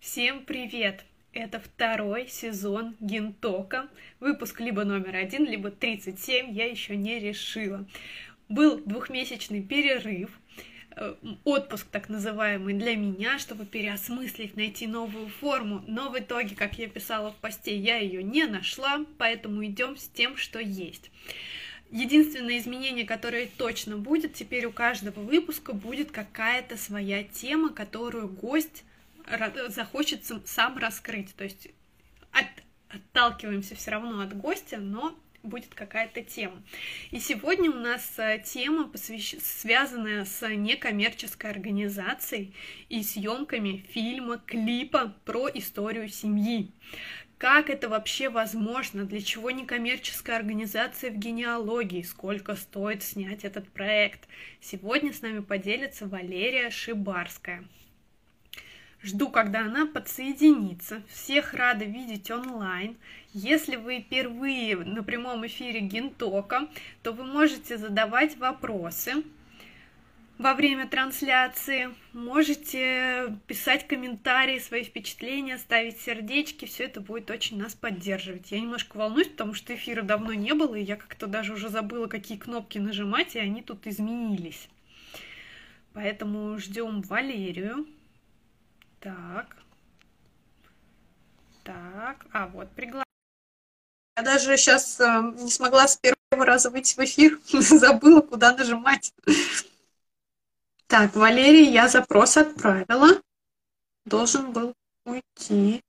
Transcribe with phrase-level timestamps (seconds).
[0.00, 1.04] Всем привет!
[1.34, 3.86] Это второй сезон Гентока.
[4.18, 7.86] Выпуск либо номер один, либо 37, я еще не решила.
[8.48, 10.30] Был двухмесячный перерыв,
[10.96, 15.84] э, отпуск так называемый для меня, чтобы переосмыслить, найти новую форму.
[15.86, 20.08] Но в итоге, как я писала в посте, я ее не нашла, поэтому идем с
[20.08, 21.10] тем, что есть.
[21.90, 28.84] Единственное изменение, которое точно будет, теперь у каждого выпуска будет какая-то своя тема, которую гость
[29.68, 31.34] захочет сам раскрыть.
[31.34, 31.68] То есть
[32.32, 32.46] от,
[32.88, 36.62] отталкиваемся все равно от гостя, но будет какая-то тема.
[37.10, 39.36] И сегодня у нас э, тема, посвящ...
[39.40, 42.54] связанная с некоммерческой организацией
[42.88, 46.70] и съемками фильма, клипа про историю семьи.
[47.38, 49.04] Как это вообще возможно?
[49.04, 52.02] Для чего некоммерческая организация в генеалогии?
[52.02, 54.28] Сколько стоит снять этот проект?
[54.60, 57.64] Сегодня с нами поделится Валерия Шибарская.
[59.02, 61.02] Жду, когда она подсоединится.
[61.08, 62.96] Всех рада видеть онлайн.
[63.32, 66.68] Если вы впервые на прямом эфире Гентока,
[67.02, 69.24] то вы можете задавать вопросы
[70.36, 71.88] во время трансляции.
[72.12, 76.66] Можете писать комментарии, свои впечатления, ставить сердечки.
[76.66, 78.52] Все это будет очень нас поддерживать.
[78.52, 82.06] Я немножко волнуюсь, потому что эфира давно не было, и я как-то даже уже забыла,
[82.06, 84.68] какие кнопки нажимать, и они тут изменились.
[85.94, 87.86] Поэтому ждем Валерию.
[89.00, 89.56] Так.
[91.64, 92.26] Так.
[92.32, 93.04] А, вот, приглашение.
[94.16, 95.04] Я даже сейчас э,
[95.38, 97.40] не смогла с первого раза выйти в эфир.
[97.52, 99.14] Забыла, куда нажимать.
[100.86, 103.22] Так, Валерий, я запрос отправила.
[104.04, 105.82] Должен был уйти.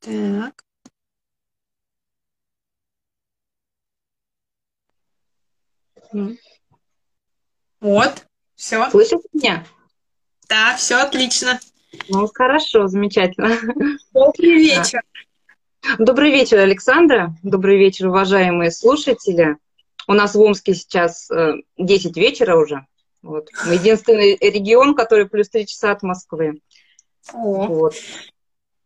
[0.00, 0.64] Так.
[7.80, 8.90] Вот, все.
[8.90, 9.66] Слышите меня?
[10.52, 11.60] Да, все отлично.
[12.10, 13.56] Ну, хорошо, замечательно.
[14.12, 15.00] Добрый вечер.
[15.98, 17.34] Добрый вечер, Александра.
[17.42, 19.56] Добрый вечер, уважаемые слушатели.
[20.06, 21.30] У нас в Омске сейчас
[21.78, 22.84] 10 э, вечера уже.
[23.22, 23.48] Вот.
[23.66, 26.60] Мы единственный регион, который плюс 3 часа от Москвы.
[27.32, 27.66] О.
[27.68, 27.94] Вот.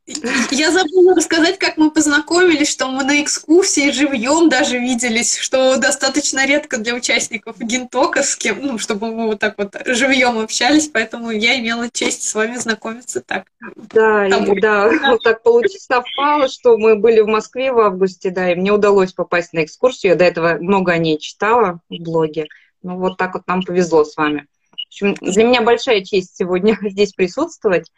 [0.52, 6.46] Я забыла рассказать, как мы познакомились, что мы на экскурсии живьем даже виделись, что достаточно
[6.46, 11.32] редко для участников Гентока, с кем, ну, чтобы мы вот так вот живьем общались, поэтому
[11.32, 13.46] я имела честь с вами знакомиться так.
[13.74, 18.52] Да, и, да, вот так получилось, совпало, что мы были в Москве в августе, да,
[18.52, 22.46] и мне удалось попасть на экскурсию, я до этого много о ней читала в блоге,
[22.82, 24.46] ну вот так вот нам повезло с вами.
[24.70, 27.90] В общем, для меня большая честь сегодня здесь присутствовать.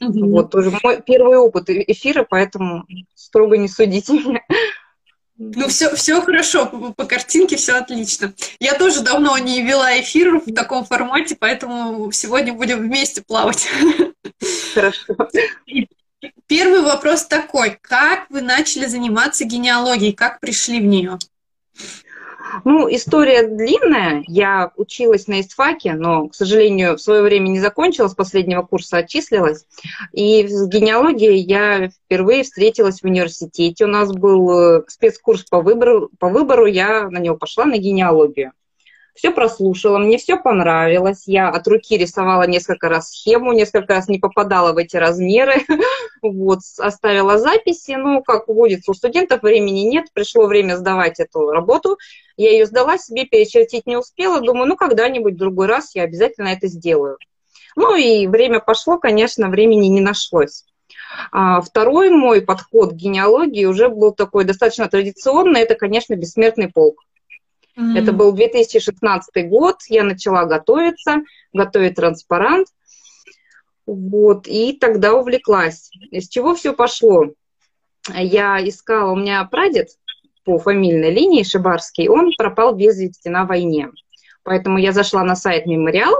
[0.00, 0.30] Угу.
[0.30, 2.84] Вот тоже мой первый опыт э, эфира, поэтому
[3.14, 4.40] строго не судите меня.
[5.36, 8.32] Ну, все, все хорошо, по, по картинке все отлично.
[8.60, 13.68] Я тоже давно не вела эфир в таком формате, поэтому сегодня будем вместе плавать.
[14.74, 15.14] Хорошо.
[16.46, 17.78] Первый вопрос такой.
[17.80, 20.12] Как вы начали заниматься генеалогией?
[20.12, 21.18] Как пришли в нее?
[22.64, 24.22] Ну, история длинная.
[24.26, 28.98] Я училась на истфаке, но, к сожалению, в свое время не закончила, с последнего курса
[28.98, 29.66] отчислилась.
[30.12, 33.84] И с генеалогией я впервые встретилась в университете.
[33.84, 38.52] У нас был э, спецкурс по выбору, по выбору я на него пошла на генеалогию
[39.14, 41.22] все прослушала, мне все понравилось.
[41.26, 45.62] Я от руки рисовала несколько раз схему, несколько раз не попадала в эти размеры.
[46.22, 47.96] Вот, оставила записи.
[47.98, 51.98] Ну, как водится, у студентов времени нет, пришло время сдавать эту работу.
[52.38, 54.40] Я ее сдала, себе перечертить не успела.
[54.40, 57.18] Думаю, ну, когда-нибудь в другой раз я обязательно это сделаю.
[57.76, 60.64] Ну, и время пошло, конечно, времени не нашлось.
[61.30, 65.60] А второй мой подход к генеалогии уже был такой достаточно традиционный.
[65.60, 67.02] Это, конечно, бессмертный полк.
[67.78, 67.98] Mm-hmm.
[67.98, 72.68] Это был 2016 год, я начала готовиться, готовить транспарант.
[73.86, 75.90] Вот, и тогда увлеклась.
[76.10, 77.32] Из чего все пошло?
[78.14, 79.88] Я искала, у меня прадед
[80.44, 83.90] по фамильной линии Шибарский, он пропал без вести на войне.
[84.42, 86.14] Поэтому я зашла на сайт Мемориал,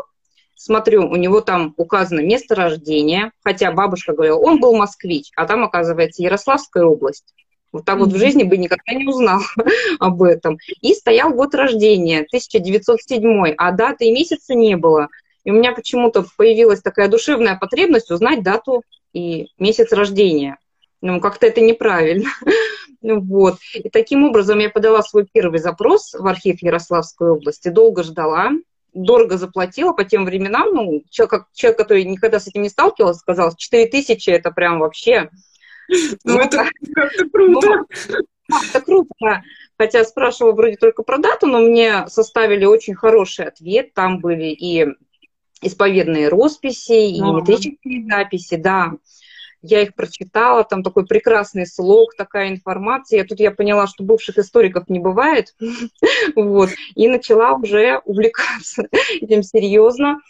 [0.54, 5.62] смотрю, у него там указано место рождения, хотя бабушка говорила, он был москвич, а там,
[5.62, 7.34] оказывается, Ярославская область.
[7.74, 9.40] Вот так вот в жизни бы никогда не узнал
[9.98, 10.58] об этом.
[10.80, 15.08] И стоял год рождения, 1907, а даты и месяца не было.
[15.42, 20.56] И у меня почему-то появилась такая душевная потребность узнать дату и месяц рождения.
[21.00, 22.30] Ну, как-то это неправильно.
[23.02, 23.56] вот.
[23.74, 28.52] И таким образом я подала свой первый запрос в архив Ярославской области, долго ждала,
[28.92, 30.72] дорого заплатила по тем временам.
[30.72, 35.28] Ну, человек, человек, который никогда с этим не сталкивался, сказал, 4 тысячи это прям вообще
[36.24, 36.64] ну, это
[36.94, 37.84] как-то круто.
[38.48, 39.42] Ну, это круто.
[39.78, 43.94] Хотя спрашивала вроде только про дату, но мне составили очень хороший ответ.
[43.94, 44.86] Там были и
[45.62, 48.92] исповедные росписи и метрические записи, да.
[49.66, 53.24] Я их прочитала, там такой прекрасный слог, такая информация.
[53.24, 55.54] Тут я поняла, что бывших историков не бывает.
[56.36, 56.68] вот.
[56.94, 58.86] И начала уже увлекаться
[59.22, 60.20] этим серьезно.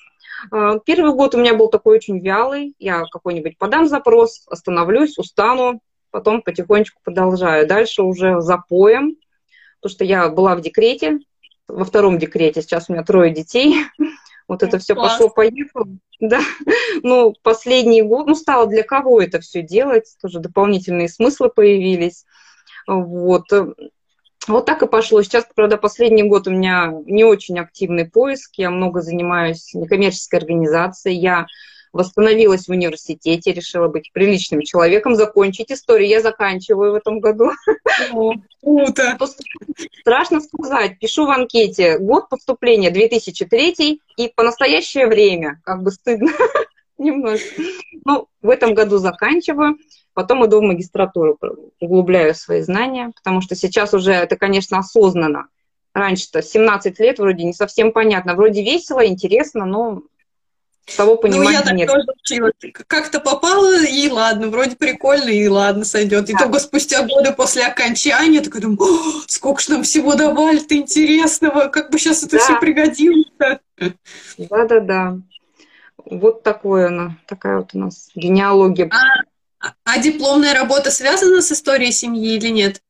[0.51, 2.75] А, первый год у меня был такой очень вялый.
[2.79, 7.67] Я какой-нибудь подам запрос, остановлюсь, устану, потом потихонечку продолжаю.
[7.67, 9.17] Дальше уже запоем,
[9.81, 11.19] потому что я была в декрете,
[11.69, 13.77] во втором декрете, сейчас у меня трое детей.
[14.47, 15.87] Вот это все пошло-поехало.
[16.21, 16.41] Да.
[17.03, 22.25] Ну, последний год, ну, стало для кого это все делать, тоже дополнительные смыслы появились.
[22.87, 23.45] Вот.
[24.47, 25.23] Вот так и пошло.
[25.23, 28.55] Сейчас, правда, последний год у меня не очень активный поиск.
[28.57, 31.17] Я много занимаюсь некоммерческой организацией.
[31.17, 31.47] Я
[31.95, 36.09] восстановилась в университете, решила быть приличным человеком, закончить историю.
[36.09, 37.53] Я заканчиваю в этом году.
[38.63, 39.17] Круто!
[40.01, 40.99] Страшно сказать.
[40.99, 41.99] Пишу в анкете.
[41.99, 45.61] Год поступления 2003 и по настоящее время.
[45.65, 46.33] Как бы стыдно
[46.99, 47.63] немножко.
[48.05, 49.79] Ну, в этом году заканчиваю.
[50.15, 51.39] Потом иду в магистратуру,
[51.81, 55.49] углубляю свои знания, потому что сейчас уже это, конечно, осознанно.
[55.93, 58.35] Раньше-то 17 лет вроде не совсем понятно.
[58.35, 60.03] Вроде весело, интересно, но
[60.97, 61.89] того понимания ну, я так нет.
[61.89, 62.53] тоже училась.
[62.87, 66.27] Как-то попала, и ладно, вроде прикольно, и ладно, сойдет.
[66.27, 66.33] Да.
[66.33, 68.79] И только спустя годы после окончания такая думаю,
[69.27, 72.43] сколько ж нам всего давали-то интересного, как бы сейчас это да.
[72.43, 73.27] все пригодилось
[74.39, 75.19] Да-да-да.
[76.05, 78.91] Вот такое она, такая вот у нас генеалогия.
[78.93, 79.25] А,
[79.85, 82.83] а дипломная работа связана с историей семьи или нет?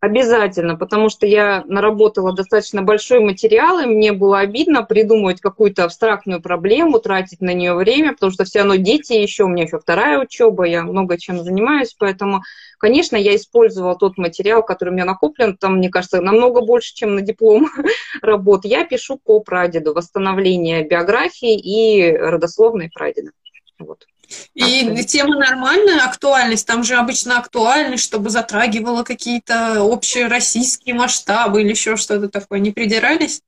[0.00, 6.40] Обязательно, потому что я наработала достаточно большой материал, и мне было обидно придумывать какую-то абстрактную
[6.40, 10.20] проблему, тратить на нее время, потому что все равно дети еще, у меня еще вторая
[10.20, 12.42] учеба, я много чем занимаюсь, поэтому,
[12.78, 17.16] конечно, я использовала тот материал, который у меня накоплен, там, мне кажется, намного больше, чем
[17.16, 17.68] на диплом
[18.22, 18.64] работ.
[18.66, 23.32] Я пишу по прадеду, восстановление биографии и родословной прадеда.
[23.80, 24.06] Вот.
[24.54, 31.70] И тема нормальная, актуальность, там же обычно актуальность, чтобы затрагивала какие-то общие российские масштабы или
[31.70, 32.58] еще что-то такое.
[32.60, 33.40] Не придирались?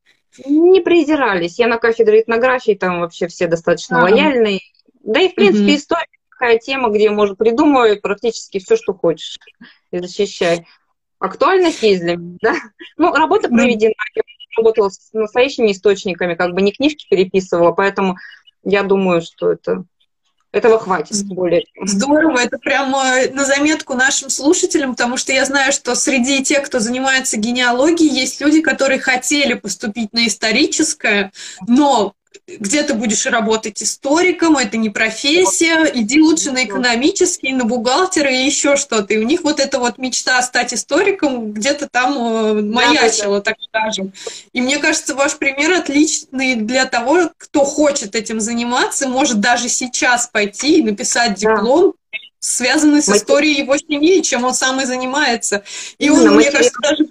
[0.47, 1.59] Не придирались.
[1.59, 4.61] Я на кафедре этнографии, там вообще все достаточно а лояльные.
[5.03, 5.75] Да и, в принципе, угу.
[5.75, 9.38] история такая тема, где можно придумывать практически все, что хочешь
[9.91, 10.62] и защищать.
[11.19, 12.55] Актуальность есть для меня, да.
[12.97, 13.93] Ну, работа проведена.
[14.15, 14.23] Я
[14.56, 18.17] работала с настоящими источниками, как бы не книжки переписывала, поэтому
[18.65, 19.85] я думаю, что это
[20.52, 21.64] этого хватит более.
[21.85, 23.02] Здорово, это прямо
[23.32, 28.41] на заметку нашим слушателям, потому что я знаю, что среди тех, кто занимается генеалогией, есть
[28.41, 31.32] люди, которые хотели поступить на историческое,
[31.67, 32.14] но
[32.47, 38.44] где ты будешь работать историком, это не профессия, иди лучше на экономический, на бухгалтера и
[38.44, 39.15] еще что-то.
[39.15, 44.12] И у них вот эта вот мечта стать историком где-то там э, маячила, так скажем.
[44.53, 50.29] И мне кажется, ваш пример отличный для того, кто хочет этим заниматься, может даже сейчас
[50.29, 51.94] пойти и написать диплом,
[52.38, 55.62] связанный с историей его семьи, чем он сам и занимается.
[55.99, 57.06] И он, мне кажется, даже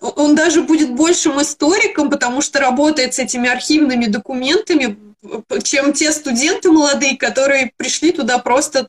[0.00, 4.98] он даже будет большим историком, потому что работает с этими архивными документами,
[5.62, 8.88] чем те студенты молодые, которые пришли туда просто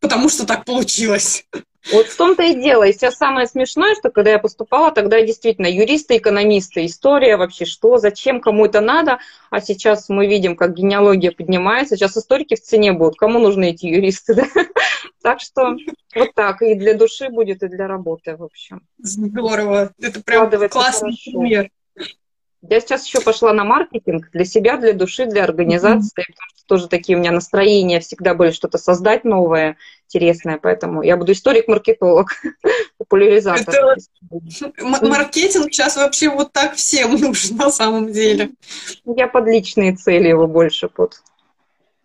[0.00, 1.44] потому, что так получилось.
[1.92, 2.84] Вот в том-то и дело.
[2.84, 7.98] И сейчас самое смешное, что когда я поступала, тогда действительно юристы, экономисты, история вообще, что,
[7.98, 9.18] зачем, кому это надо.
[9.50, 11.96] А сейчас мы видим, как генеалогия поднимается.
[11.96, 13.16] Сейчас историки в цене будут.
[13.16, 14.34] Кому нужны эти юристы?
[14.38, 14.44] Да?
[15.22, 15.76] Так что
[16.14, 16.62] вот так.
[16.62, 18.82] И для души будет, и для работы, в общем.
[18.98, 19.92] Здорово.
[20.00, 21.70] Это прям классный пример.
[22.62, 26.26] Я сейчас еще пошла на маркетинг для себя, для души, для организации, mm-hmm.
[26.26, 29.76] потому что тоже такие у меня настроения всегда были что-то создать новое,
[30.08, 32.30] интересное, поэтому я буду историк-маркетолог,
[32.98, 33.74] популяризатор.
[33.74, 34.76] Это...
[34.82, 38.50] Маркетинг сейчас вообще вот так всем нужен на самом деле.
[39.04, 41.22] Я под личные цели его больше, под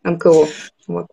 [0.04, 0.48] НКО.
[0.88, 1.08] Вот.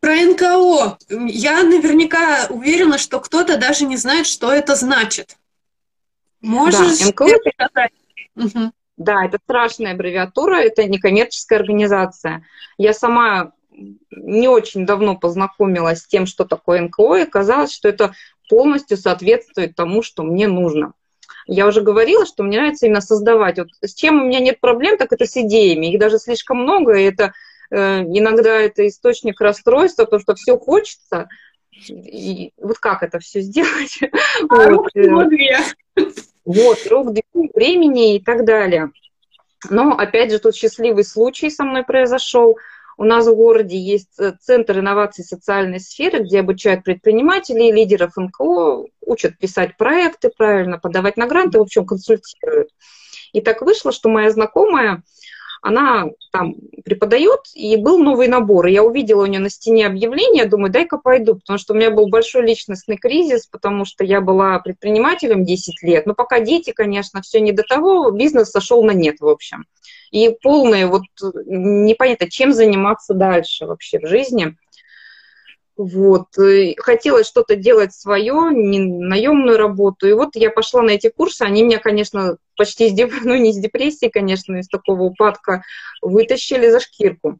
[0.00, 0.98] Про НКО.
[1.10, 5.36] Я наверняка уверена, что кто-то даже не знает, что это значит.
[6.40, 7.92] Можешь да, НКО сказать?
[8.36, 8.72] Угу.
[8.96, 12.46] Да, это страшная аббревиатура, это некоммерческая организация.
[12.78, 13.52] Я сама
[14.10, 18.14] не очень давно познакомилась с тем, что такое НКО, и казалось, что это
[18.48, 20.92] полностью соответствует тому, что мне нужно.
[21.46, 23.58] Я уже говорила, что мне нравится именно создавать.
[23.58, 25.92] Вот с чем у меня нет проблем, так это с идеями.
[25.92, 27.32] Их даже слишком много, и это
[27.70, 31.28] э, иногда это источник расстройства, потому что все хочется.
[31.88, 33.98] И вот как это все сделать?
[34.48, 34.96] А вот.
[34.96, 35.58] Э,
[36.44, 37.16] вот, рук,
[37.54, 38.90] времени и так далее.
[39.70, 42.58] Но, опять же, тут счастливый случай со мной произошел.
[42.96, 48.86] У нас в городе есть э, Центр инноваций социальной сферы, где обучают предпринимателей, лидеров НКО,
[49.00, 52.70] учат писать проекты правильно, подавать на гранты, в общем, консультируют.
[53.32, 55.02] И так вышло, что моя знакомая
[55.64, 58.66] она там преподает, и был новый набор.
[58.66, 61.90] И я увидела у нее на стене объявление, думаю, дай-ка пойду, потому что у меня
[61.90, 67.22] был большой личностный кризис, потому что я была предпринимателем 10 лет, но пока дети, конечно,
[67.22, 69.64] все не до того, бизнес сошел на нет, в общем.
[70.10, 71.04] И полное вот
[71.46, 74.56] непонятно, чем заниматься дальше вообще в жизни.
[75.78, 76.26] Вот.
[76.76, 80.06] Хотелось что-то делать свое, не наемную работу.
[80.06, 81.42] И вот я пошла на эти курсы.
[81.42, 85.62] Они меня, конечно, почти из, ну, не из депрессии, конечно, из такого упадка
[86.02, 87.38] вытащили за шкирку.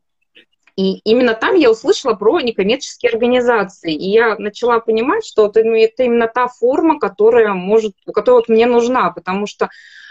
[0.76, 3.92] И именно там я услышала про некоммерческие организации.
[3.94, 8.66] И я начала понимать, что это, это именно та форма, которая может, которая вот мне
[8.66, 9.68] нужна, потому что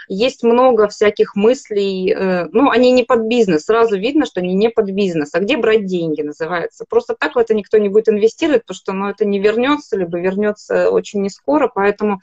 [0.08, 4.68] есть много всяких мыслей, э, ну, они не под бизнес, сразу видно, что они не
[4.68, 5.34] под бизнес.
[5.34, 6.84] А где брать деньги, называется.
[6.88, 10.18] Просто так в это никто не будет инвестировать, потому что ну, это не вернется, либо
[10.18, 12.20] вернется очень не скоро, поэтому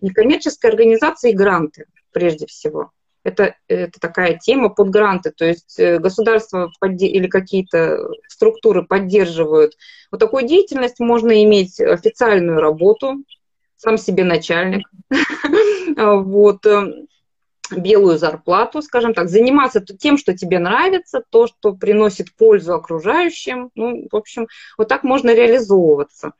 [0.00, 2.92] некоммерческая организация и гранты, прежде всего.
[3.24, 9.72] Это, это такая тема под гранты, то есть э, государство или какие-то структуры поддерживают.
[10.10, 13.24] Вот такую деятельность можно иметь официальную работу,
[13.76, 14.86] сам себе начальник,
[15.96, 17.06] вот, э,
[17.70, 23.70] белую зарплату, скажем так, заниматься тем, что тебе нравится, то, что приносит пользу окружающим.
[23.74, 26.32] Ну, в общем, вот так можно реализовываться.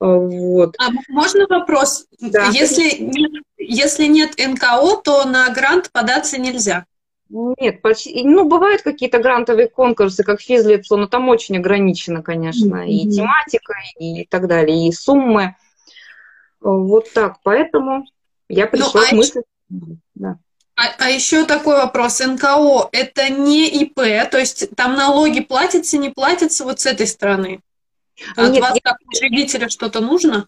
[0.00, 0.76] Э, вот.
[0.78, 2.06] А можно вопрос?
[2.20, 2.46] Да.
[2.46, 3.10] Если,
[3.56, 6.86] если нет НКО, то на грант податься нельзя?
[7.30, 12.88] Нет, почти, ну, бывают какие-то грантовые конкурсы, как физлицо, но там очень ограничено, конечно, mm-hmm.
[12.88, 15.54] и тематика, и так далее, и суммы.
[16.60, 18.06] Вот так, поэтому
[18.48, 19.42] я ну, пришла ну, а к мысли.
[20.14, 20.38] Да.
[20.74, 22.20] А, а еще такой вопрос.
[22.20, 23.96] НКО– это не ИП,
[24.30, 27.60] то есть там налоги платятся, не платятся вот с этой стороны?
[28.36, 28.80] От Нет, вас, я...
[28.82, 30.46] как учредителя, что-то нужно?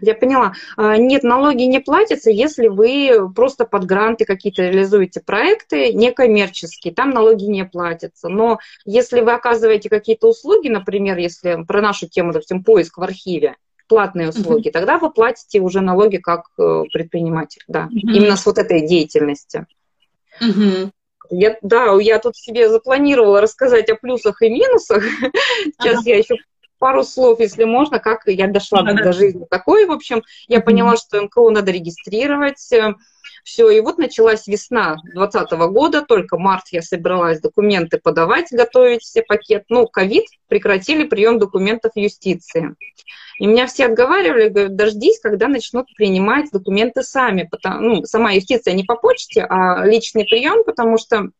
[0.00, 0.52] Я поняла.
[0.76, 7.10] А, нет, налоги не платятся, если вы просто под гранты какие-то реализуете проекты некоммерческие, там
[7.10, 8.28] налоги не платятся.
[8.28, 13.56] Но если вы оказываете какие-то услуги, например, если про нашу тему, допустим, поиск в архиве,
[13.88, 14.72] платные услуги, mm-hmm.
[14.72, 18.12] тогда вы платите уже налоги как э, предприниматель, да, mm-hmm.
[18.12, 19.66] именно с вот этой деятельности.
[20.42, 20.90] Mm-hmm.
[21.30, 25.02] Я, да, я тут себе запланировала рассказать о плюсах и минусах.
[25.64, 26.10] Сейчас ага.
[26.10, 26.36] я еще
[26.78, 29.02] пару слов, если можно, как я дошла ага.
[29.02, 29.86] до жизни такой.
[29.86, 32.72] В общем, я поняла, что НКО надо регистрировать.
[32.72, 32.94] Э,
[33.44, 39.22] Все, и вот началась весна 2020 года, только март я собиралась документы подавать, готовить все
[39.22, 39.64] пакет.
[39.68, 42.74] Ну, ковид, прекратили прием документов юстиции.
[43.38, 47.46] И меня все отговаривали, говорят, дождись, когда начнут принимать документы сами.
[47.50, 51.30] Потому, ну, сама юстиция не по почте, а личный прием, потому что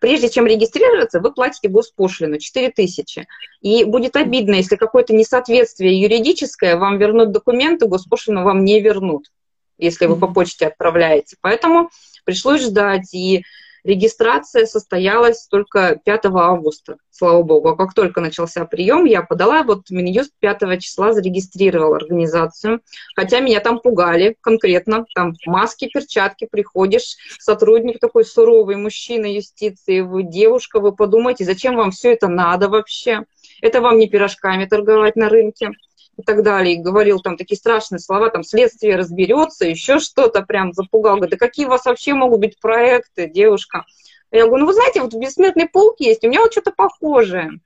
[0.00, 3.26] прежде чем регистрироваться, вы платите госпошлину 4 тысячи.
[3.60, 9.30] И будет обидно, если какое-то несоответствие юридическое, вам вернут документы, госпошлину вам не вернут,
[9.78, 11.36] если вы по почте отправляете.
[11.40, 11.90] Поэтому
[12.24, 13.14] пришлось ждать.
[13.14, 13.44] И
[13.84, 17.68] Регистрация состоялась только 5 августа, слава богу.
[17.68, 22.80] А как только начался прием, я подала, вот Минюст 5 числа зарегистрировал организацию.
[23.14, 25.04] Хотя меня там пугали конкретно.
[25.14, 31.76] Там в маске, перчатки приходишь, сотрудник такой суровый, мужчина юстиции, вы девушка, вы подумайте, зачем
[31.76, 33.24] вам все это надо вообще?
[33.60, 35.72] Это вам не пирожками торговать на рынке
[36.16, 40.72] и так далее, и говорил там такие страшные слова, там следствие разберется, еще что-то прям
[40.72, 41.16] запугал.
[41.16, 43.84] Говорит, да какие у вас вообще могут быть проекты, девушка?
[44.30, 47.60] Я говорю, ну вы знаете, вот бессмертный полк есть, у меня вот что-то похожее.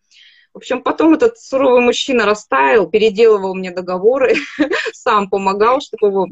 [0.52, 4.34] В общем, потом этот суровый мужчина растаял, переделывал мне договоры,
[4.92, 6.26] сам помогал, чтобы его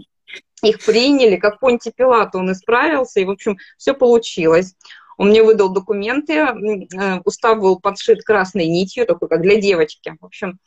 [0.62, 4.74] их приняли, как Понти Пилат он исправился, и, в общем, все получилось.
[5.16, 10.14] Он мне выдал документы, э, устав был подшит красной нитью, такой, как для девочки.
[10.20, 10.58] В общем,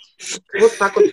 [0.59, 1.05] вот так вот.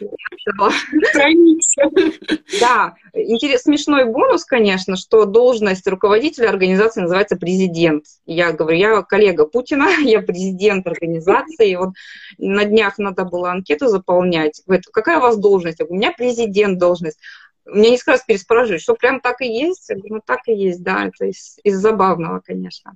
[2.60, 8.04] Да, интерес, смешной бонус, конечно, что должность руководителя организации называется президент.
[8.24, 11.74] Я говорю, я коллега Путина, я президент организации.
[11.74, 11.90] Вот
[12.38, 14.62] на днях надо было анкету заполнять.
[14.66, 15.78] Говорит, какая у вас должность?
[15.78, 17.18] Я говорю, у меня президент должность.
[17.66, 19.88] Мне несколько раз переспрашивают, что прям так и есть?
[19.88, 22.94] Я говорю, ну так и есть, да, это из, из забавного, конечно.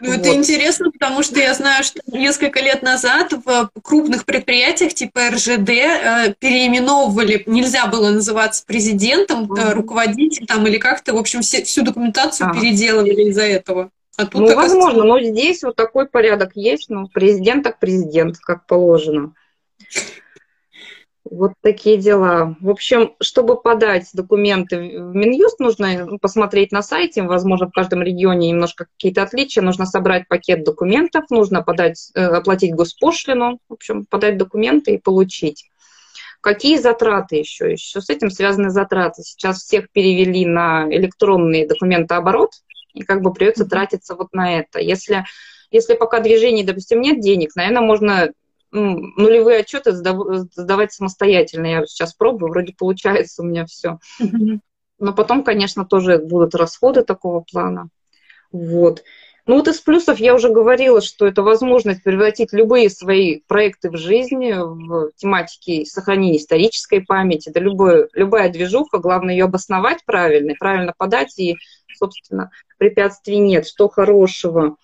[0.00, 0.18] Ну, вот.
[0.18, 5.70] это интересно, потому что я знаю, что несколько лет назад в крупных предприятиях типа РЖД
[5.70, 9.72] э, переименовывали, нельзя было называться президентом, mm-hmm.
[9.72, 12.60] руководителем там или как-то, в общем, все, всю документацию ага.
[12.60, 13.90] переделывали из-за этого.
[14.16, 18.66] А тут, ну, возможно, но здесь вот такой порядок есть, ну, президент так президент, как
[18.66, 19.32] положено.
[21.30, 22.54] Вот такие дела.
[22.60, 28.02] В общем, чтобы подать документы в Минюст, нужно ну, посмотреть на сайте, возможно, в каждом
[28.02, 34.04] регионе немножко какие-то отличия, нужно собрать пакет документов, нужно подать, э, оплатить госпошлину, в общем,
[34.04, 35.70] подать документы и получить.
[36.42, 37.72] Какие затраты еще?
[37.72, 39.22] Еще с этим связаны затраты.
[39.22, 42.50] Сейчас всех перевели на электронный документооборот,
[42.92, 44.78] и как бы придется тратиться вот на это.
[44.78, 45.24] Если,
[45.70, 48.30] если пока движений, допустим, нет денег, наверное, можно
[48.74, 51.66] нулевые отчеты сдавать самостоятельно.
[51.66, 53.98] Я сейчас пробую, вроде получается у меня все.
[54.98, 57.88] Но потом, конечно, тоже будут расходы такого плана.
[58.52, 59.02] Вот.
[59.46, 63.96] Ну вот из плюсов я уже говорила, что это возможность превратить любые свои проекты в
[63.96, 70.94] жизнь, в тематике сохранения исторической памяти, да любое, любая движуха, главное ее обосновать правильно, правильно
[70.96, 71.56] подать, и,
[71.94, 73.66] собственно, препятствий нет.
[73.66, 74.76] Что хорошего?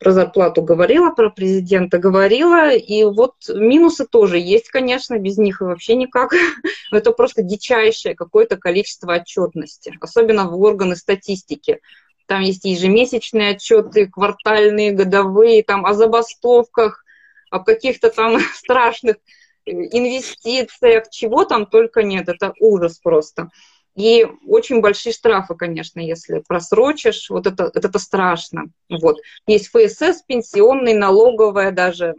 [0.00, 5.94] Про зарплату говорила, про президента говорила, и вот минусы тоже есть, конечно, без них вообще
[5.94, 6.32] никак.
[6.90, 11.80] Это просто дичайшее какое-то количество отчетности, особенно в органы статистики.
[12.24, 17.04] Там есть ежемесячные отчеты, квартальные, годовые, там о забастовках,
[17.50, 19.16] о каких-то там страшных
[19.66, 22.30] инвестициях, чего там только нет.
[22.30, 23.50] Это ужас просто.
[24.00, 28.70] И очень большие штрафы, конечно, если просрочишь, вот это, это, это страшно.
[28.88, 29.18] Вот.
[29.46, 32.14] Есть ФСС, пенсионный, налоговая даже,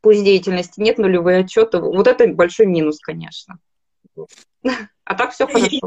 [0.00, 1.80] пусть деятельности нет, нулевые отчеты.
[1.80, 3.58] Вот это большой минус, конечно.
[5.04, 5.80] А так все хорошо.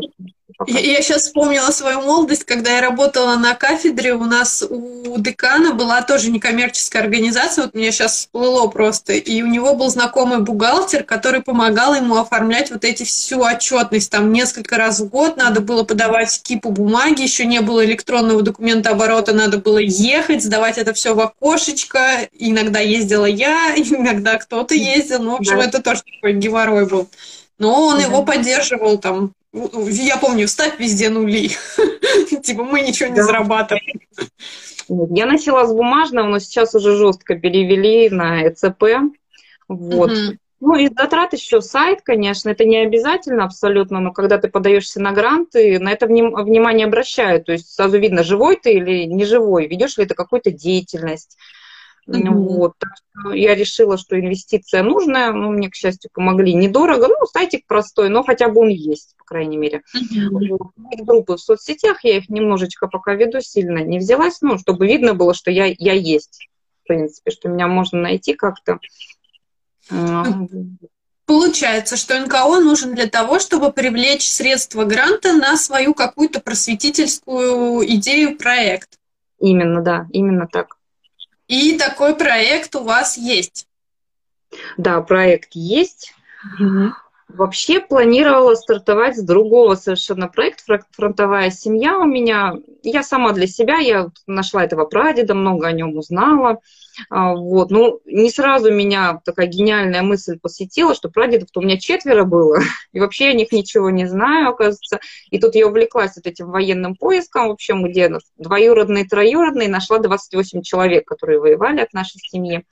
[0.67, 5.73] Я, я сейчас вспомнила свою молодость, когда я работала на кафедре, у нас у декана
[5.73, 11.03] была тоже некоммерческая организация, вот мне сейчас всплыло просто, и у него был знакомый бухгалтер,
[11.03, 15.83] который помогал ему оформлять вот эти всю отчетность, там несколько раз в год надо было
[15.83, 21.15] подавать кипу бумаги, еще не было электронного документа оборота, надо было ехать, сдавать это все
[21.15, 25.65] в окошечко, иногда ездила я, иногда кто-то ездил, ну, в общем, да.
[25.65, 27.09] это тоже такой геморрой был.
[27.57, 28.03] Но он да.
[28.03, 29.33] его поддерживал там.
[29.55, 31.50] Я помню, ставь везде нули.
[32.43, 34.01] Типа мы ничего не зарабатываем.
[34.89, 39.13] Я начала с бумажного, но сейчас уже жестко перевели на ЭЦП.
[39.67, 40.12] Вот.
[40.62, 45.12] Ну, и затрат еще сайт, конечно, это не обязательно абсолютно, но когда ты подаешься на
[45.12, 47.45] гранты, на это вним- внимание обращают.
[47.45, 51.38] То есть сразу видно, живой ты или не живой, ведешь ли ты какую-то деятельность.
[52.07, 52.31] Mm-hmm.
[52.31, 52.74] Вот.
[52.77, 55.31] Так что я решила, что инвестиция нужная.
[55.31, 57.07] Ну, мне, к счастью, помогли недорого.
[57.07, 59.81] Ну, сайтик простой, но хотя бы он есть, по крайней мере.
[59.96, 61.03] Mm-hmm.
[61.03, 65.33] Группы в соцсетях, я их немножечко пока веду, сильно не взялась, ну, чтобы видно было,
[65.33, 66.48] что я, я есть,
[66.83, 68.79] в принципе, что меня можно найти как-то.
[71.25, 78.37] Получается, что НКО нужен для того, чтобы привлечь средства гранта на свою какую-то просветительскую идею,
[78.37, 79.00] проект.
[79.39, 80.75] Именно, да, именно так.
[81.48, 83.68] И такой проект у вас есть?
[84.77, 86.14] Да, проект есть.
[86.60, 86.94] Угу.
[87.27, 92.53] Вообще планировала стартовать с другого совершенно проекта «Фронтовая семья» у меня.
[92.83, 96.59] Я сама для себя, я нашла этого прадеда, много о нем узнала.
[97.09, 97.72] А, вот.
[97.72, 102.59] Ну, не сразу меня такая гениальная мысль посетила, что прадедов-то у меня четверо было,
[102.94, 105.00] и вообще о них ничего не знаю, оказывается.
[105.31, 110.61] И тут я увлеклась вот этим военным поиском, в общем, где двоюродные, троюродные, нашла 28
[110.61, 112.64] человек, которые воевали от нашей семьи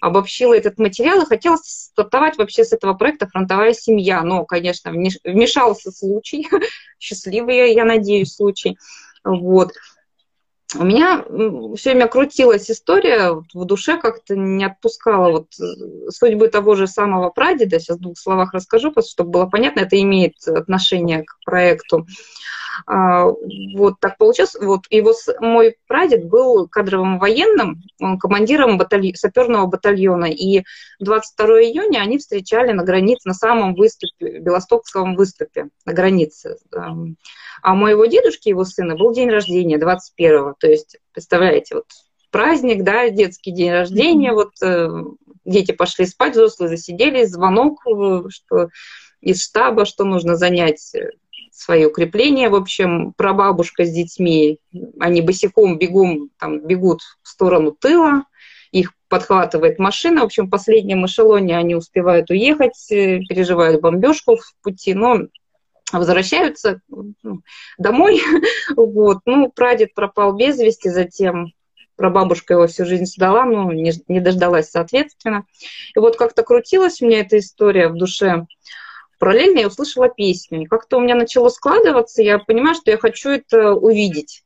[0.00, 4.22] обобщила этот материал и хотела стартовать вообще с этого проекта «Фронтовая семья».
[4.22, 6.48] Но, конечно, вмешался случай,
[6.98, 8.76] счастливый, я надеюсь, случай.
[9.24, 9.72] Вот
[10.76, 11.24] у меня
[11.76, 17.30] все время крутилась история в душе, как-то не отпускала вот э, судьбы того же самого
[17.30, 17.78] прадеда.
[17.78, 22.06] Сейчас в двух словах расскажу, чтобы было понятно, это имеет отношение к проекту.
[22.86, 24.56] Вот так получилось.
[24.60, 30.26] Вот его, мой прадед был кадровым военным, он командиром батальон, саперного батальона.
[30.26, 30.64] И
[31.00, 36.58] 22 июня они встречали на границе, на самом выступе, Белостокском выступе, на границе.
[37.62, 40.54] А у моего дедушки, его сына, был день рождения 21-го.
[40.58, 41.86] То есть, представляете, вот
[42.30, 44.88] праздник, да, детский день рождения, вот э,
[45.44, 48.68] дети пошли спать, взрослые засиделись, звонок, э, что
[49.20, 51.10] из штаба, что нужно занять э,
[51.54, 52.48] свои укрепления.
[52.48, 54.58] В общем, прабабушка с детьми,
[54.98, 58.24] они босиком бегом там, бегут в сторону тыла,
[58.72, 60.22] их подхватывает машина.
[60.22, 65.20] В общем, в последнем эшелоне они успевают уехать, э, переживают бомбежку в пути, но
[65.92, 67.40] возвращаются ну,
[67.78, 68.20] домой.
[68.76, 69.18] вот.
[69.24, 71.52] Ну, прадед пропал без вести, затем
[71.96, 75.44] прабабушка его всю жизнь сдала, но не, не дождалась, соответственно.
[75.94, 78.46] И вот как-то крутилась у меня эта история в душе.
[79.18, 80.62] Параллельно я услышала песню.
[80.62, 84.44] И как-то у меня начало складываться, я понимаю, что я хочу это увидеть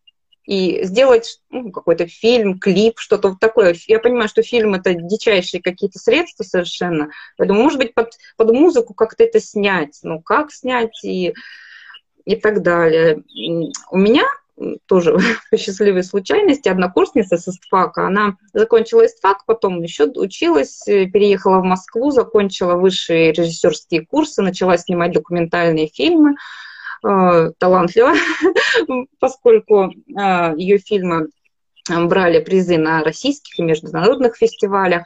[0.48, 3.76] и сделать ну, какой-то фильм, клип, что-то вот такое.
[3.86, 7.10] Я понимаю, что фильм это дичайшие какие-то средства совершенно.
[7.38, 9.98] Думаю, может быть, под, под музыку как-то это снять.
[10.02, 11.34] Ну, как снять и,
[12.24, 13.22] и так далее.
[13.90, 14.24] У меня
[14.86, 15.16] тоже
[15.50, 18.06] по счастливой случайности, однокурсница с ИСТФАКа.
[18.06, 25.12] Она закончила ИСТФАК, потом еще училась, переехала в Москву, закончила высшие режиссерские курсы, начала снимать
[25.12, 26.36] документальные фильмы.
[27.06, 28.14] э, талантлива,
[29.20, 31.28] поскольку э, ее фильмы
[31.88, 35.04] брали призы на российских и международных фестивалях.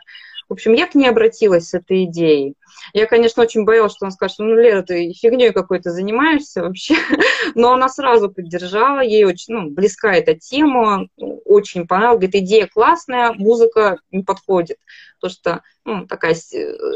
[0.48, 2.54] В общем, я к ней обратилась с этой идеей.
[2.92, 6.94] Я, конечно, очень боялась, что он скажет, ну, Лера, ты фигней какой-то занимаешься вообще.
[7.54, 12.20] Но она сразу поддержала, ей очень ну, близка эта тема, очень понравилась.
[12.20, 14.78] Говорит, идея классная, музыка не подходит.
[15.20, 16.36] То, что ну, такая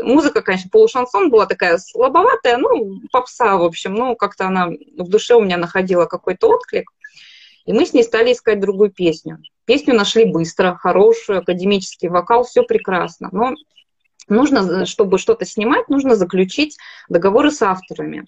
[0.03, 5.35] музыка, конечно, полушансон была такая слабоватая, ну, попса, в общем, ну, как-то она в душе
[5.35, 6.91] у меня находила какой-то отклик.
[7.65, 9.39] И мы с ней стали искать другую песню.
[9.67, 13.29] Песню нашли быстро, хорошую, академический вокал, все прекрасно.
[13.33, 13.55] Но
[14.29, 16.77] нужно, чтобы что-то снимать, нужно заключить
[17.09, 18.27] договоры с авторами.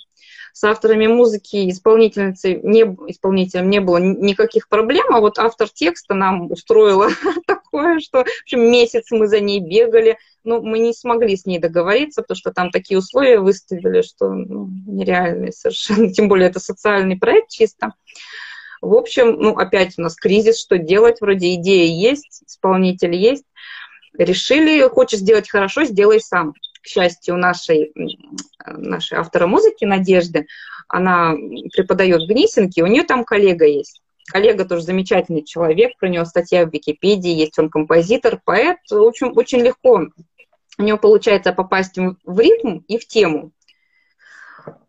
[0.52, 6.50] С авторами музыки исполнительницы не, исполнителям не было никаких проблем, а вот автор текста нам
[6.50, 7.08] устроила
[7.46, 11.60] такое, что в общем, месяц мы за ней бегали, но мы не смогли с ней
[11.60, 17.16] договориться, потому что там такие условия выставили, что ну, нереальные совершенно, тем более это социальный
[17.16, 17.92] проект чисто.
[18.80, 21.20] В общем, ну, опять у нас кризис, что делать?
[21.20, 23.44] Вроде идея есть, исполнитель есть.
[24.16, 26.54] Решили, хочешь сделать хорошо, сделай сам.
[26.82, 27.92] К счастью, нашей,
[28.66, 30.46] нашей автора музыки Надежды,
[30.88, 31.34] она
[31.72, 34.00] преподает в Гнисинке, у нее там коллега есть.
[34.26, 38.78] Коллега тоже замечательный человек, про него статья в Википедии есть, он композитор, поэт.
[38.90, 40.06] В общем, очень легко
[40.78, 43.50] у него получается попасть в ритм и в тему.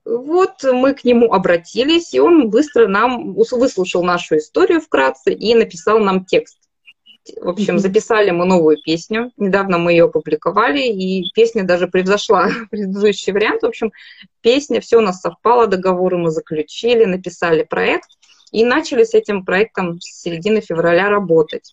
[0.09, 5.99] Вот мы к нему обратились, и он быстро нам выслушал нашу историю вкратце и написал
[5.99, 6.57] нам текст.
[7.39, 9.31] В общем, записали мы новую песню.
[9.37, 13.61] Недавно мы ее опубликовали, и песня даже превзошла предыдущий вариант.
[13.61, 13.91] В общем,
[14.41, 18.09] песня, все у нас совпало, договоры мы заключили, написали проект
[18.51, 21.71] и начали с этим проектом с середины февраля работать.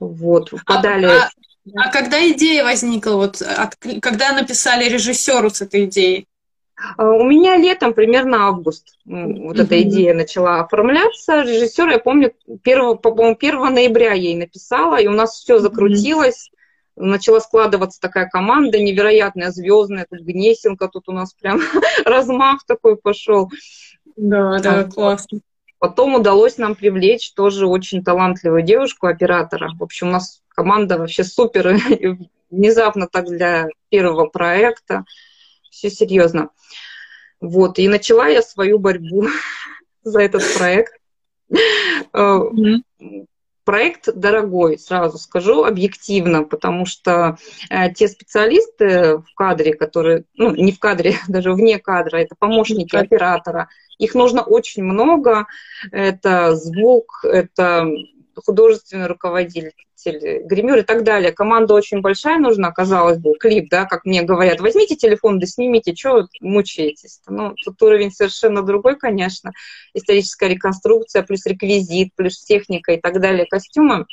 [0.00, 1.06] Вот, подали...
[1.06, 1.30] А,
[1.76, 3.12] а, а когда идея возникла?
[3.12, 6.26] Вот, от, когда написали режиссеру с этой идеей?
[6.96, 11.42] А, у меня летом, примерно август, вот эта идея начала оформляться.
[11.42, 12.34] Режиссер, я помню,
[12.64, 16.50] 1, по-моему, 1 ноября ей написала, и у нас все закрутилось.
[16.96, 20.06] Начала складываться такая команда невероятная, звездная.
[20.08, 21.60] Тут Гнесинка, тут у нас прям
[22.04, 23.50] размах такой пошел.
[24.16, 25.40] Да, да, а, классно.
[25.78, 29.70] Потом удалось нам привлечь тоже очень талантливую девушку, оператора.
[29.76, 31.76] В общем, у нас команда вообще супер.
[32.50, 35.04] Внезапно так для первого проекта.
[35.74, 36.50] Все серьезно.
[37.40, 39.26] Вот, и начала я свою борьбу
[40.04, 40.94] за этот проект.
[42.12, 42.40] Э,
[43.64, 47.38] проект дорогой, сразу скажу, объективно, потому что
[47.70, 52.94] э, те специалисты в кадре, которые, ну, не в кадре, даже вне кадра, это помощники
[52.94, 55.46] оператора, их нужно очень много.
[55.90, 57.88] Это звук, это
[58.42, 59.72] художественный руководитель,
[60.04, 61.32] гример и так далее.
[61.32, 65.94] Команда очень большая нужна, казалось бы, клип, да, как мне говорят, возьмите телефон, да снимите,
[65.94, 67.20] что мучаетесь?
[67.26, 69.52] Ну, тут уровень совершенно другой, конечно.
[69.94, 74.06] Историческая реконструкция, плюс реквизит, плюс техника и так далее, костюмы.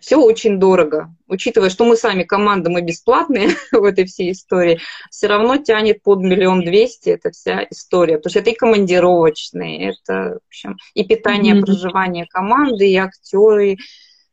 [0.00, 1.14] Все очень дорого.
[1.26, 6.20] Учитывая, что мы сами команда, мы бесплатные в этой всей истории, все равно тянет под
[6.20, 8.16] миллион двести эта вся история.
[8.16, 11.64] Потому что это и командировочные, это, в общем, и питание, mm-hmm.
[11.64, 13.76] проживание команды, и актеры.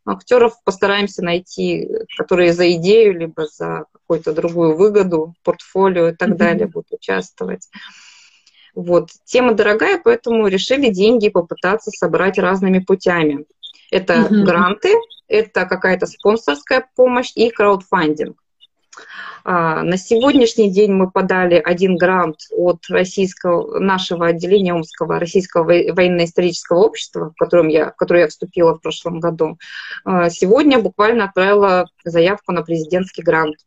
[0.06, 6.38] Актеров постараемся найти, которые за идею, либо за какую-то другую выгоду, портфолио и так mm-hmm.
[6.38, 7.70] далее будут участвовать.
[8.76, 9.10] Вот.
[9.26, 13.46] Тема дорогая, поэтому решили деньги попытаться собрать разными путями.
[13.92, 14.44] Это mm-hmm.
[14.44, 14.94] гранты,
[15.34, 18.38] это какая-то спонсорская помощь и краудфандинг.
[19.44, 26.80] А, на сегодняшний день мы подали один грант от российского, нашего отделения Омского Российского военно-исторического
[26.80, 29.58] общества, в, котором я, в которое я вступила в прошлом году.
[30.06, 33.58] А, сегодня буквально отправила заявку на президентский грант.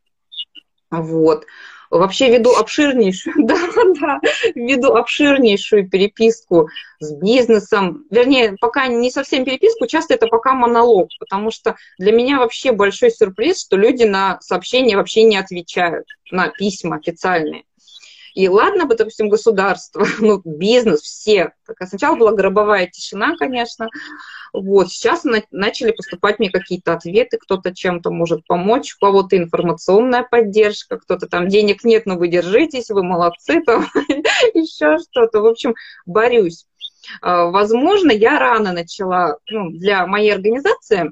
[0.90, 1.44] Вот
[1.90, 3.58] вообще веду обширнейшую, да,
[4.00, 4.20] да,
[4.54, 6.68] веду обширнейшую переписку
[6.98, 12.38] с бизнесом, вернее, пока не совсем переписку, часто это пока монолог, потому что для меня
[12.38, 17.64] вообще большой сюрприз, что люди на сообщения вообще не отвечают, на письма официальные.
[18.36, 21.52] И ладно бы, допустим, государство, ну, бизнес, все.
[21.88, 23.88] Сначала была гробовая тишина, конечно.
[24.52, 30.22] Вот, сейчас на- начали поступать мне какие-то ответы, кто-то чем-то может помочь, у кого-то информационная
[30.22, 33.86] поддержка, кто-то там денег нет, но вы держитесь, вы молодцы, там
[34.52, 35.40] еще что-то.
[35.40, 36.66] В общем, борюсь.
[37.22, 41.10] А, возможно, я рано начала, ну, для моей организации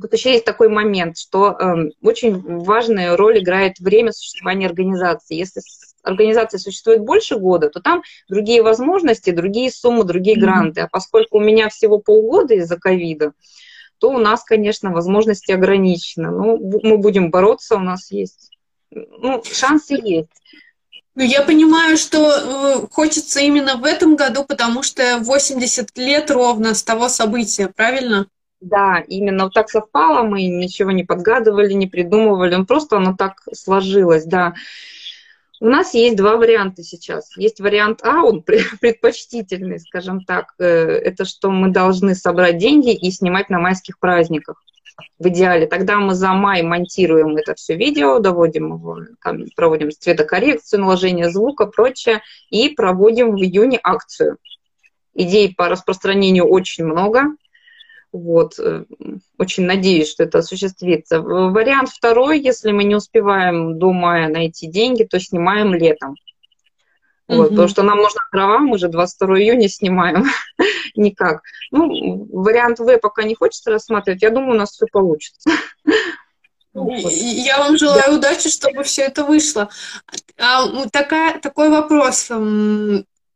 [0.00, 5.36] Тут еще есть такой момент, что э, очень важную роль играет время существования организации.
[5.36, 5.60] Если
[6.04, 10.82] организация существует больше года, то там другие возможности, другие суммы, другие гранты.
[10.82, 13.32] А поскольку у меня всего полгода из-за ковида,
[13.98, 16.30] то у нас, конечно, возможности ограничены.
[16.30, 18.50] Ну, мы будем бороться, у нас есть,
[18.90, 20.28] ну, шансы есть.
[21.16, 26.74] Ну, я понимаю, что э, хочется именно в этом году, потому что 80 лет ровно
[26.74, 28.26] с того события, правильно?
[28.60, 33.42] Да, именно вот так совпало, мы ничего не подгадывали, не придумывали, ну, просто оно так
[33.52, 34.54] сложилось, да.
[35.64, 37.34] У нас есть два варианта сейчас.
[37.38, 38.42] Есть вариант А, он
[38.80, 40.52] предпочтительный, скажем так.
[40.58, 44.62] Э, это что мы должны собрать деньги и снимать на майских праздниках
[45.18, 45.66] в идеале.
[45.66, 51.64] Тогда мы за май монтируем это все видео, доводим его, там, проводим цветокоррекцию, наложение звука,
[51.64, 54.36] прочее, и проводим в июне акцию.
[55.14, 57.22] Идей по распространению очень много.
[58.14, 58.60] Вот.
[58.60, 58.84] Э,
[59.38, 61.20] очень надеюсь, что это осуществится.
[61.20, 66.14] Вариант второй, если мы не успеваем до мая найти деньги, то снимаем летом.
[67.26, 70.26] Вот, Потому что нам нужна трава, мы же 22 июня снимаем.
[70.94, 71.42] Никак.
[71.72, 74.22] Ну, вариант В пока не хочется рассматривать.
[74.22, 75.50] Я думаю, у нас все получится.
[76.72, 78.16] Я вам желаю да.
[78.16, 79.68] удачи, чтобы все это вышло.
[80.38, 82.30] А, такая, такой вопрос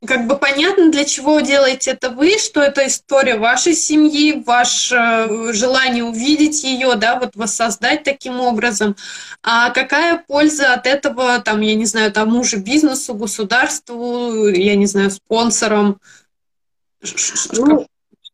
[0.06, 5.52] как бы понятно, для чего делаете это вы, что это история вашей семьи, ваше э,
[5.52, 8.94] желание увидеть ее, да, вот воссоздать таким образом.
[9.42, 14.86] А какая польза от этого, там, я не знаю, тому же бизнесу, государству, я не
[14.86, 16.00] знаю, спонсорам?
[17.52, 17.86] Ну,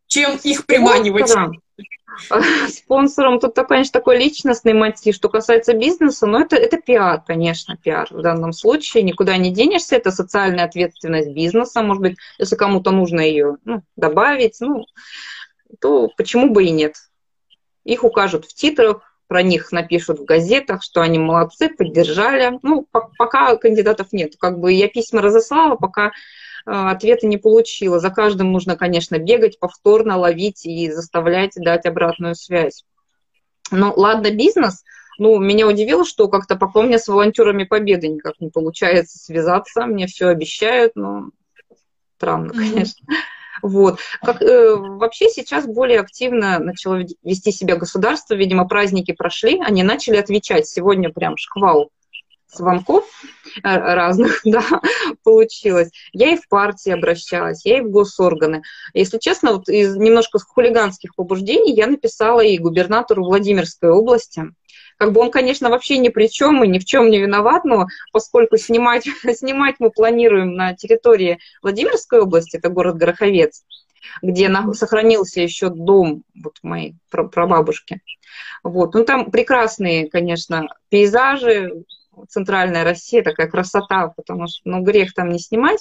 [0.07, 1.29] Чем их приманивать?
[1.29, 1.64] Спонсорам.
[2.69, 5.15] спонсором тут, конечно, такой личностный мотив.
[5.15, 9.03] Что касается бизнеса, ну, это, это пиар, конечно, пиар в данном случае.
[9.03, 11.83] Никуда не денешься, это социальная ответственность бизнеса.
[11.83, 14.87] Может быть, если кому-то нужно ее ну, добавить, ну,
[15.81, 16.95] то почему бы и нет.
[17.85, 22.59] Их укажут в титрах, про них напишут в газетах, что они молодцы, поддержали.
[22.63, 24.35] Ну, пока кандидатов нет.
[24.39, 26.13] Как бы я письма разослала, пока
[26.65, 28.01] ответа не получила.
[28.01, 32.85] За каждым нужно, конечно, бегать, повторно ловить и заставлять дать обратную связь.
[33.71, 34.83] Ну, ладно, бизнес.
[35.19, 39.87] Ну, меня удивило, что как-то пока у меня с волонтерами победы никак не получается связаться.
[39.87, 41.31] Мне все обещают, но
[42.17, 43.05] странно, конечно.
[43.05, 43.35] Mm-hmm.
[43.63, 44.01] Вот.
[44.21, 48.35] Как, э, вообще сейчас более активно начало вести себя государство.
[48.35, 50.67] Видимо, праздники прошли, они начали отвечать.
[50.67, 51.91] Сегодня прям шквал
[52.57, 53.05] звонков
[53.57, 54.65] э, разных, да,
[55.23, 55.91] получилось.
[56.13, 58.63] Я и в партии обращалась, я и в госорганы.
[58.93, 64.45] Если честно, вот из немножко хулиганских побуждений я написала и губернатору Владимирской области.
[64.97, 67.87] Как бы он, конечно, вообще ни при чем и ни в чем не виноват, но
[68.13, 73.65] поскольку снимать, снимать мы планируем на территории Владимирской области, это город Гороховец,
[74.23, 78.01] где сохранился еще дом вот моей прабабушки.
[78.63, 78.95] Вот.
[78.95, 81.85] Ну, там прекрасные, конечно, пейзажи,
[82.29, 85.81] центральная Россия, такая красота, потому что, ну, грех там не снимать.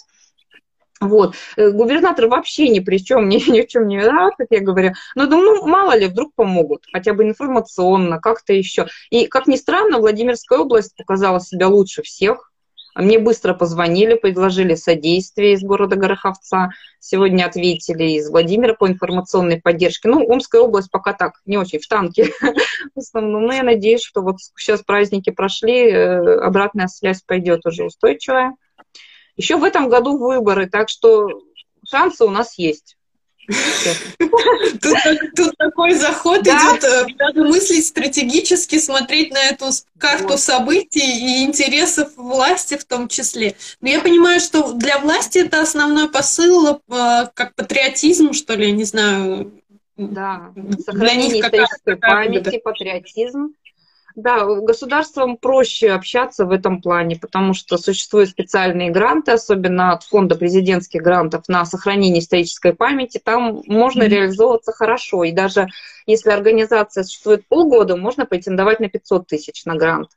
[0.99, 1.35] Вот.
[1.57, 4.93] Э, губернатор вообще ни при чем, ни, ни в чем не виноват, как я говорю.
[5.15, 8.87] Но думаю, ну, мало ли, вдруг помогут, хотя бы информационно, как-то еще.
[9.09, 12.52] И, как ни странно, Владимирская область показала себя лучше всех.
[12.95, 16.69] Мне быстро позвонили, предложили содействие из города Гороховца.
[16.99, 20.09] Сегодня ответили из Владимира по информационной поддержке.
[20.09, 22.31] Ну, Омская область пока так, не очень в танке
[22.95, 23.47] в основном.
[23.47, 28.55] Но я надеюсь, что вот сейчас праздники прошли, э, обратная связь пойдет уже устойчивая.
[29.35, 31.27] Еще в этом году выборы, так что
[31.87, 32.97] шансы у нас есть.
[34.81, 34.97] Тут,
[35.35, 36.51] тут такой заход да?
[36.51, 39.65] идет, э, надо мыслить стратегически, смотреть на эту
[39.97, 40.39] карту вот.
[40.39, 43.55] событий и интересов власти в том числе.
[43.81, 46.77] Но я понимаю, что для власти это основной посыл, э,
[47.33, 49.51] как патриотизм, что ли, не знаю.
[49.95, 50.51] Да,
[50.85, 53.53] сохранение исторической памяти, патриотизм.
[54.15, 60.35] Да, государствам проще общаться в этом плане, потому что существуют специальные гранты, особенно от фонда
[60.35, 63.19] президентских грантов на сохранение исторической памяти.
[63.23, 64.09] Там можно mm-hmm.
[64.09, 65.23] реализовываться хорошо.
[65.23, 65.67] И даже
[66.05, 70.09] если организация существует полгода, можно претендовать на 500 тысяч на грант.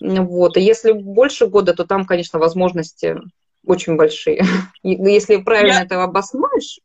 [0.00, 0.58] Вот.
[0.58, 3.16] И если больше года, то там, конечно, возможности
[3.66, 4.44] очень большие.
[4.82, 5.84] Если правильно yeah.
[5.84, 6.80] это обоснуешь,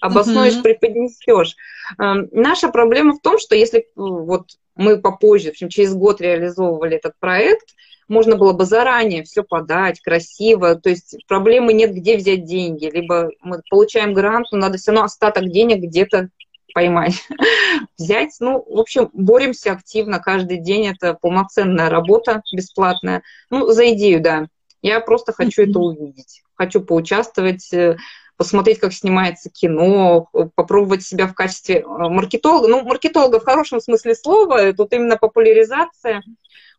[0.00, 0.62] обоснуешь, mm-hmm.
[0.62, 1.56] преподнесешь.
[1.98, 6.96] Эм, наша проблема в том, что если вот мы попозже, в общем, через год реализовывали
[6.96, 7.74] этот проект,
[8.08, 13.30] можно было бы заранее все подать красиво, то есть проблемы нет, где взять деньги, либо
[13.40, 16.28] мы получаем грант, но надо все равно остаток денег где-то
[16.74, 17.14] поймать,
[17.98, 18.36] взять.
[18.40, 23.22] Ну, в общем, боремся активно каждый день, это полноценная работа бесплатная.
[23.48, 24.48] Ну, за идею, да.
[24.82, 27.96] Я просто хочу это увидеть, хочу поучаствовать, э,
[28.36, 32.68] посмотреть, как снимается кино, попробовать себя в качестве э, маркетолога.
[32.68, 36.22] Ну, маркетолога в хорошем смысле слова, тут именно популяризация.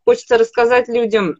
[0.03, 1.37] Хочется рассказать людям,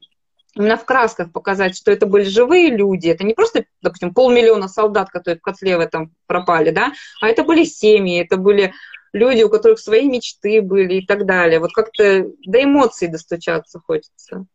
[0.55, 5.09] именно в красках показать, что это были живые люди, это не просто, допустим, полмиллиона солдат,
[5.09, 8.73] которые в котле в этом пропали, да, а это были семьи, это были
[9.11, 11.59] люди, у которых свои мечты были и так далее.
[11.59, 14.45] Вот как-то до эмоций достучаться хочется.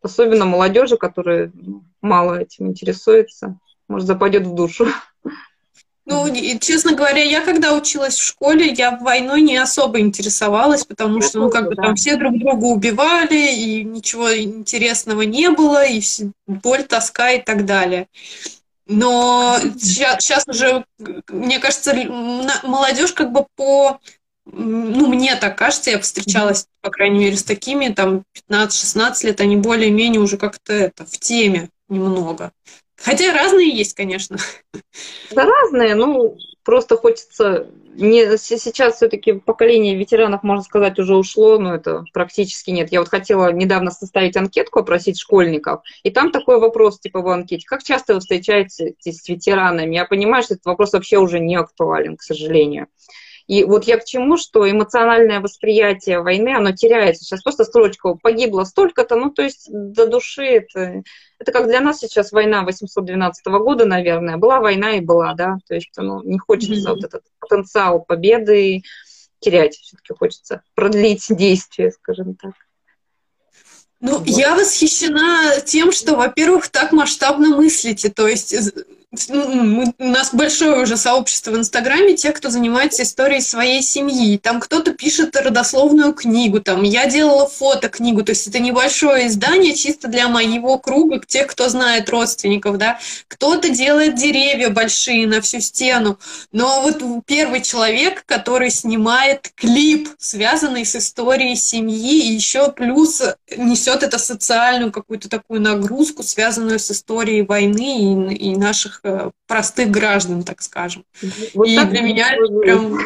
[0.00, 4.86] особенно молодежи, которая ну, мало этим интересуется, может, западет в душу.
[6.04, 11.20] Ну, и, честно говоря, я когда училась в школе, я войной не особо интересовалась, потому
[11.20, 16.00] что, ну, как бы там все друг друга убивали, и ничего интересного не было, и
[16.46, 18.08] боль, тоска и так далее.
[18.86, 20.86] Но сейчас, сейчас уже,
[21.28, 21.94] мне кажется,
[22.62, 24.00] молодежь как бы по
[24.50, 29.56] ну, мне так кажется, я встречалась, по крайней мере, с такими, там, 15-16 лет, они
[29.56, 32.52] более-менее уже как-то это, в теме немного.
[33.02, 34.38] Хотя разные есть, конечно.
[35.30, 37.68] Да, разные, ну, просто хочется...
[37.94, 42.92] Не, сейчас все-таки поколение ветеранов, можно сказать, уже ушло, но это практически нет.
[42.92, 47.66] Я вот хотела недавно составить анкетку, опросить школьников, и там такой вопрос, типа, в анкете,
[47.66, 49.96] как часто вы встречаетесь с ветеранами?
[49.96, 52.86] Я понимаю, что этот вопрос вообще уже не актуален, к сожалению.
[53.48, 57.24] И вот я к чему, что эмоциональное восприятие войны, оно теряется.
[57.24, 61.02] Сейчас просто строчка «погибло столько-то», ну, то есть до души это...
[61.40, 64.36] Это как для нас сейчас война 812 года, наверное.
[64.36, 65.58] Была война и была, да.
[65.66, 66.94] То есть ну, не хочется mm-hmm.
[66.94, 68.82] вот этот потенциал победы
[69.38, 69.76] терять.
[69.76, 72.52] Все-таки хочется продлить действие, скажем так.
[74.00, 74.26] Ну, вот.
[74.26, 78.10] я восхищена тем, что, во-первых, так масштабно мыслите.
[78.10, 78.52] То есть
[79.28, 84.36] ну, у нас большое уже сообщество в Инстаграме тех, кто занимается историей своей семьи.
[84.36, 90.08] Там кто-то пишет родословную книгу, там я делала фотокнигу, то есть это небольшое издание чисто
[90.08, 92.98] для моего круга, тех, кто знает родственников, да.
[93.28, 96.18] Кто-то делает деревья большие на всю стену.
[96.52, 103.22] Но вот первый человек, который снимает клип, связанный с историей семьи, и еще плюс
[103.56, 109.30] несет это социальную какую-то такую нагрузку, связанную с историей войны и, и наших наших э,
[109.46, 111.04] простых граждан, так скажем.
[111.54, 112.98] Вот и для меня это прям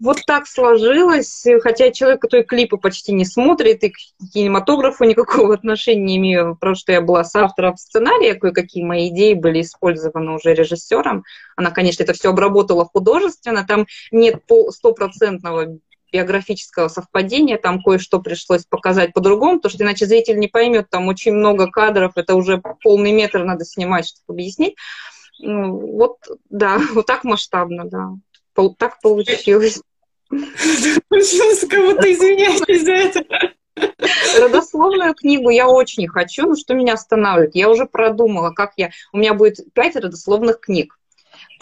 [0.00, 3.96] вот так сложилось, хотя человек, который клипы почти не смотрит и к
[4.32, 9.34] кинематографу никакого отношения не имею, потому что я была с автором сценария, кое-какие мои идеи
[9.34, 11.22] были использованы уже режиссером.
[11.54, 15.78] Она, конечно, это все обработала художественно, там нет стопроцентного
[16.14, 21.32] биографического совпадения, там кое-что пришлось показать по-другому, потому что иначе зритель не поймет, там очень
[21.32, 24.76] много кадров, это уже полный метр надо снимать, чтобы объяснить.
[25.40, 28.10] Ну, вот, да, вот так масштабно, да.
[28.78, 29.82] Так получилось.
[30.30, 33.24] Получилось, кого-то извиняюсь за это.
[34.40, 37.56] Родословную книгу я очень хочу, но что меня останавливает?
[37.56, 38.90] Я уже продумала, как я...
[39.12, 40.96] У меня будет пять родословных книг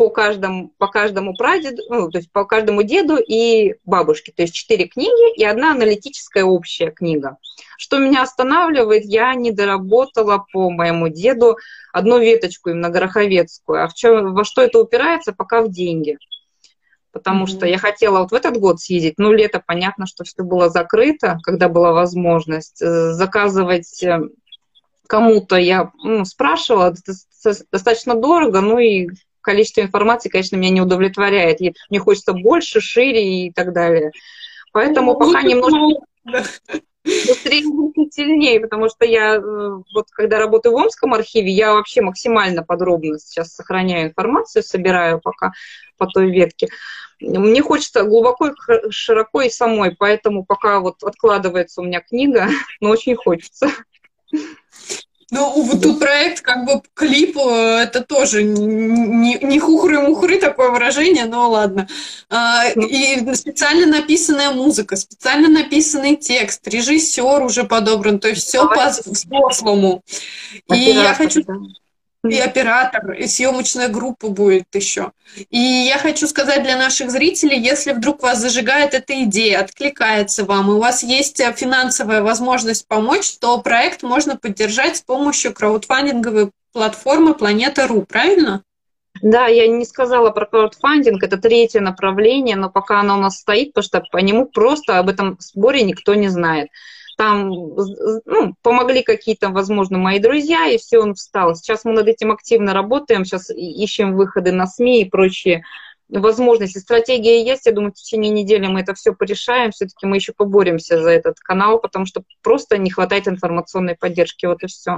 [0.02, 4.32] по каждому, по каждому прадеду, ну, то есть по каждому деду и бабушке.
[4.32, 7.36] То есть четыре книги и одна аналитическая общая книга.
[7.78, 11.56] Что меня останавливает, я не доработала по моему деду
[11.92, 13.84] одну веточку, именно гороховецкую.
[13.84, 15.32] А в чем, во что это упирается?
[15.32, 16.18] Пока в деньги.
[17.12, 17.48] Потому mm-hmm.
[17.48, 21.38] что я хотела вот в этот год съездить, ну, лето, понятно, что все было закрыто,
[21.44, 22.82] когда была возможность.
[22.82, 24.18] Э, заказывать э,
[25.06, 26.92] кому-то я ну, спрашивала,
[27.70, 29.08] достаточно дорого, ну и
[29.42, 31.60] количество информации, конечно, меня не удовлетворяет.
[31.90, 34.12] Мне хочется больше, шире и так далее.
[34.72, 36.00] Поэтому ну, пока немножко
[37.04, 42.00] быстрее и сильнее, потому что я э, вот когда работаю в Омском архиве, я вообще
[42.00, 45.52] максимально подробно сейчас сохраняю информацию, собираю пока
[45.98, 46.68] по той ветке.
[47.20, 48.52] Мне хочется глубоко,
[48.90, 52.48] широко и самой, поэтому пока вот откладывается у меня книга,
[52.80, 53.68] но очень хочется.
[55.30, 61.24] Ну, вот тут проект, как бы клип, э, это тоже не, не хухры-мухры такое выражение,
[61.24, 61.88] но ладно.
[62.28, 70.02] А, и специально написанная музыка, специально написанный текст, режиссер уже подобран, то есть все по-взрослому.
[70.72, 71.42] И я хочу
[72.28, 75.12] и оператор, и съемочная группа будет еще.
[75.50, 80.70] И я хочу сказать для наших зрителей, если вдруг вас зажигает эта идея, откликается вам,
[80.70, 86.50] и у вас есть э, финансовая возможность помочь, то проект можно поддержать с помощью краудфандинговой
[86.72, 88.62] платформы Планета.ру, правильно?
[89.20, 93.72] Да, я не сказала про краудфандинг, это третье направление, но пока оно у нас стоит,
[93.72, 96.68] потому что по нему просто об этом сборе никто не знает
[97.16, 101.54] там ну, помогли какие-то, возможно, мои друзья, и все, он встал.
[101.54, 105.64] Сейчас мы над этим активно работаем, сейчас ищем выходы на СМИ и прочие
[106.08, 106.78] возможности.
[106.78, 111.00] Стратегия есть, я думаю, в течение недели мы это все порешаем, все-таки мы еще поборемся
[111.00, 114.96] за этот канал, потому что просто не хватает информационной поддержки, вот и все.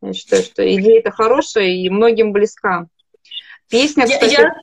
[0.00, 2.86] Я считаю, что идея это хорошая и многим близка.
[3.68, 4.32] Песня, кстати...
[4.32, 4.54] Я, я...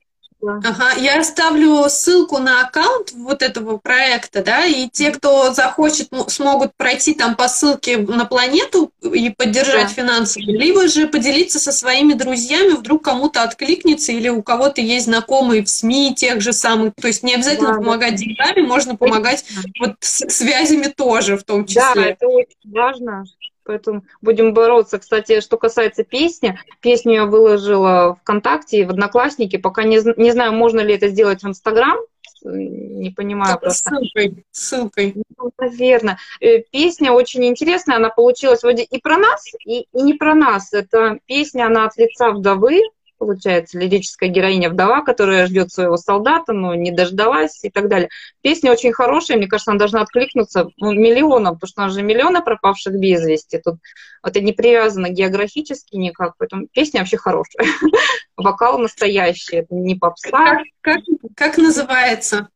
[0.48, 6.72] Ага, я оставлю ссылку на аккаунт вот этого проекта, да, и те, кто захочет, смогут
[6.76, 10.04] пройти там по ссылке на планету и поддержать да.
[10.04, 15.64] финансово, либо же поделиться со своими друзьями, вдруг кому-то откликнется или у кого-то есть знакомые
[15.64, 18.18] в СМИ тех же самых, то есть не обязательно да, помогать да.
[18.18, 19.46] деньгами, можно помогать
[19.80, 21.82] вот с связями тоже в том числе.
[21.96, 23.26] Да, это очень важно.
[23.66, 25.00] Поэтому будем бороться.
[25.00, 29.58] Кстати, что касается песни, песню я выложила ВКонтакте и в Одноклассники.
[29.58, 31.98] Пока не, не знаю, можно ли это сделать в Инстаграм.
[32.44, 33.90] Не понимаю просто.
[33.90, 34.46] Ссылкой.
[34.52, 35.16] Ссылкой.
[35.38, 36.20] Ну, наверное.
[36.40, 37.98] Э, песня очень интересная.
[37.98, 40.72] Она получилась вроде и про нас, и, и не про нас.
[40.72, 42.82] Это песня, она от лица вдовы,
[43.18, 48.10] получается, лирическая героиня вдова, которая ждет своего солдата, но не дождалась и так далее.
[48.42, 52.02] Песня очень хорошая, мне кажется, она должна откликнуться ну, миллионам, потому что у нас же
[52.02, 53.60] миллионы пропавших без вести.
[53.64, 53.76] Тут
[54.24, 57.66] это не привязано географически никак, поэтому песня вообще хорошая.
[58.38, 60.30] Вокал настоящий, это не попса.
[60.32, 61.00] Как, как,
[61.36, 62.50] как называется?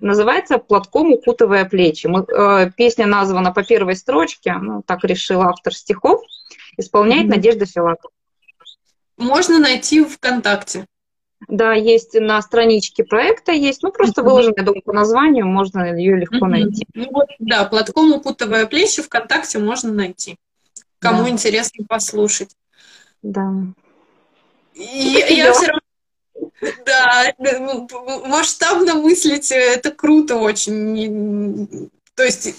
[0.00, 2.06] Называется «Платком укутывая плечи».
[2.08, 6.22] Мы, э, песня названа по первой строчке, ну, так решил автор стихов,
[6.76, 7.36] исполняет mm-hmm.
[7.36, 8.10] Надежда Филатова
[9.22, 10.86] можно найти ВКонтакте.
[11.48, 16.16] Да, есть на страничке проекта, есть, ну просто выложено, я думаю, по названию, можно ее
[16.16, 16.86] легко найти.
[16.94, 20.36] Ну, вот, да, платком упутывая плечи ВКонтакте можно найти.
[21.00, 21.30] Кому да.
[21.30, 22.56] интересно послушать.
[23.22, 23.52] Да.
[24.74, 25.82] И я все равно
[26.86, 27.32] да,
[28.26, 31.90] масштабно мыслить, это круто очень.
[32.14, 32.54] То есть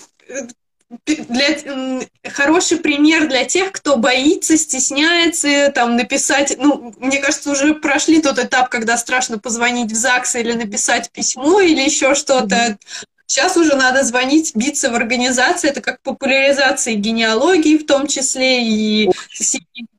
[1.05, 8.21] для, хороший пример для тех, кто боится, стесняется там написать, ну, мне кажется, уже прошли
[8.21, 12.77] тот этап, когда страшно позвонить в ЗАГС или написать письмо или еще что-то.
[13.25, 15.69] Сейчас уже надо звонить, биться в организации.
[15.69, 19.11] Это как популяризация генеалогии в том числе и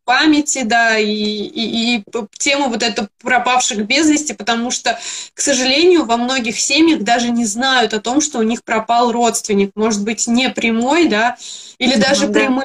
[0.05, 2.05] памяти, да, и, и, и
[2.39, 4.99] тему вот эту пропавших без вести, потому что,
[5.35, 9.73] к сожалению, во многих семьях даже не знают о том, что у них пропал родственник.
[9.75, 11.37] Может быть, не прямой, да,
[11.79, 12.41] или даже да.
[12.41, 12.65] прямой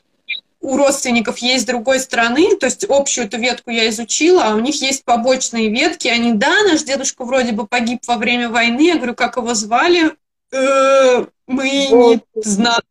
[0.61, 4.59] у родственников есть с другой стороны, то есть общую эту ветку я изучила, а у
[4.59, 6.07] них есть побочные ветки.
[6.09, 8.81] Они, да, наш дедушка вроде бы погиб во время войны.
[8.87, 10.11] Я говорю, как его звали?
[10.51, 12.81] Э, мы не знаем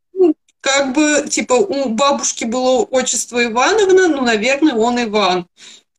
[0.76, 5.46] как бы, типа, у бабушки было отчество Ивановна, ну, наверное, он Иван.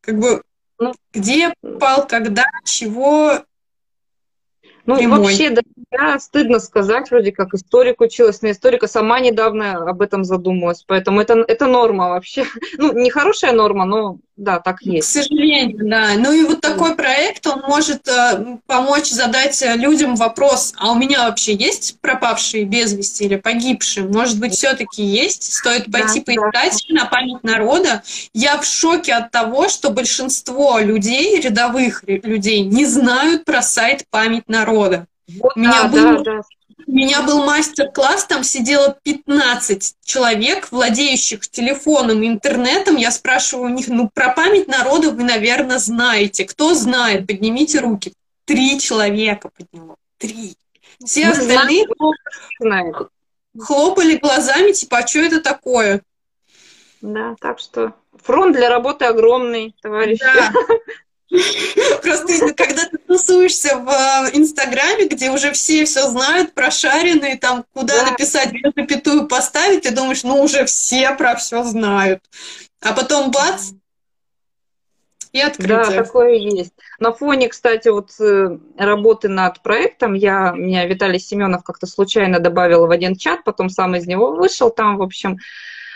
[0.01, 0.43] Как бы,
[0.77, 3.43] ну, где пал, когда, чего,
[4.85, 5.19] ну, прямой.
[5.19, 5.61] вообще, да,
[5.91, 11.19] я стыдно сказать, вроде как историк училась на историка, сама недавно об этом задумалась, поэтому
[11.21, 12.45] это, это норма вообще.
[12.77, 15.09] Ну, не хорошая норма, но да, так есть.
[15.09, 16.11] К сожалению, да.
[16.17, 21.27] Ну и вот такой проект, он может э, помочь задать людям вопрос, а у меня
[21.27, 24.07] вообще есть пропавшие без вести или погибшие?
[24.07, 25.53] Может быть, все-таки есть?
[25.53, 26.95] Стоит пойти да, поискать да.
[26.95, 28.01] на память народа.
[28.33, 34.47] Я в шоке от того, что большинство людей, рядовых людей, не знают про сайт «Память
[34.47, 35.07] народа».
[35.41, 36.23] Вот, у меня да, был...
[36.23, 36.41] да, да.
[36.87, 42.95] У меня был мастер-класс, там сидело 15 человек, владеющих телефоном и интернетом.
[42.95, 46.45] Я спрашиваю у них, ну, про память народа вы, наверное, знаете.
[46.45, 47.27] Кто знает?
[47.27, 48.13] Поднимите руки.
[48.45, 49.97] Три человека подняло.
[50.17, 50.55] Три.
[51.03, 51.85] Все Мы остальные
[52.59, 53.09] знают.
[53.59, 56.01] хлопали глазами, типа, а что это такое?
[57.01, 60.23] Да, так что фронт для работы огромный, товарищи.
[60.23, 60.51] Да.
[61.29, 67.97] Просто когда ты тусуешься в э, Инстаграме, где уже все все знают, прошаренные, там куда
[68.03, 68.11] да.
[68.11, 72.23] написать, где запятую поставить, ты думаешь, ну уже все про все знают.
[72.81, 73.71] А потом бац,
[75.31, 75.77] и открытие.
[75.77, 76.73] Да, такое есть.
[76.99, 82.87] На фоне, кстати, вот э, работы над проектом, я, меня Виталий Семенов как-то случайно добавил
[82.87, 85.37] в один чат, потом сам из него вышел, там, в общем,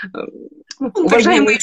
[0.03, 0.17] э,
[0.79, 1.59] ну, уважаемый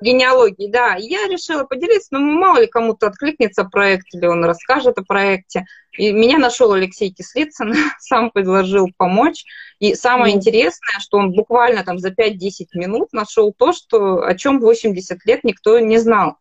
[0.00, 0.96] генеалогии, да.
[0.96, 5.64] Я решила поделиться, но ну, мало ли кому-то откликнется проект, или он расскажет о проекте.
[5.98, 9.44] И меня нашел Алексей Кислицын, сам предложил помочь.
[9.78, 10.36] И самое mm.
[10.36, 12.38] интересное, что он буквально там за 5-10
[12.74, 16.36] минут нашел то, что, о чем 80 лет никто не знал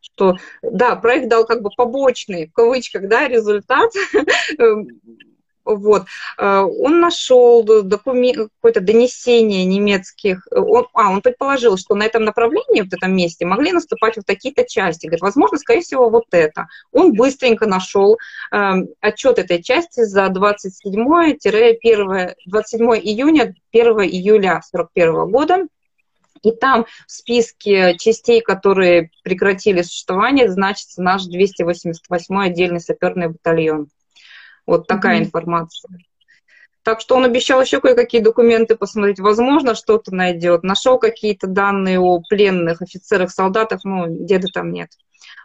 [0.00, 3.90] что да, проект дал как бы побочный, в кавычках, да, результат,
[5.68, 6.06] Вот.
[6.38, 10.46] Э, он нашел документ, какое-то донесение немецких.
[10.50, 14.64] Он, а, он предположил, что на этом направлении, в этом месте, могли наступать вот такие-то
[14.64, 15.06] части.
[15.06, 16.68] Говорит, возможно, скорее всего, вот это.
[16.90, 18.16] Он быстренько нашел
[18.50, 25.66] э, отчет этой части за 27-1, 27 июня, 1 июля 41 года.
[26.42, 33.88] И там в списке частей, которые прекратили существование, значится наш 288-й отдельный саперный батальон.
[34.68, 35.24] Вот такая mm-hmm.
[35.24, 35.98] информация.
[36.82, 39.18] Так что он обещал еще кое-какие документы посмотреть.
[39.18, 40.62] Возможно, что-то найдет.
[40.62, 44.90] Нашел какие-то данные о пленных офицерах, солдатах, но деда там нет.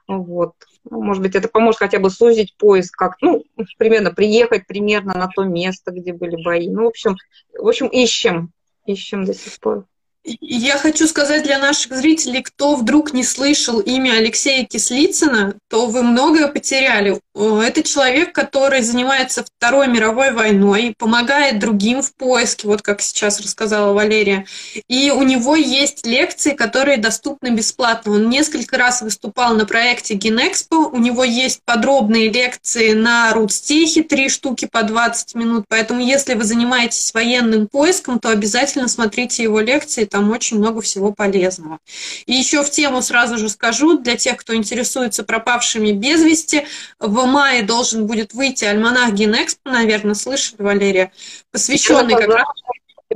[0.09, 0.55] Вот.
[0.83, 3.45] Ну, может быть, это поможет хотя бы сузить поиск, как, ну,
[3.77, 6.69] примерно приехать примерно на то место, где были бои.
[6.69, 7.15] Ну, в общем,
[7.57, 8.51] в общем, ищем,
[8.85, 9.85] ищем до сих пор.
[10.25, 16.01] Я хочу сказать для наших зрителей, кто вдруг не слышал имя Алексея Кислицына, то вы
[16.01, 17.19] многое потеряли.
[17.35, 23.91] Это человек, который занимается Второй мировой войной, помогает другим в поиске, вот как сейчас рассказала
[23.91, 24.45] Валерия.
[24.87, 28.13] И у него есть лекции, которые доступны бесплатно.
[28.13, 34.29] Он несколько раз выступал на проекте Генэкспо, у него есть подробные лекции на Рудстехе, три
[34.29, 35.65] штуки по 20 минут.
[35.67, 41.11] Поэтому, если вы занимаетесь военным поиском, то обязательно смотрите его лекции, там очень много всего
[41.11, 41.79] полезного.
[42.27, 46.67] И еще в тему сразу же скажу, для тех, кто интересуется пропавшими без вести,
[46.99, 51.11] в мае должен будет выйти альманах Генэкспо, наверное, слышали, Валерия,
[51.51, 52.45] посвященный как раз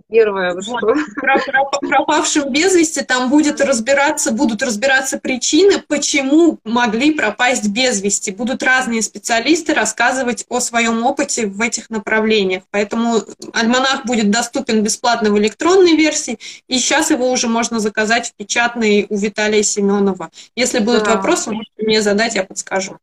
[0.09, 0.53] первое.
[0.53, 0.81] Вот,
[1.15, 8.01] про, про, пропавшим без вести там будет разбираться, будут разбираться причины, почему могли пропасть без
[8.01, 8.31] вести.
[8.31, 12.63] Будут разные специалисты рассказывать о своем опыте в этих направлениях.
[12.71, 13.21] Поэтому
[13.53, 19.05] альманах будет доступен бесплатно в электронной версии, и сейчас его уже можно заказать в печатной
[19.09, 20.29] у Виталия Семенова.
[20.55, 21.15] Если будут да.
[21.15, 22.97] вопросы, можете мне задать, я подскажу.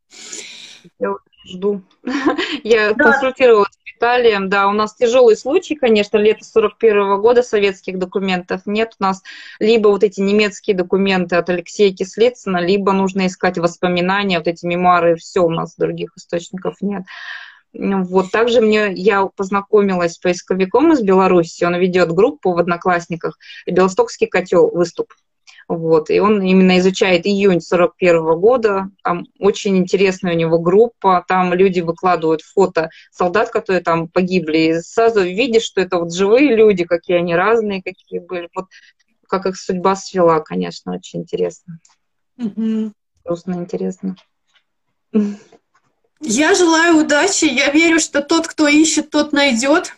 [1.45, 1.83] Жду.
[2.65, 3.05] Я да.
[3.05, 4.49] консультировалась Виталием.
[4.49, 8.95] Да, у нас тяжелый случай, конечно, лето 41 -го года советских документов нет.
[8.99, 9.23] У нас
[9.59, 15.17] либо вот эти немецкие документы от Алексея Кислицына, либо нужно искать воспоминания, вот эти мемуары,
[15.17, 17.05] все у нас других источников нет.
[17.73, 23.37] Вот также мне я познакомилась с поисковиком из Беларуси, он ведет группу в Одноклассниках,
[23.67, 25.13] Белостокский котел выступ.
[25.69, 28.91] Вот, и он именно изучает июнь 41 года.
[29.03, 31.25] Там очень интересная у него группа.
[31.27, 34.59] Там люди выкладывают фото солдат, которые там погибли.
[34.59, 38.49] И сразу видишь, что это вот живые люди, какие они разные, какие были.
[38.55, 38.67] Вот
[39.29, 41.79] как их судьба свела, конечно, очень интересно.
[42.39, 42.93] Угу.
[43.25, 44.17] Грустно интересно.
[46.21, 47.45] Я желаю удачи.
[47.45, 49.95] Я верю, что тот, кто ищет, тот найдет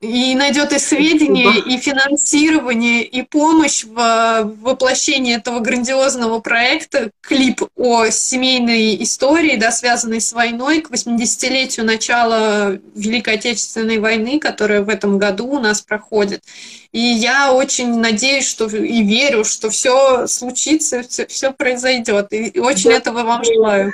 [0.00, 8.06] и найдет и сведения, и финансирование, и помощь в воплощении этого грандиозного проекта, клип о
[8.10, 15.18] семейной истории, да, связанной с войной, к 80-летию начала Великой Отечественной войны, которая в этом
[15.18, 16.42] году у нас проходит.
[16.92, 22.28] И я очень надеюсь, что и верю, что все случится, все, все произойдет.
[22.32, 22.96] И очень да.
[22.96, 23.92] этого вам желаю.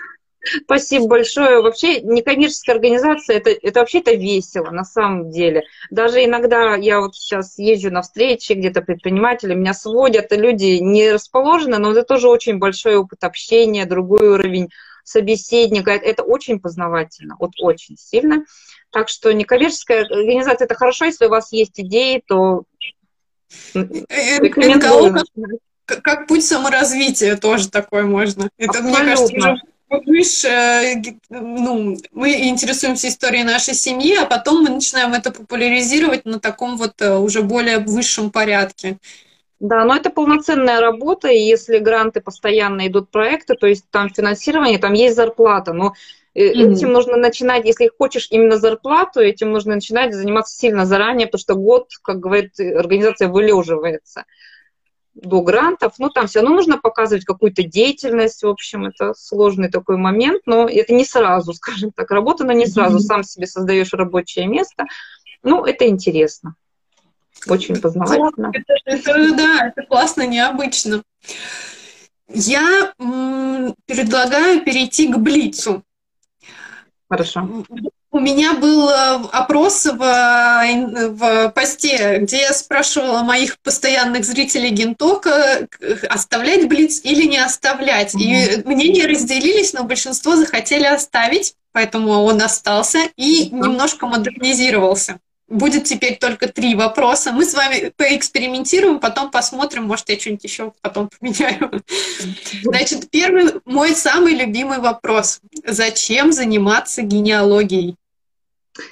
[0.64, 1.60] Спасибо большое.
[1.60, 5.64] Вообще некоммерческая организация это, это вообще это весело на самом деле.
[5.90, 11.12] Даже иногда я вот сейчас езжу на встречи, где-то предприниматели меня сводят, и люди не
[11.12, 14.68] расположены, но это тоже очень большой опыт общения, другой уровень
[15.04, 15.90] собеседника.
[15.90, 18.44] Это очень познавательно, вот очень сильно.
[18.90, 22.64] Так что некоммерческая организация это хорошо, если у вас есть идеи, то
[23.74, 25.16] э, э, рекомендую.
[25.84, 28.50] Как, как путь саморазвития тоже такое можно.
[28.58, 28.98] Это, Абсолютно.
[28.98, 29.56] мне кажется,
[29.90, 36.76] выше, ну, мы интересуемся историей нашей семьи, а потом мы начинаем это популяризировать на таком
[36.76, 38.98] вот э, уже более высшем порядке.
[39.60, 44.78] Да, но это полноценная работа, и если гранты постоянно идут проекты, то есть там финансирование,
[44.78, 45.94] там есть зарплата, но
[46.36, 46.74] mm-hmm.
[46.74, 51.54] этим нужно начинать, если хочешь именно зарплату, этим нужно начинать заниматься сильно заранее, потому что
[51.54, 54.24] год, как говорит организация, вылеживается
[55.22, 59.96] до грантов, ну, там все равно нужно показывать какую-то деятельность, в общем, это сложный такой
[59.96, 64.46] момент, но это не сразу, скажем так, работа, но не сразу, сам себе создаешь рабочее
[64.46, 64.84] место,
[65.42, 66.54] ну, это интересно,
[67.48, 68.50] очень познавательно.
[68.52, 71.02] Это, это, да, это классно, необычно.
[72.28, 72.92] Я
[73.86, 75.82] предлагаю перейти к Блицу.
[77.08, 77.64] Хорошо.
[78.10, 78.94] У меня был э,
[79.32, 85.68] опрос в, в посте, где я спрашивала моих постоянных зрителей Гентока,
[86.08, 88.14] оставлять Блиц или не оставлять.
[88.14, 95.20] И мнения разделились, но большинство захотели оставить, поэтому он остался и немножко модернизировался.
[95.48, 97.32] Будет теперь только три вопроса.
[97.32, 101.82] Мы с вами поэкспериментируем, потом посмотрим, может, я что-нибудь еще потом поменяю.
[102.62, 105.40] Значит, первый, мой самый любимый вопрос.
[105.64, 107.96] Зачем заниматься генеалогией?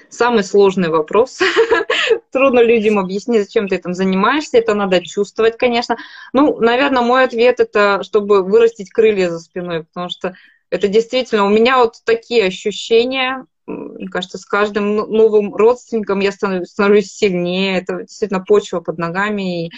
[0.08, 1.40] Самый сложный вопрос.
[2.32, 4.56] Трудно людям объяснить, зачем ты этим занимаешься.
[4.56, 5.96] Это надо чувствовать, конечно.
[6.32, 10.34] Ну, наверное, мой ответ это, чтобы вырастить крылья за спиной, потому что
[10.70, 16.70] это действительно у меня вот такие ощущения, мне кажется, с каждым новым родственником я становлюсь,
[16.70, 17.78] становлюсь сильнее.
[17.78, 19.66] Это действительно почва под ногами.
[19.66, 19.70] И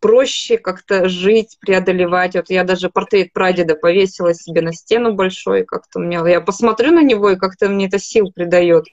[0.00, 2.34] проще как-то жить, преодолевать.
[2.34, 5.64] Вот я даже портрет прадеда повесила себе на стену большой.
[5.64, 8.84] Как-то мне, я посмотрю на него, и как-то мне это сил придает.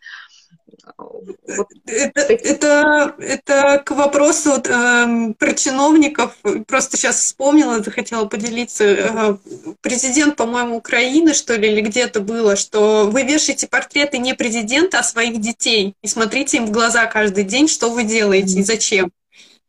[0.97, 6.35] Вот это, это, это к вопросу вот, э, про чиновников.
[6.67, 8.83] Просто сейчас вспомнила, захотела поделиться.
[8.83, 9.37] Э,
[9.81, 15.03] президент, по-моему, Украины, что ли, или где-то было, что вы вешаете портреты не президента, а
[15.03, 15.95] своих детей.
[16.01, 19.11] И смотрите им в глаза каждый день, что вы делаете и зачем.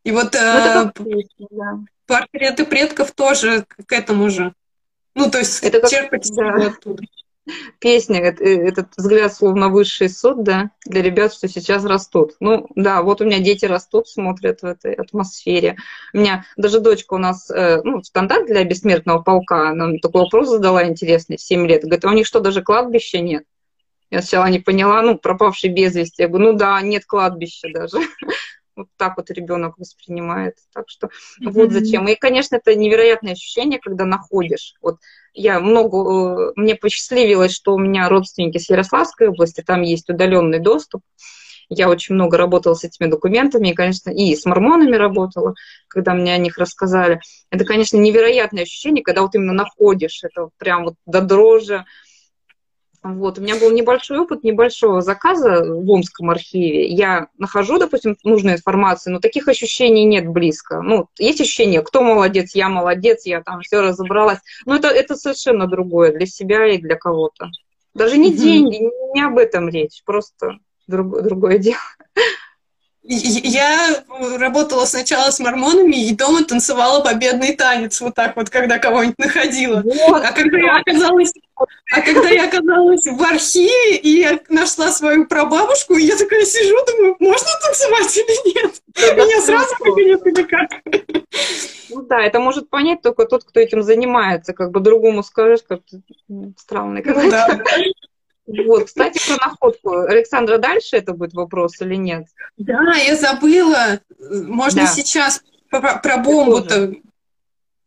[0.03, 0.91] И вот ну, э,
[1.51, 1.79] да.
[2.05, 4.53] портреты предков тоже к этому же.
[5.15, 6.67] Ну, то есть это как, черпать да.
[6.67, 7.03] оттуда
[7.79, 12.33] песня, этот взгляд словно высший суд, да, для ребят, что сейчас растут.
[12.39, 15.77] Ну, да, вот у меня дети растут, смотрят в этой атмосфере.
[16.13, 20.21] У меня даже дочка у нас, э, ну, стандарт для бессмертного полка, она мне такой
[20.23, 21.83] вопрос задала интересный в 7 лет.
[21.83, 23.43] Говорит, а у них что, даже кладбища нет?
[24.09, 26.21] Я сначала не поняла, ну, пропавший без вести.
[26.21, 27.97] Я говорю, ну да, нет кладбища даже.
[28.77, 30.55] Вот так вот ребенок воспринимает.
[30.73, 31.49] Так что mm-hmm.
[31.49, 32.07] вот зачем.
[32.07, 34.75] И, конечно, это невероятное ощущение, когда находишь.
[34.81, 34.97] Вот
[35.33, 40.59] я много, э, мне посчастливилось, что у меня родственники с Ярославской области, там есть удаленный
[40.59, 41.01] доступ.
[41.69, 45.53] Я очень много работала с этими документами, и, конечно, и с мормонами работала,
[45.89, 47.19] когда мне о них рассказали.
[47.49, 51.83] Это, конечно, невероятное ощущение, когда вот именно находишь это прям вот до дрожи,
[53.03, 56.87] вот, у меня был небольшой опыт небольшого заказа в Омском архиве.
[56.87, 60.81] Я нахожу, допустим, нужную информацию, но таких ощущений нет близко.
[60.81, 64.39] Ну, есть ощущение, кто молодец, я молодец, я там все разобралась.
[64.65, 67.49] Но это, это совершенно другое для себя и для кого-то.
[67.93, 68.79] Даже не деньги,
[69.13, 71.79] не об этом речь, просто друг, другое дело.
[73.09, 74.03] Я
[74.37, 79.81] работала сначала с мормонами и дома танцевала победный танец, вот так вот, когда кого-нибудь находила.
[79.81, 81.31] Вот, а когда я оказалась,
[81.91, 86.75] а когда я оказалась в архиве, и я нашла свою прабабушку, и я такая сижу,
[86.85, 88.81] думаю, можно танцевать или нет?
[88.93, 90.69] Да, Меня сразу выгонят или как?
[91.89, 94.53] Ну да, это может понять только тот, кто этим занимается.
[94.53, 95.79] Как бы другому скажешь, как
[96.57, 97.25] странный какой-то.
[97.25, 97.63] Ну, да.
[98.47, 99.91] Вот, кстати, про находку.
[99.99, 102.27] Александра, дальше это будет вопрос или нет?
[102.57, 103.99] Да, я забыла.
[104.19, 104.87] Можно да.
[104.87, 106.93] сейчас про, про бомбу-то.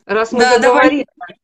[0.04, 1.06] Раз мы да, заговорили.
[1.16, 1.40] Давай.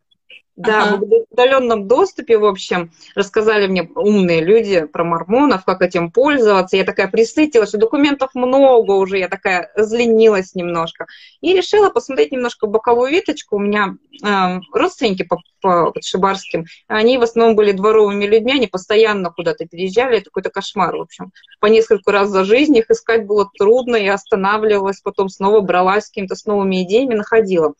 [0.56, 1.04] Да, ага.
[1.04, 6.78] в удаленном доступе, в общем, рассказали мне умные люди про мормонов, как этим пользоваться.
[6.78, 11.06] Я такая присытилась, что документов много уже, я такая зленилась немножко.
[11.42, 13.56] И решила посмотреть немножко боковую веточку.
[13.56, 19.30] У меня э, родственники по, по Шибарским, они в основном были дворовыми людьми, они постоянно
[19.30, 21.32] куда-то переезжали, это какой-то кошмар, в общем.
[21.60, 26.08] По несколько раз за жизнь их искать было трудно, я останавливалась, потом снова бралась с
[26.08, 27.74] какими-то с новыми идеями, находила.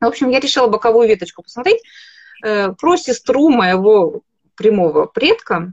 [0.00, 1.82] В общем, я решила боковую веточку посмотреть
[2.44, 4.22] э, про сестру моего
[4.56, 5.72] прямого предка.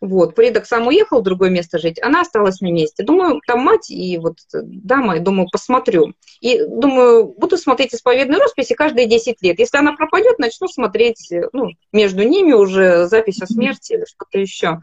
[0.00, 3.02] Вот, предок сам уехал в другое место жить, она осталась на месте.
[3.02, 6.12] Думаю, там мать и вот дама, думаю, посмотрю.
[6.40, 9.58] И думаю, буду смотреть исповедную росписи каждые 10 лет.
[9.58, 14.80] Если она пропадет, начну смотреть, ну, между ними уже запись о смерти или что-то еще.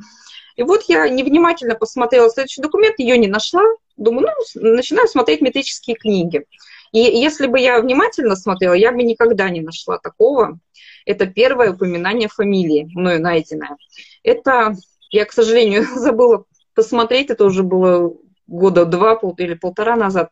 [0.56, 3.64] И вот я невнимательно посмотрела следующий документ, ее не нашла.
[3.98, 6.46] Думаю, ну, начинаю смотреть метрические книги.
[6.94, 10.60] И если бы я внимательно смотрела, я бы никогда не нашла такого.
[11.06, 13.78] Это первое упоминание фамилии, мною найденное.
[14.24, 14.76] Это,
[15.10, 18.14] я, к сожалению, забыла посмотреть, это уже было
[18.48, 20.32] года два или полтора назад.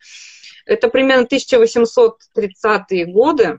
[0.67, 3.57] Это примерно 1830-е годы,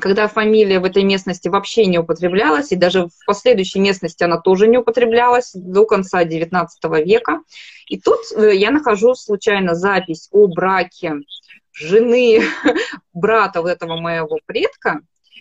[0.00, 4.66] когда фамилия в этой местности вообще не употреблялась, и даже в последующей местности она тоже
[4.66, 6.66] не употреблялась до конца XIX
[7.04, 7.40] века.
[7.86, 11.20] И тут э, я нахожу случайно запись о браке
[11.72, 12.42] жены
[13.12, 15.00] брата вот этого моего предка,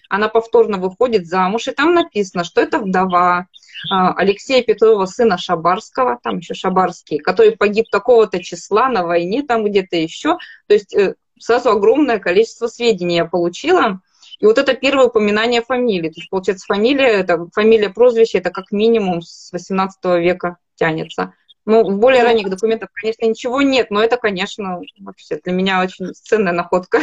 [0.09, 3.47] она повторно выходит замуж, и там написано, что это вдова
[3.91, 9.63] а, Алексея Петрова, сына Шабарского, там еще Шабарский, который погиб такого-то числа на войне, там
[9.63, 10.37] где-то еще.
[10.67, 14.01] То есть э, сразу огромное количество сведений я получила.
[14.39, 16.09] И вот это первое упоминание фамилии.
[16.09, 21.33] То есть, получается, фамилия, это фамилия, прозвище, это как минимум с 18 века тянется.
[21.69, 26.11] Ну, в более ранних документах, конечно, ничего нет, но это, конечно, вообще для меня очень
[26.15, 26.99] ценная находка.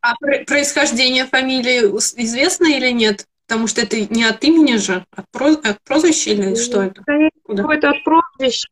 [0.00, 0.14] А
[0.46, 1.80] происхождение фамилии
[2.22, 3.26] известно или нет?
[3.50, 7.02] Потому что это не от имени же, от, про, от прозвища или что это?
[7.48, 8.68] Это от прозвища.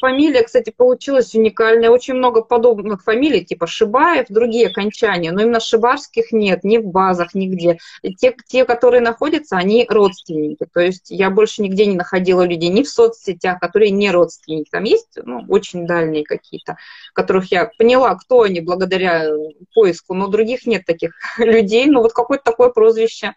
[0.00, 1.90] Фамилия, кстати, получилась уникальная.
[1.90, 7.34] Очень много подобных фамилий, типа Шибаев, другие окончания, но именно шибарских нет ни в базах,
[7.34, 7.76] нигде.
[8.18, 10.66] Те, те, которые находятся, они родственники.
[10.72, 14.70] То есть я больше нигде не находила людей, ни в соцсетях, которые не родственники.
[14.70, 16.78] Там есть ну, очень дальние какие-то,
[17.12, 19.28] которых я поняла, кто они благодаря
[19.74, 21.84] поиску, но других нет таких людей.
[21.84, 23.34] Ну вот какое-то такое прозвище а,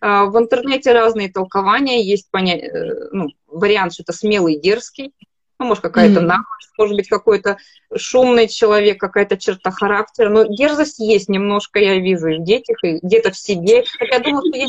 [0.00, 5.12] в интернете разные толкования, есть понять, э, ну, вариант, что это смелый, дерзкий,
[5.58, 6.24] ну, может, какая-то mm-hmm.
[6.24, 7.56] наглость, может быть, какой-то
[7.96, 10.28] шумный человек, какая-то черта характера.
[10.28, 13.84] Но дерзость есть немножко, я вижу, и в детях, и где-то в себе.
[13.98, 14.68] Хотя я думаю, что я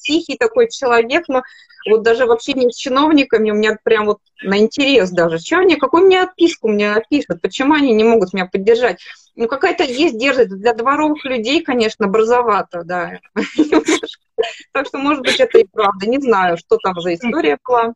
[0.00, 1.42] тихий такой человек, но
[1.90, 5.38] вот даже в общении с чиновниками у меня прям вот на интерес даже.
[5.38, 7.42] Что мне, какую мне отписку мне опишут?
[7.42, 9.00] Почему они не могут меня поддержать?
[9.36, 10.56] Ну, какая-то есть дерзость.
[10.56, 13.18] Для дворовых людей, конечно, образовато, да.
[14.72, 16.06] Так что, может быть, это и правда.
[16.06, 17.92] Не знаю, что там за история была.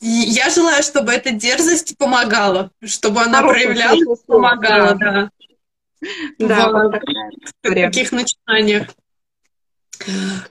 [0.00, 5.30] Я желаю, чтобы эта дерзость помогала, чтобы она проявлялась, помогала, да.
[6.38, 7.00] Да, в, вот
[7.62, 8.88] таких начинаниях.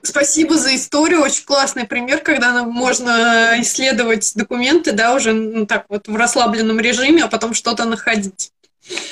[0.03, 6.07] Спасибо за историю, очень классный пример, когда можно исследовать документы, да, уже ну, так вот
[6.07, 8.51] в расслабленном режиме, а потом что-то находить.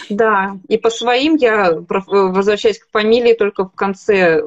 [0.09, 4.41] Да, и по своим я возвращаюсь к фамилии только в конце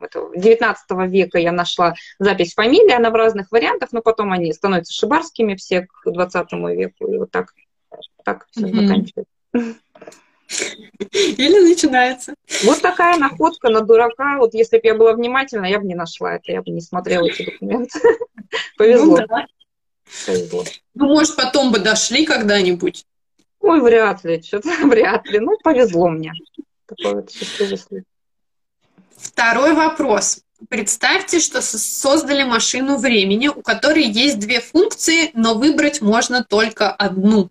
[0.00, 4.92] 19 э, века я нашла запись фамилии, она в разных вариантах, но потом они становятся
[4.92, 7.54] шибарскими все к 20 веку, и вот так,
[8.24, 8.86] так все mm-hmm.
[8.86, 9.32] заканчивается.
[11.10, 12.34] Или начинается.
[12.64, 14.38] Вот такая находка на дурака.
[14.38, 17.26] Вот если бы я была внимательна, я бы не нашла это, я бы не смотрела
[17.26, 18.00] эти документы.
[18.78, 19.18] Повезло.
[19.18, 19.46] Ну, да.
[20.26, 20.64] Повезло.
[20.94, 23.04] Ну, может, потом бы дошли когда-нибудь.
[23.60, 25.38] Ой, вряд ли, что-то вряд ли.
[25.38, 26.32] Ну, повезло мне.
[26.86, 28.04] Такой вот счастливый
[29.20, 30.40] Второй вопрос.
[30.68, 37.50] Представьте, что создали машину времени, у которой есть две функции, но выбрать можно только одну.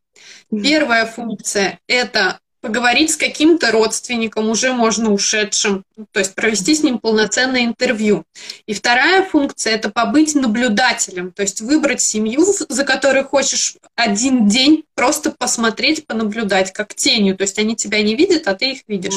[0.49, 6.99] Первая функция– это поговорить с каким-то родственником, уже можно ушедшим, то есть провести с ним
[6.99, 8.25] полноценное интервью.
[8.65, 14.83] И вторая функция– это побыть наблюдателем, то есть выбрать семью, за которой хочешь один день
[14.95, 19.15] просто посмотреть, понаблюдать, как тенью, то есть они тебя не видят, а ты их видишь.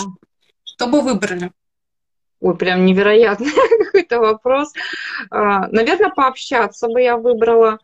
[0.64, 1.50] Что бы выбрали?
[2.40, 3.52] Ой, прям невероятный
[3.84, 4.72] какой-то вопрос.
[5.30, 7.78] А, Наверное, пообщаться бы я выбрала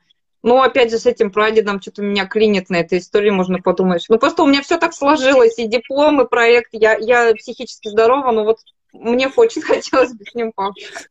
[0.47, 4.07] ну, опять же, с этим прадедом что-то меня клинит на этой истории, можно подумать.
[4.09, 6.69] Ну, просто у меня все так сложилось, и диплом, и проект.
[6.71, 8.59] Я, я психически здорова, но вот
[9.01, 11.09] мне очень хотелось бы с ним пообщаться.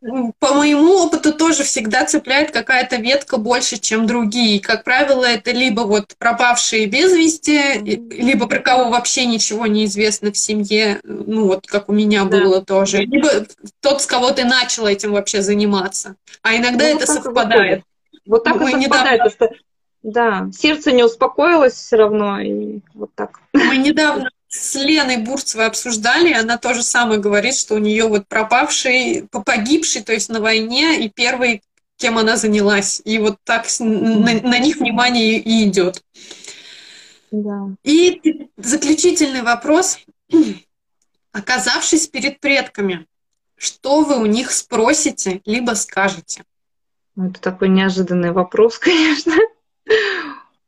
[0.00, 4.60] Ну, по моему опыту тоже всегда цепляет какая-то ветка больше, чем другие.
[4.60, 10.32] Как правило, это либо вот пропавшие без вести, либо про кого вообще ничего не известно
[10.32, 12.38] в семье, ну вот как у меня да.
[12.38, 13.46] было тоже, либо
[13.80, 16.16] тот, с кого ты начал этим вообще заниматься.
[16.42, 17.82] А иногда ну, это совпадает.
[18.26, 19.30] Вот так Мы и совпадает, недавно...
[19.30, 19.50] что
[20.02, 23.40] да, сердце не успокоилось все равно, и вот так.
[23.52, 29.28] Мы недавно с Леной Бурцевой обсуждали, она тоже самое говорит, что у нее вот пропавший,
[29.30, 31.62] погибший, то есть на войне, и первый,
[31.96, 33.02] кем она занялась.
[33.04, 36.02] И вот так на, на них внимание и идет.
[37.30, 37.68] Да.
[37.84, 39.98] И заключительный вопрос.
[41.32, 43.06] Оказавшись перед предками,
[43.56, 46.44] что вы у них спросите, либо скажете?
[47.16, 49.34] Ну, это такой неожиданный вопрос, конечно.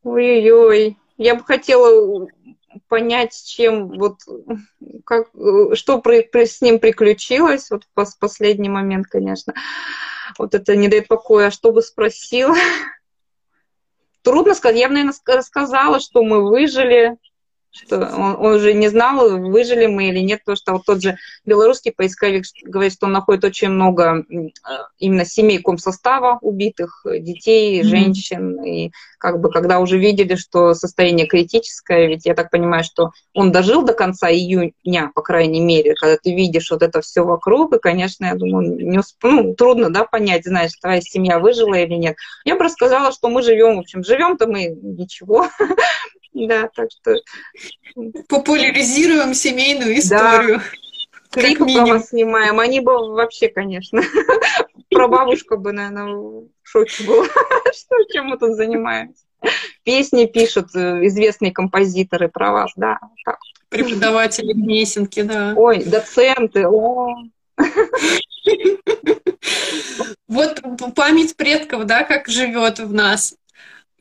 [0.03, 0.99] Ой-ой-ой.
[1.17, 2.29] Я бы хотела
[2.89, 4.21] понять, чем вот
[5.05, 5.29] как,
[5.75, 9.55] что при, при, с ним приключилось, вот в последний момент, конечно.
[10.39, 11.51] Вот это не дает покоя.
[11.51, 12.57] Что бы спросила?
[14.23, 14.79] Трудно сказать.
[14.79, 17.17] Я бы, наверное, рассказала, что мы выжили,
[17.71, 21.17] что он, он уже не знал, выжили мы или нет, потому что вот тот же
[21.45, 24.25] белорусский поисковик говорит, что он находит очень много
[24.99, 32.07] именно семей комсостава убитых, детей, женщин, и как бы когда уже видели, что состояние критическое,
[32.07, 36.35] ведь я так понимаю, что он дожил до конца июня, по крайней мере, когда ты
[36.35, 39.23] видишь вот это все вокруг, и, конечно, я думаю, не усп...
[39.23, 42.17] ну, трудно, да, понять, знаешь, твоя семья выжила или нет.
[42.45, 45.49] Я бы рассказала, что мы живем, в общем, живем-то мы ничего,
[46.33, 47.17] Да, так что...
[48.29, 50.59] Популяризируем семейную историю.
[51.33, 51.43] Да.
[51.43, 52.59] Клип про вас снимаем.
[52.59, 54.03] Они бы вообще, конечно,
[54.91, 57.25] про бабушку бы, наверное, в шоке была.
[57.73, 59.25] Что, чем мы тут занимаемся?
[59.85, 62.99] Песни пишут э, известные композиторы про вас, да.
[63.25, 63.39] Так.
[63.69, 65.55] Преподаватели песенки, да.
[65.57, 67.15] Ой, доценты, о.
[70.29, 70.63] Вот
[70.95, 73.35] память предков, да, как живет в нас.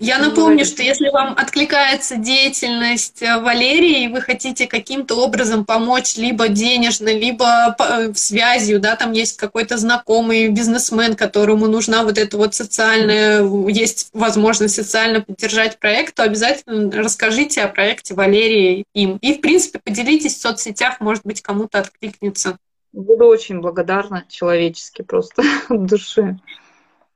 [0.01, 6.15] Я напомню, что если вам откликается деятельность э, Валерии, и вы хотите каким-то образом помочь
[6.15, 12.37] либо денежно, либо э, связью, да, там есть какой-то знакомый бизнесмен, которому нужна вот эта
[12.37, 19.17] вот социальная, есть возможность социально поддержать проект, то обязательно расскажите о проекте Валерии им.
[19.17, 22.57] И, в принципе, поделитесь в соцсетях, может быть, кому-то откликнется.
[22.93, 26.39] Буду очень благодарна человечески просто от души.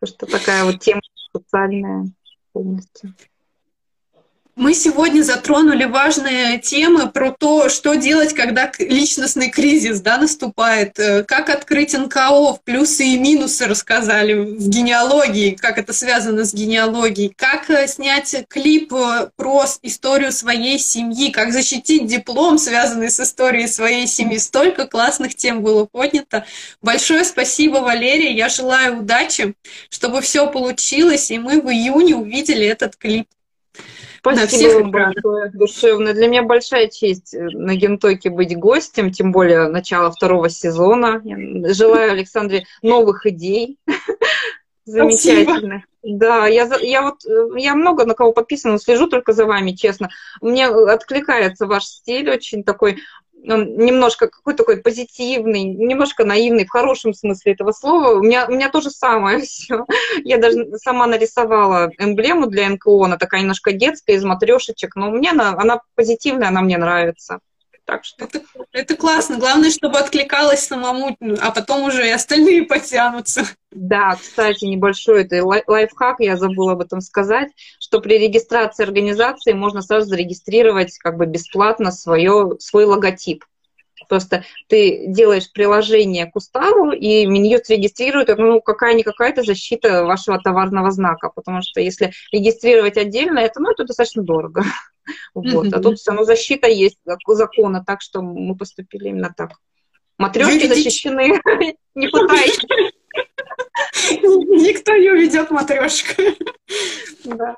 [0.02, 1.00] Потому что такая вот тема
[1.32, 2.10] социальная
[2.54, 3.14] полностью.
[4.56, 11.24] Мы сегодня затронули важные темы про то, что делать, когда личностный кризис да, наступает, э,
[11.24, 17.68] как открыть НКО, плюсы и минусы рассказали в генеалогии, как это связано с генеалогией, как
[17.72, 24.06] э, снять клип э, про историю своей семьи, как защитить диплом, связанный с историей своей
[24.06, 24.38] семьи.
[24.38, 26.46] Столько классных тем было поднято.
[26.80, 28.32] Большое спасибо, Валерия.
[28.32, 29.56] Я желаю удачи,
[29.90, 33.28] чтобы все получилось, и мы в июне увидели этот клип.
[34.24, 36.14] Спасибо вам большое, душевно.
[36.14, 41.22] Для меня большая честь э, на Гентоке быть гостем, тем более начало второго сезона.
[41.26, 43.78] Я желаю Александре новых идей,
[44.86, 45.84] Замечательно.
[46.04, 50.10] Да, я, я вот, э, я много на кого подписана, слежу только за вами, честно.
[50.42, 53.00] Мне откликается ваш стиль очень такой,
[53.48, 58.18] он немножко какой такой позитивный, немножко наивный, в хорошем смысле этого слова.
[58.18, 59.86] У меня, у меня то же самое все.
[60.24, 65.32] Я даже сама нарисовала эмблему для НКО, она такая немножко детская, из матрешечек, но мне
[65.32, 67.40] она, она позитивная, она мне нравится.
[67.86, 68.26] Так что...
[68.26, 69.38] это, это классно.
[69.38, 73.46] Главное, чтобы откликалось самому, а потом уже и остальные потянутся.
[73.72, 79.82] Да, кстати, небольшой это лайфхак, я забыла об этом сказать, что при регистрации организации можно
[79.82, 83.44] сразу зарегистрировать как бы бесплатно свое, свой логотип.
[84.08, 91.30] Просто ты делаешь приложение к уставу, и Минюст регистрирует, ну, какая-никакая-то защита вашего товарного знака,
[91.34, 94.64] потому что если регистрировать отдельно, это, ну, это достаточно дорого.
[95.34, 95.74] Вот.
[95.74, 96.98] А тут все равно защита есть
[97.28, 99.58] закона, так что мы поступили именно так.
[100.18, 101.42] Матрешки защищены,
[101.96, 102.64] не пытайтесь.
[104.24, 106.22] Никто не уведет матрешку.
[107.26, 107.58] Да.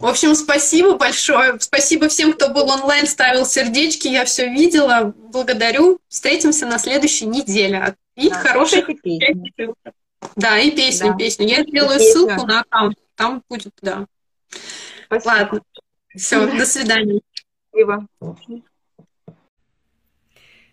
[0.00, 1.60] В общем, спасибо большое.
[1.60, 4.08] Спасибо всем, кто был онлайн, ставил сердечки.
[4.08, 5.12] Я все видела.
[5.14, 6.00] Благодарю.
[6.08, 7.96] Встретимся на следующей неделе.
[8.16, 9.74] И да, хороших песни.
[10.36, 11.16] Да, и песни, да.
[11.16, 11.44] песни.
[11.44, 12.98] Я сделаю ссылку на аккаунт.
[13.14, 14.06] Там будет, да.
[15.04, 15.28] Спасибо.
[15.28, 15.60] Ладно.
[16.16, 17.20] Все, до свидания.
[17.68, 18.06] Спасибо.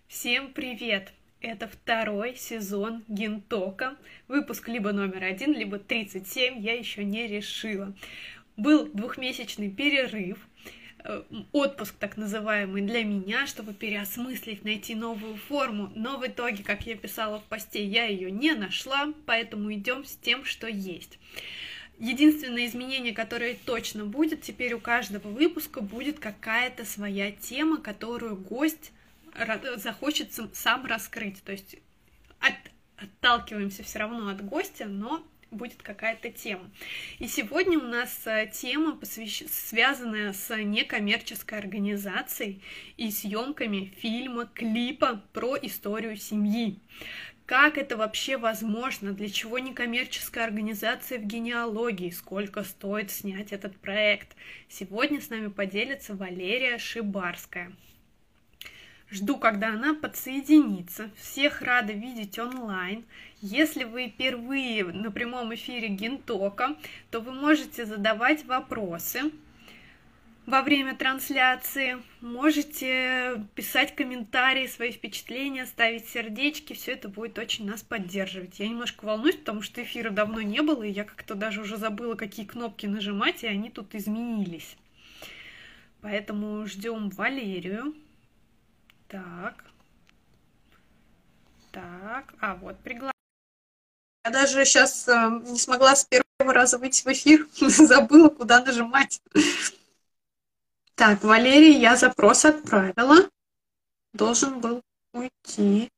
[0.08, 1.12] Всем привет!
[1.42, 3.98] Это второй сезон Гентока.
[4.28, 7.94] Выпуск либо номер один, либо 37, я еще не решила.
[8.58, 10.40] Был двухмесячный перерыв,
[11.04, 16.88] э, отпуск так называемый для меня, чтобы переосмыслить, найти новую форму, но в итоге, как
[16.88, 21.20] я писала в посте, я ее не нашла, поэтому идем с тем, что есть.
[22.00, 28.92] Единственное изменение, которое точно будет, теперь у каждого выпуска будет какая-то своя тема, которую гость
[29.76, 31.44] захочет сам раскрыть.
[31.44, 31.78] То есть
[32.40, 32.54] от,
[32.98, 36.70] отталкиваемся все равно от гостя, но будет какая-то тема.
[37.20, 39.44] И сегодня у нас э, тема, посвящ...
[39.50, 42.62] связанная с некоммерческой организацией
[42.98, 46.80] и съемками фильма, клипа про историю семьи.
[47.46, 49.14] Как это вообще возможно?
[49.14, 52.10] Для чего некоммерческая организация в генеалогии?
[52.10, 54.36] Сколько стоит снять этот проект?
[54.68, 57.72] Сегодня с нами поделится Валерия Шибарская.
[59.10, 61.10] Жду, когда она подсоединится.
[61.16, 63.06] Всех рада видеть онлайн.
[63.40, 66.76] Если вы впервые на прямом эфире Гентока,
[67.10, 69.32] то вы можете задавать вопросы
[70.46, 72.00] во время трансляции.
[72.20, 76.74] Можете писать комментарии, свои впечатления, ставить сердечки.
[76.74, 78.60] Все это будет очень нас поддерживать.
[78.60, 82.16] Я немножко волнуюсь, потому что эфира давно не было, и я как-то даже уже забыла,
[82.16, 84.76] какие кнопки нажимать, и они тут изменились.
[86.02, 87.96] Поэтому ждем Валерию.
[89.08, 89.64] Так.
[91.72, 92.34] Так.
[92.40, 93.14] А, вот, приглашаю.
[94.26, 95.14] Я даже сейчас э,
[95.46, 99.22] не смогла с первого раза выйти в эфир, забыла, куда нажимать.
[100.96, 103.30] Так, Валерий, я запрос отправила.
[104.14, 104.82] Должен был
[105.14, 105.90] уйти.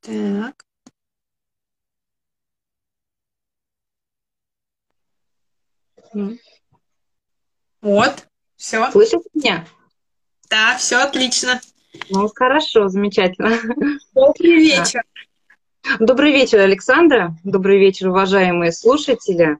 [0.00, 0.66] Так.
[7.80, 8.90] Вот, все.
[8.90, 9.66] Слышите меня?
[10.52, 11.62] Да, все отлично.
[12.10, 13.58] Ну, хорошо, замечательно.
[14.14, 15.02] Добрый вечер.
[15.98, 17.34] Добрый вечер, Александра.
[17.42, 19.56] Добрый вечер, уважаемые слушатели.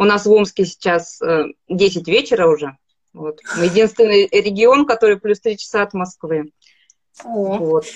[0.00, 1.20] У нас в Омске сейчас
[1.68, 2.76] 10 э, вечера уже.
[3.12, 3.38] Вот.
[3.56, 6.50] Мы единственный регион, который плюс три часа от Москвы.
[7.22, 7.58] О.
[7.58, 7.86] Вот.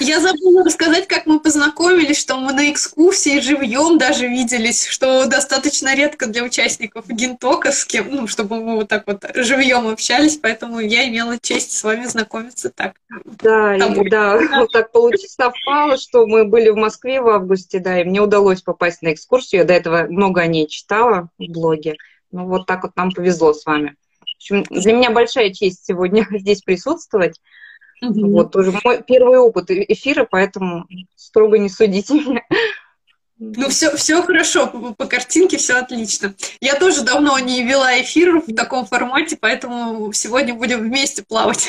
[0.00, 5.94] Я забыла рассказать, как мы познакомились, что мы на экскурсии живьем даже виделись, что достаточно
[5.94, 10.80] редко для участников Гентока, с кем, ну, чтобы мы вот так вот живьем общались, поэтому
[10.80, 12.94] я имела честь с вами знакомиться так.
[13.24, 18.00] Да, и, да, вот так получилось, совпало, что мы были в Москве в августе, да,
[18.00, 21.94] и мне удалось попасть на экскурсию, я до этого много о ней читала в блоге.
[22.32, 23.94] Ну, вот так вот нам повезло с вами.
[24.20, 27.40] В общем, для меня большая честь сегодня здесь присутствовать.
[28.10, 28.30] Угу.
[28.30, 30.86] Вот тоже мой первый опыт э, эфира, поэтому
[31.16, 32.42] строго не судите меня.
[33.38, 36.34] Ну, все, все хорошо, по, по картинке все отлично.
[36.60, 41.68] Я тоже давно не вела эфир в таком формате, поэтому сегодня будем вместе плавать.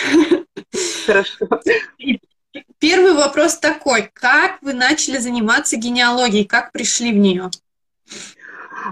[1.05, 1.47] Хорошо.
[2.79, 4.09] Первый вопрос такой.
[4.13, 6.45] Как вы начали заниматься генеалогией?
[6.45, 7.49] Как пришли в нее?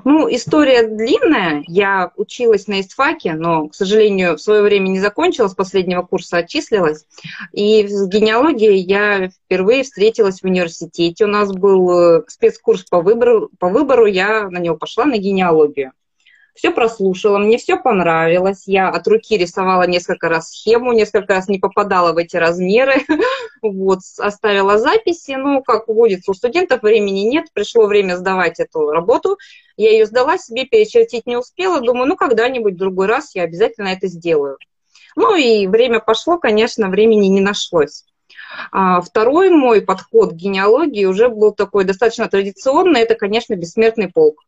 [0.03, 1.63] Ну, история длинная.
[1.67, 6.37] Я училась на истфаке, но, к сожалению, в свое время не закончила, с последнего курса
[6.37, 7.05] отчислилась.
[7.51, 11.25] И с генеалогией я впервые встретилась в университете.
[11.25, 15.91] У нас был э, спецкурс по выбору, по выбору я на него пошла, на генеалогию.
[16.53, 18.63] Все прослушала, мне все понравилось.
[18.67, 23.01] Я от руки рисовала несколько раз схему, несколько раз не попадала в эти размеры.
[23.61, 25.31] Вот, оставила записи.
[25.37, 27.45] Ну, как водится, у студентов времени нет.
[27.53, 29.37] Пришло время сдавать эту работу.
[29.77, 31.79] Я ее сдала, себе перечертить не успела.
[31.79, 34.57] Думаю, ну, когда-нибудь в другой раз я обязательно это сделаю.
[35.15, 38.03] Ну, и время пошло, конечно, времени не нашлось.
[38.73, 42.99] А второй мой подход к генеалогии уже был такой достаточно традиционный.
[42.99, 44.43] Это, конечно, бессмертный полк.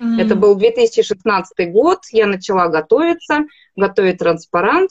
[0.00, 0.20] Mm-hmm.
[0.20, 3.44] Это был 2016 год, я начала готовиться,
[3.76, 4.90] готовить транспарант.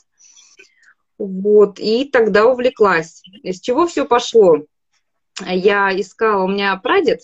[1.17, 3.23] Вот, и тогда увлеклась.
[3.43, 4.57] Из чего все пошло?
[5.45, 7.21] Я искала, у меня прадед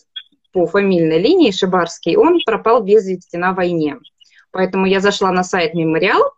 [0.54, 3.98] по фамильной линии Шибарский, он пропал без вести на войне.
[4.52, 6.34] Поэтому я зашла на сайт Мемориал,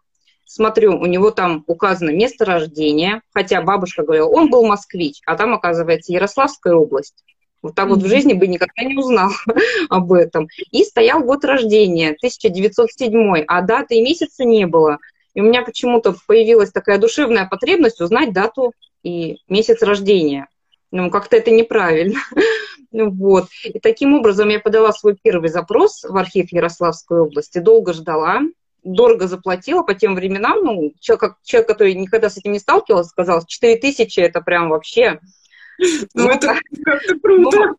[0.46, 5.54] смотрю, у него там указано место рождения, хотя бабушка говорила, он был москвич, а там,
[5.54, 7.24] оказывается, Ярославская область.
[7.64, 9.32] Вот так вот в жизни бы никогда не узнал
[9.90, 10.50] об этом.
[10.72, 15.00] И стоял год рождения, 1907, а даты и месяца не было.
[15.34, 20.48] И у меня почему-то появилась такая душевная потребность узнать дату и месяц рождения.
[20.92, 22.20] Ну, как-то это неправильно.
[22.92, 23.48] вот.
[23.64, 28.42] И таким образом я подала свой первый запрос в архив Ярославской области, долго ждала,
[28.84, 30.64] дорого заплатила по тем временам.
[30.64, 35.22] Ну, человек, человек, который никогда с этим не сталкивался, сказал, 4 тысячи это прям вообще
[36.14, 37.76] ну, это как-то круто.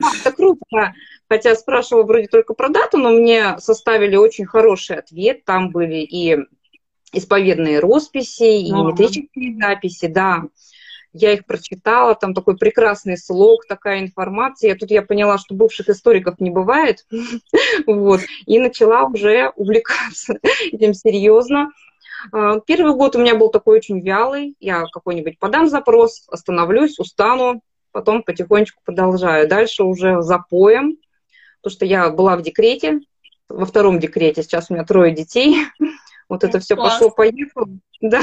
[0.00, 0.94] Ну, это круто.
[1.28, 5.44] Хотя спрашивала вроде только про дату, но мне составили очень хороший ответ.
[5.44, 6.38] Там были и
[7.12, 10.44] исповедные росписи, и метрические записи, да.
[11.16, 14.74] Я их прочитала, там такой прекрасный слог, такая информация.
[14.74, 17.06] Тут я поняла, что бывших историков не бывает.
[17.86, 18.20] вот.
[18.46, 20.38] И начала уже увлекаться
[20.72, 21.70] этим серьезно.
[22.32, 24.56] А, первый год у меня был такой очень вялый.
[24.60, 27.62] Я какой-нибудь подам запрос, остановлюсь, устану,
[27.92, 29.48] потом потихонечку продолжаю.
[29.48, 30.96] Дальше уже запоем,
[31.62, 33.00] потому что я была в декрете,
[33.48, 35.56] во втором декрете, сейчас у меня трое детей.
[36.26, 37.68] Вот это все пошло-поехало.
[38.00, 38.22] Да.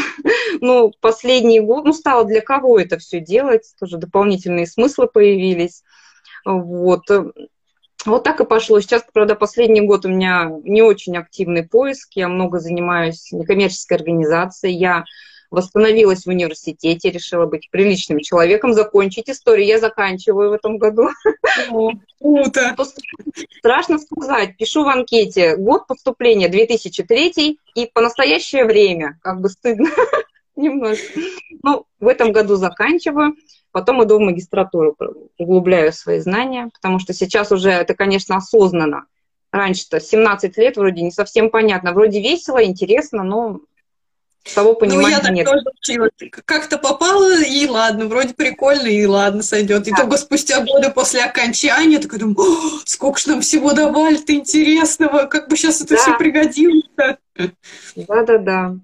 [0.60, 5.84] Ну, последний год, ну, стало для кого это все делать, тоже дополнительные смыслы появились.
[6.44, 7.04] Вот.
[8.06, 8.80] Вот так и пошло.
[8.80, 12.10] Сейчас, правда, последний год у меня не очень активный поиск.
[12.16, 14.76] Я много занимаюсь некоммерческой организацией.
[14.76, 15.06] Я
[15.52, 19.68] восстановилась в университете, решила быть приличным человеком, закончить историю.
[19.68, 21.10] Я заканчиваю в этом году.
[22.20, 22.76] круто!
[23.60, 24.58] Страшно сказать.
[24.58, 25.58] Пишу в анкете.
[25.58, 29.20] Год поступления 2003 и по настоящее время.
[29.22, 29.89] Как бы стыдно
[30.56, 31.20] немножко.
[31.62, 33.36] Ну, в этом году заканчиваю.
[33.72, 34.98] Потом иду в магистратуру,
[35.38, 39.06] углубляю свои знания, потому что сейчас уже это, конечно, осознанно.
[39.52, 41.94] Раньше-то 17 лет вроде не совсем понятно.
[41.94, 43.62] Вроде весело, интересно, но
[44.56, 45.46] того понимания ну, я так нет.
[45.46, 46.12] тоже училась.
[46.46, 49.88] Как-то попала, и ладно, вроде прикольно, и ладно, сойдет.
[49.88, 52.38] И только спустя годы после окончания, такая думаю,
[52.86, 56.02] сколько ж нам всего давали-то интересного, как бы сейчас это да.
[56.02, 57.18] все пригодилось-то.
[57.96, 58.76] Да-да-да.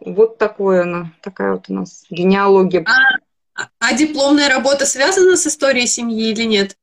[0.00, 2.84] Вот такое она, такая вот у нас генеалогия.
[2.86, 3.18] А,
[3.78, 6.76] а дипломная работа связана с историей семьи или нет?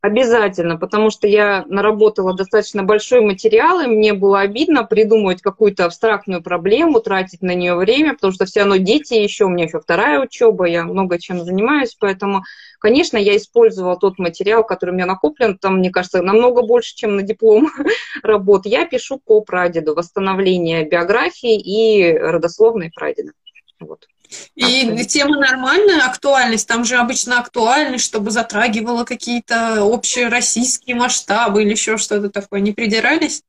[0.00, 6.40] Обязательно, потому что я наработала достаточно большой материал, и мне было обидно придумывать какую-то абстрактную
[6.40, 10.20] проблему, тратить на нее время, потому что все равно дети еще, у меня еще вторая
[10.20, 12.44] учеба, я много чем занимаюсь, поэтому,
[12.78, 17.16] конечно, я использовала тот материал, который у меня накоплен, там, мне кажется, намного больше, чем
[17.16, 17.68] на диплом
[18.22, 18.66] работ.
[18.66, 23.32] Я пишу по прадеду, восстановление биографии и родословной прадеда.
[23.80, 24.06] Вот.
[24.54, 31.70] И тема нормальная, актуальность, там же обычно актуальность, чтобы затрагивала какие-то общие российские масштабы или
[31.70, 32.60] еще что-то такое.
[32.60, 33.42] Не придирались?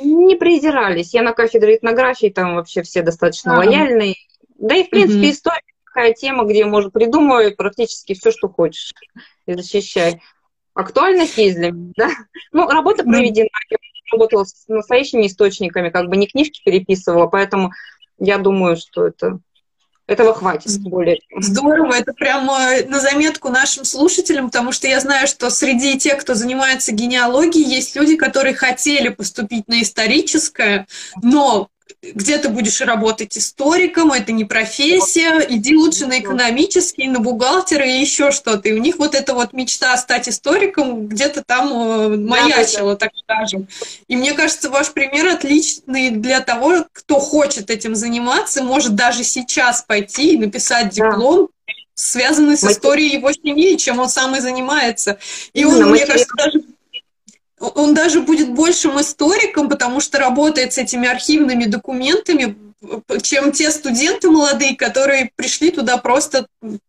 [0.00, 1.14] Не придирались.
[1.14, 3.58] Я на кафедре этнографии, там вообще все достаточно а.
[3.58, 4.14] лояльные.
[4.58, 5.30] Да и, в принципе, угу.
[5.30, 8.92] история такая тема, где можно придумывать практически все, что хочешь,
[9.46, 10.16] и защищать.
[10.74, 12.10] Актуальность есть для меня, да?
[12.50, 13.76] Ну, работа проведена, я
[14.10, 17.72] работала с настоящими источниками, как бы не книжки переписывала, поэтому
[18.18, 19.38] я думаю, что это
[20.06, 21.18] этого хватит более.
[21.38, 26.34] Здорово, это прямо на заметку нашим слушателям, потому что я знаю, что среди тех, кто
[26.34, 30.86] занимается генеалогией, есть люди, которые хотели поступить на историческое,
[31.22, 31.68] но
[32.14, 38.00] где ты будешь работать историком, это не профессия, иди лучше на экономический, на бухгалтера и
[38.00, 38.68] еще что-то.
[38.68, 43.68] И у них вот эта вот мечта стать историком где-то там э, маячила, так скажем.
[44.08, 49.82] И мне кажется, ваш пример отличный для того, кто хочет этим заниматься, может даже сейчас
[49.82, 51.48] пойти и написать диплом,
[51.94, 55.18] связанный с историей его семьи, чем он сам и занимается.
[55.52, 56.60] И он, мне кажется, даже
[57.74, 62.56] он даже будет большим историком, потому что работает с этими архивными документами,
[63.22, 66.46] чем те студенты молодые, которые пришли туда просто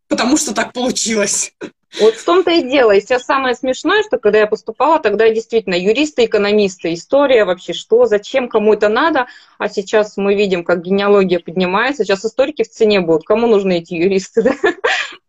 [0.07, 1.53] потому, что так получилось.
[1.99, 2.91] Вот в том-то и дело.
[2.91, 8.05] И сейчас самое смешное, что когда я поступала, тогда действительно юристы, экономисты, история вообще, что,
[8.05, 9.27] зачем, кому это надо.
[9.57, 12.03] А сейчас мы видим, как генеалогия поднимается.
[12.03, 13.23] Сейчас историки в цене будут.
[13.23, 14.41] Кому нужны эти юристы?
[14.41, 14.55] Да?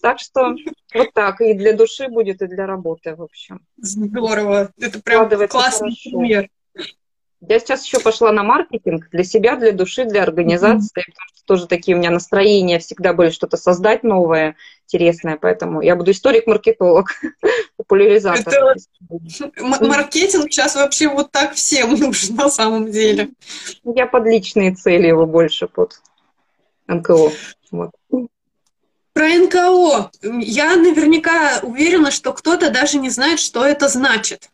[0.01, 0.55] Так что
[0.95, 1.41] вот так.
[1.41, 3.61] И для души будет, и для работы, в общем.
[3.77, 4.71] Здорово.
[4.79, 6.49] Это прям классный пример.
[7.41, 11.13] Я сейчас еще пошла на маркетинг для себя, для души, для организации, mm-hmm.
[11.13, 15.97] потому что тоже такие у меня настроения всегда были что-то создать новое, интересное, поэтому я
[15.97, 17.11] буду историк-маркетолог,
[17.77, 18.53] популяризатор.
[18.53, 19.85] Это...
[19.85, 23.31] Маркетинг сейчас вообще вот так всем нужен на самом деле.
[23.85, 26.01] Я под личные цели его больше, под
[26.89, 27.33] НКО.
[27.71, 27.91] Вот.
[29.17, 30.11] Про НКО.
[30.41, 34.51] Я наверняка уверена, что кто-то даже не знает, что это значит.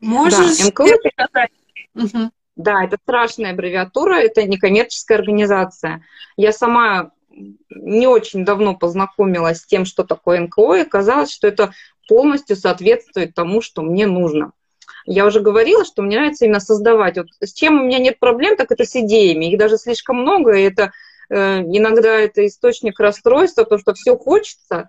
[0.00, 1.50] Можешь да, НКО сказать?
[1.94, 2.32] Угу.
[2.56, 6.04] Да, это страшная аббревиатура, это некоммерческая организация.
[6.36, 7.12] Я сама
[7.70, 11.72] не очень давно познакомилась с тем, что такое НКО, и казалось, что это
[12.08, 14.50] полностью соответствует тому, что мне нужно.
[15.06, 17.16] Я уже говорила, что мне нравится именно создавать.
[17.16, 19.52] Вот с чем у меня нет проблем, так это с идеями.
[19.52, 20.90] Их даже слишком много, и это
[21.32, 24.86] иногда это источник расстройства, потому что все хочется.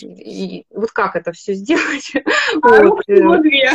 [0.00, 2.12] И вот как это все сделать?
[2.62, 3.08] А вот.
[3.08, 3.70] Э,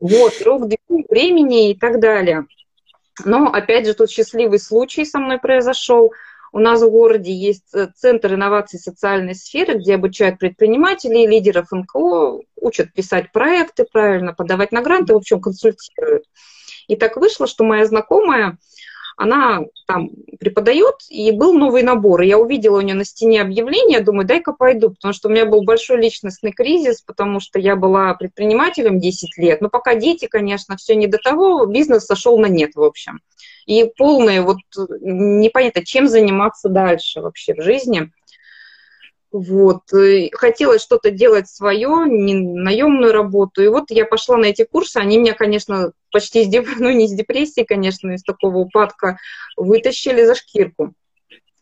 [0.00, 0.70] вот, рук,
[1.08, 2.46] времени и так далее.
[3.24, 6.12] Но, опять же, тут счастливый случай со мной произошел.
[6.52, 12.40] У нас в городе есть э, Центр инноваций социальной сферы, где обучают предпринимателей, лидеров НКО,
[12.56, 16.24] учат писать проекты правильно, подавать на гранты, в общем, консультируют.
[16.86, 18.56] И так вышло, что моя знакомая
[19.18, 22.22] она там преподает, и был новый набор.
[22.22, 25.44] И я увидела у нее на стене объявление, думаю, дай-ка пойду, потому что у меня
[25.44, 30.76] был большой личностный кризис, потому что я была предпринимателем 10 лет, но пока дети, конечно,
[30.76, 33.20] все не до того, бизнес сошел на нет, в общем.
[33.66, 34.58] И полное вот
[35.00, 38.12] непонятно, чем заниматься дальше вообще в жизни.
[39.30, 39.82] Вот.
[40.32, 43.62] Хотелось что-то делать свое, не наемную работу.
[43.62, 44.96] И вот я пошла на эти курсы.
[44.96, 46.66] Они меня, конечно, почти из, деп...
[46.78, 49.18] ну, не из депрессии, конечно, из такого упадка
[49.56, 50.94] вытащили за шкирку.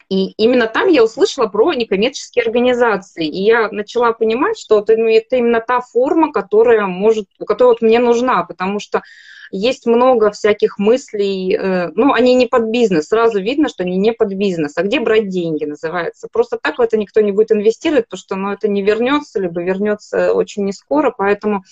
[0.09, 3.27] И именно там я услышала про некоммерческие организации.
[3.27, 7.83] И я начала понимать, что это, ну, это именно та форма, которая может, которая вот
[7.83, 9.03] мне нужна, потому что
[9.51, 14.13] есть много всяких мыслей, э, ну, они не под бизнес, сразу видно, что они не
[14.13, 14.77] под бизнес.
[14.77, 16.29] А где брать деньги, называется.
[16.31, 19.63] Просто так в это никто не будет инвестировать, потому что ну, это не вернется, либо
[19.63, 21.65] вернется очень не скоро, поэтому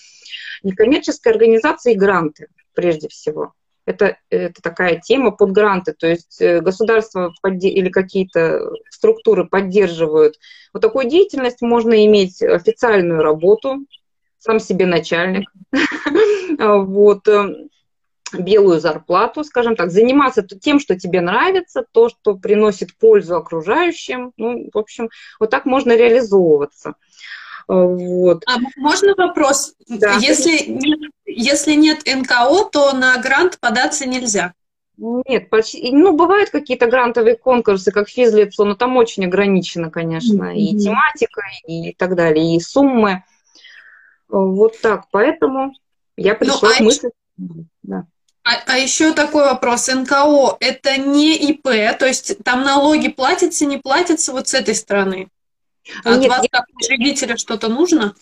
[0.63, 3.53] некоммерческая организация и гранты прежде всего.
[3.85, 10.39] Это, это такая тема под гранты, то есть э, государство или какие-то структуры поддерживают.
[10.73, 13.85] Вот такую деятельность можно иметь официальную работу,
[14.39, 15.49] сам себе начальник,
[16.57, 17.67] вот, э,
[18.33, 24.31] белую зарплату, скажем так, заниматься тем, что тебе нравится, то, что приносит пользу окружающим.
[24.37, 26.95] Ну, в общем, вот так можно реализовываться.
[27.69, 28.43] Э, вот.
[28.47, 29.73] А можно вопрос?
[29.87, 30.15] Да.
[30.15, 34.53] Если, нет, если нет НКО, то на грант податься нельзя?
[34.97, 40.55] Нет, почти, ну, бывают какие-то грантовые конкурсы, как физлицо, но там очень ограничено, конечно, mm-hmm.
[40.55, 43.23] и тематика, и так далее, и суммы.
[44.29, 45.73] Вот так, поэтому
[46.17, 47.11] я ну, пришла ну, к мысли.
[47.83, 48.05] Да.
[48.43, 49.87] А, а еще такой вопрос.
[49.87, 55.29] НКО– это не ИП, то есть там налоги платятся, не платятся вот с этой стороны?
[56.03, 56.49] От Нет, вас, я...
[56.51, 58.15] как учредителя, что-то нужно?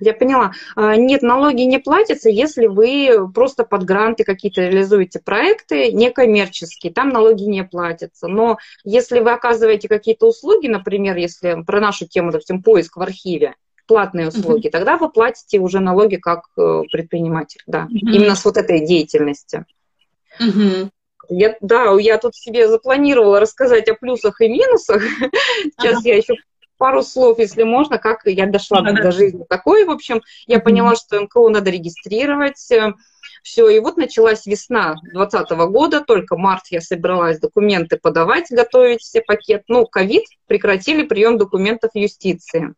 [0.00, 0.52] Я поняла.
[0.76, 7.10] А, нет, налоги не платятся, если вы просто под гранты какие-то реализуете проекты некоммерческие, там
[7.10, 8.26] налоги не платятся.
[8.26, 13.54] Но если вы оказываете какие-то услуги, например, если про нашу тему, допустим, поиск в архиве,
[13.86, 14.70] платные услуги, uh-huh.
[14.70, 17.98] тогда вы платите уже налоги как э, предприниматель, да, uh-huh.
[17.98, 19.64] именно с вот этой деятельности.
[20.40, 20.90] Uh-huh.
[21.28, 25.02] Я, да, я тут себе запланировала рассказать о плюсах и минусах.
[25.78, 26.08] Сейчас uh-huh.
[26.08, 26.34] я еще
[26.76, 29.02] пару слов, если можно, как я дошла uh-huh.
[29.02, 29.84] до жизни такой.
[29.84, 32.70] В общем, я поняла, что НКО надо регистрировать.
[33.44, 39.20] Все, и вот началась весна 2020 года, только март я собралась документы подавать, готовить все
[39.20, 39.64] пакет.
[39.68, 42.72] Ну, ковид, прекратили прием документов юстиции.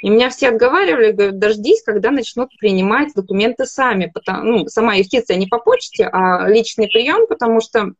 [0.00, 4.06] И меня все отговаривали, говорят, дождись, когда начнут принимать документы сами.
[4.06, 7.92] Потому, ну, сама юстиция не по почте, а личный прием, потому что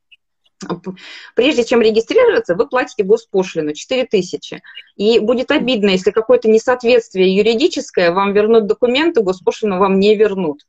[1.35, 4.63] прежде чем регистрироваться, вы платите госпошлину 4 тысячи.
[4.97, 10.63] И будет обидно, если какое-то несоответствие юридическое, вам вернут документы, госпошлину вам не вернут,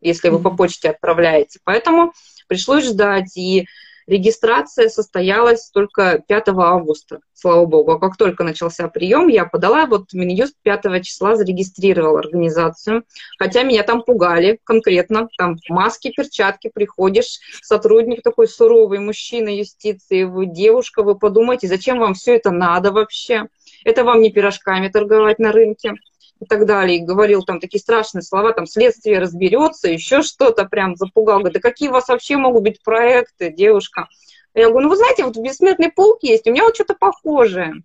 [0.00, 1.60] если вы по почте отправляете.
[1.64, 2.12] Поэтому
[2.48, 3.36] пришлось ждать.
[3.36, 3.66] И
[4.06, 7.92] Регистрация состоялась только 5 августа, слава богу.
[7.92, 13.02] А как только начался прием, я подала, вот Минюст 5 числа зарегистрировал организацию.
[13.36, 15.28] Хотя меня там пугали конкретно.
[15.36, 22.14] Там маски, перчатки, приходишь, сотрудник такой суровый, мужчина юстиции, вы девушка, вы подумайте, зачем вам
[22.14, 23.48] все это надо вообще?
[23.84, 25.94] Это вам не пирожками торговать на рынке.
[26.40, 30.96] И так далее, и говорил там такие страшные слова, там следствие разберется, еще что-то прям
[30.96, 31.38] запугал.
[31.38, 34.08] Говорит, да какие у вас вообще могут быть проекты, девушка?
[34.54, 37.82] Я говорю, ну вы знаете, вот бессмертный полк есть, у меня вот что-то похожее.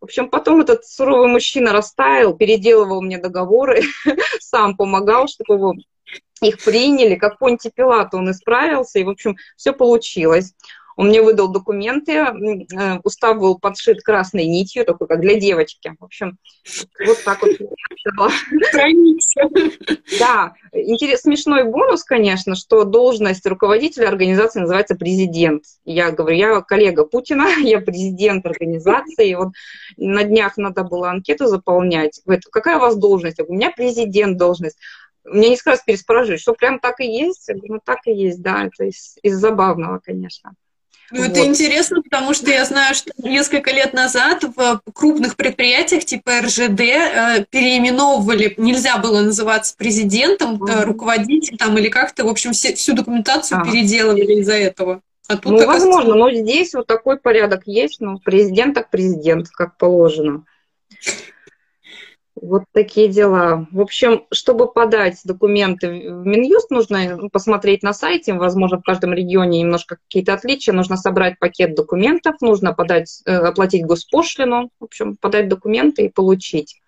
[0.00, 3.82] В общем, потом этот суровый мужчина растаял, переделывал мне договоры,
[4.40, 5.74] сам помогал, чтобы его
[6.42, 10.52] их приняли, как Понти Пилат, он исправился, и, в общем, все получилось.
[10.96, 15.94] Он мне выдал документы, э, устав был подшит красной нитью, такой, как для девочки.
[15.98, 16.38] В общем,
[17.04, 17.52] вот так вот.
[20.18, 25.64] Да, интерес, смешной бонус, конечно, что должность руководителя организации называется президент.
[25.84, 29.30] Я говорю, я коллега Путина, я президент организации.
[29.30, 29.48] И вот
[29.96, 32.20] на днях надо было анкету заполнять.
[32.24, 33.38] Говорит, какая у вас должность?
[33.38, 34.78] Я говорю, у меня президент должность.
[35.24, 37.48] Меня несколько раз переспрашивают, что прям так и есть?
[37.48, 40.54] Я говорю, ну так и есть, да, это из, из забавного, конечно.
[41.10, 41.30] Ну, вот.
[41.30, 46.80] это интересно, потому что я знаю, что несколько лет назад в крупных предприятиях типа РЖД
[46.80, 50.84] э, переименовывали, нельзя было называться президентом, mm-hmm.
[50.84, 53.64] руководителем там или как-то, в общем, все, всю документацию а.
[53.64, 55.02] переделывали из-за этого.
[55.26, 59.76] А тут, ну, возможно, но здесь вот такой порядок есть, ну, президент так президент, как
[59.78, 60.44] положено.
[62.40, 63.66] Вот такие дела.
[63.70, 69.14] В общем, чтобы подать документы в Минюст, нужно ну, посмотреть на сайте, возможно, в каждом
[69.14, 75.16] регионе немножко какие-то отличия, нужно собрать пакет документов, нужно подать, э, оплатить госпошлину, в общем,
[75.16, 76.80] подать документы и получить.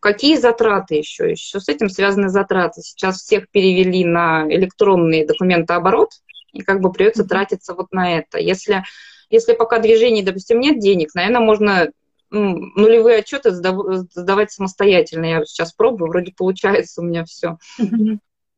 [0.00, 1.30] Какие затраты еще?
[1.30, 2.82] Еще с этим связаны затраты.
[2.82, 6.10] Сейчас всех перевели на электронный документооборот,
[6.52, 8.38] и как бы придется тратиться вот на это.
[8.38, 8.82] Если,
[9.30, 11.92] если пока движений, допустим, нет денег, наверное, можно
[12.32, 15.26] нулевые отчеты сдавать самостоятельно.
[15.26, 17.58] Я сейчас пробую, вроде получается у меня все.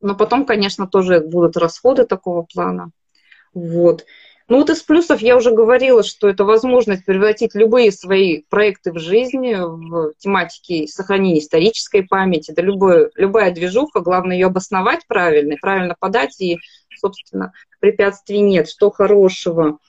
[0.01, 2.91] Но потом, конечно, тоже будут расходы такого плана.
[3.53, 4.05] Вот.
[4.47, 8.99] Ну вот из плюсов я уже говорила, что это возможность превратить любые свои проекты в
[8.99, 15.95] жизнь, в тематике сохранения исторической памяти, да любое, любая движуха, главное ее обосновать правильно, правильно
[15.99, 16.59] подать, и,
[16.99, 18.69] собственно, препятствий нет.
[18.69, 19.79] Что хорошего?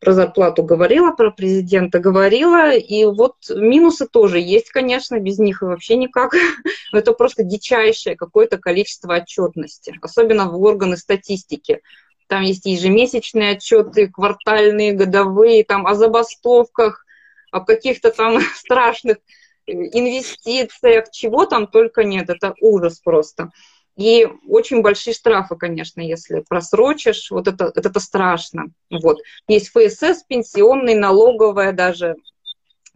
[0.00, 5.96] Про зарплату говорила, про президента говорила, и вот минусы тоже есть, конечно, без них вообще
[5.96, 6.34] никак.
[6.92, 11.82] Это просто дичайшее какое-то количество отчетности, особенно в органы статистики.
[12.28, 17.04] Там есть ежемесячные отчеты, квартальные, годовые, там о забастовках,
[17.50, 19.18] о каких-то там страшных
[19.66, 22.30] инвестициях, чего там только нет.
[22.30, 23.50] Это ужас просто.
[23.96, 28.66] И очень большие штрафы, конечно, если просрочишь, вот это, это, это страшно.
[28.90, 29.18] Вот.
[29.48, 32.16] Есть ФСС, пенсионный, налоговая даже,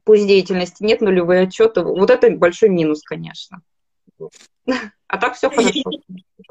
[0.05, 1.83] пусть деятельности нет, нулевые отчеты.
[1.83, 3.61] Вот это большой минус, конечно.
[5.15, 5.83] А так все хорошо.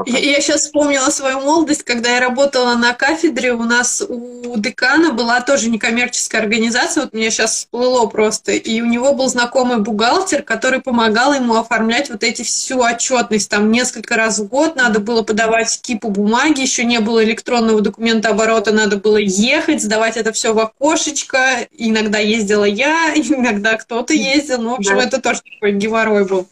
[0.05, 5.11] Я, я сейчас вспомнила свою молодость, когда я работала на кафедре, у нас у декана
[5.11, 10.43] была тоже некоммерческая организация, вот мне сейчас всплыло просто, и у него был знакомый бухгалтер,
[10.43, 15.23] который помогал ему оформлять вот эти всю отчетность, там несколько раз в год надо было
[15.23, 20.53] подавать кипу бумаги, еще не было электронного документа оборота, надо было ехать, сдавать это все
[20.53, 25.03] в окошечко, иногда ездила я, иногда кто-то ездил, ну, в общем, да.
[25.03, 26.47] это тоже такой геморрой был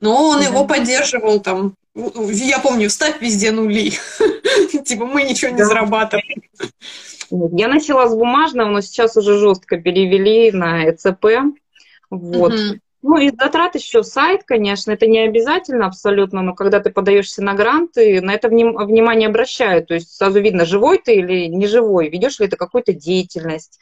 [0.00, 1.74] но он его поддерживал там.
[1.94, 3.92] Я помню, ставь везде нули.
[4.84, 6.42] Типа мы ничего не зарабатываем.
[7.30, 11.54] Я начала с бумажного, но сейчас уже жестко перевели на ЭЦП.
[12.10, 12.52] Вот.
[13.02, 17.54] Ну, и затрат еще сайт, конечно, это не обязательно абсолютно, но когда ты подаешься на
[17.54, 19.86] гранты, на это вним, внимание обращают.
[19.86, 23.78] То есть сразу видно, живой ты или не живой, ведешь ли ты какую-то деятельность.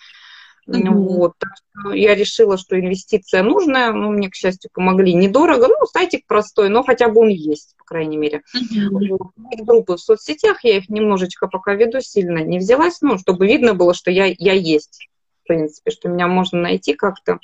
[0.69, 0.91] Mm-hmm.
[0.91, 1.33] Вот.
[1.39, 3.93] Так что я решила, что инвестиция нужная.
[3.93, 5.69] Ну, мне, к счастью, помогли недорого.
[5.69, 8.43] Ну, сайтик простой, но хотя бы он есть, по крайней мере.
[8.57, 9.65] Mm-hmm.
[9.65, 13.95] Группы в соцсетях, я их немножечко пока веду, сильно не взялась, ну, чтобы видно было,
[13.95, 15.09] что я, я есть,
[15.43, 17.39] в принципе, что меня можно найти как-то.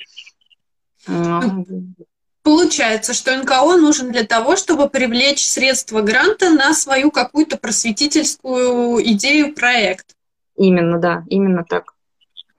[2.43, 9.53] Получается, что НКО нужен для того, чтобы привлечь средства гранта на свою какую-то просветительскую идею,
[9.53, 10.15] проект.
[10.57, 11.93] Именно, да, именно так.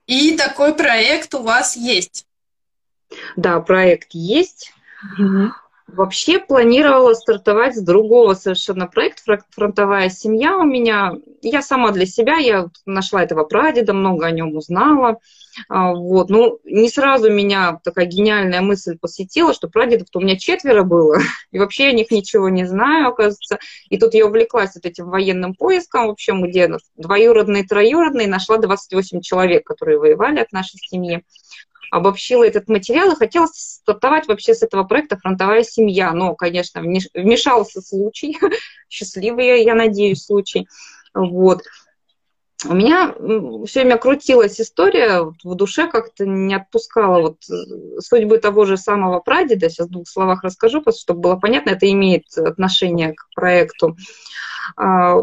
[0.07, 2.25] И такой проект у вас есть?
[3.35, 4.73] Да, проект есть.
[5.17, 5.51] Угу.
[5.87, 11.13] Вообще планировала стартовать с другого совершенно проекта «Фронтовая семья» у меня.
[11.41, 15.19] Я сама для себя, я нашла этого прадеда, много о нем узнала.
[15.69, 16.29] А, вот.
[16.29, 21.17] Ну, не сразу меня такая гениальная мысль посетила, что прадедов-то у меня четверо было,
[21.51, 23.59] и вообще о них ничего не знаю, оказывается.
[23.89, 29.21] И тут я увлеклась вот этим военным поиском, в общем, где двоюродные, троюродные, нашла 28
[29.21, 31.23] человек, которые воевали от нашей семьи
[31.93, 36.11] обобщила этот материал и хотела стартовать вообще с этого проекта «Фронтовая семья».
[36.11, 38.35] Но, конечно, вмешался случай,
[38.89, 40.67] счастливый, я надеюсь, случай.
[41.13, 41.61] Вот.
[42.65, 43.13] У меня
[43.65, 49.19] все время крутилась история в душе, как-то не отпускала вот э, судьбы того же самого
[49.19, 49.69] прадеда.
[49.69, 53.95] Сейчас в двух словах расскажу, чтобы было понятно, это имеет отношение к проекту.
[54.75, 55.15] А,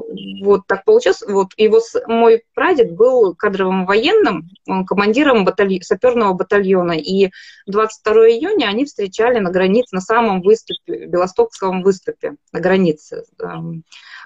[0.43, 1.23] вот так получилось.
[1.27, 6.93] Вот его, мой прадед был кадровым военным, он командиром батальон, саперного батальона.
[6.93, 7.31] И
[7.67, 13.25] 22 июня они встречали на границе, на самом выступе, Белостокском выступе, на границе.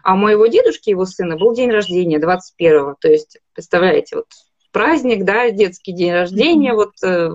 [0.03, 2.97] А у моего дедушки, его сына, был день рождения 21-го.
[3.05, 4.29] То есть, представляете, вот
[4.73, 6.75] праздник, да, детский день рождения, mm-hmm.
[6.75, 7.31] вот э,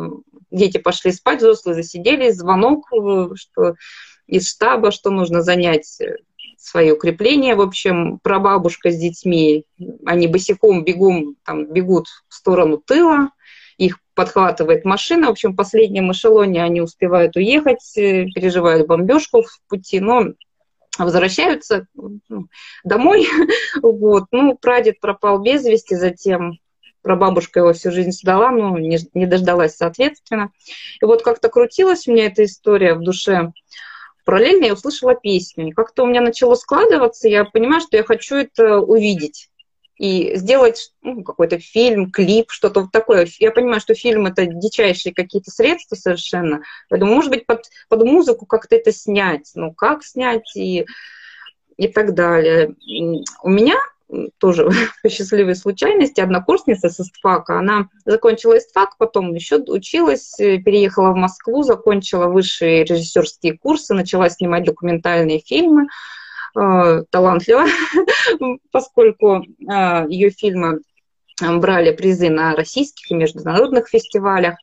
[0.50, 3.76] дети пошли спать, взрослые засиделись, звонок, э, что
[4.26, 6.16] из штаба, что нужно занять э,
[6.58, 7.54] свои укрепления.
[7.54, 9.66] В общем, прабабушка с детьми,
[10.08, 13.30] они босиком бегом там, бегут в сторону тыла,
[13.78, 15.28] их подхватывает машина.
[15.28, 20.30] В общем, в последнем эшелоне они успевают уехать, э, переживают бомбежку в пути, но
[21.06, 22.48] возвращаются ну,
[22.84, 23.28] домой.
[23.82, 24.26] вот.
[24.32, 26.60] Ну, прадед пропал без вести, затем
[27.02, 30.52] прабабушка его всю жизнь сдала, но не, не дождалась, соответственно.
[31.02, 33.52] И вот как-то крутилась у меня эта история в душе
[34.26, 35.70] параллельно я услышала песню.
[35.70, 39.49] И как-то у меня начало складываться, я понимаю, что я хочу это увидеть
[40.00, 43.28] и сделать ну, какой-то фильм, клип, что-то вот такое.
[43.40, 46.62] Я понимаю, что фильм это дичайшие какие-то средства совершенно.
[46.90, 49.52] Думаю, может быть, под, под музыку как-то это снять.
[49.56, 50.86] Ну, как снять и,
[51.76, 52.76] и так далее.
[53.44, 53.76] У меня
[54.38, 54.70] тоже
[55.04, 57.60] по счастливой случайности, однокурсница с ИСТФАКа.
[57.60, 64.30] Она закончила ИСТФАК, потом еще училась, э, переехала в Москву, закончила высшие режиссерские курсы, начала
[64.30, 65.88] снимать документальные фильмы.
[66.58, 67.66] Э, талантливо,
[68.72, 70.80] поскольку э, ее фильмы
[71.42, 74.56] брали призы на российских и международных фестивалях.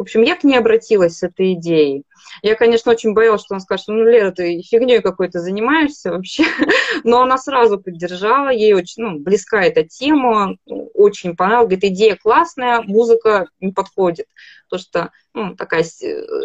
[0.00, 2.04] В общем, я к ней обратилась с этой идеей.
[2.40, 6.44] Я, конечно, очень боялась, что он скажет, ну, Лера, ты фигней какой-то занимаешься вообще.
[7.04, 10.56] Но она сразу поддержала, ей очень ну, близка эта тема,
[10.94, 11.68] очень понравилась.
[11.68, 14.24] Говорит, идея классная, музыка не подходит.
[14.70, 15.84] Потому что ну, такая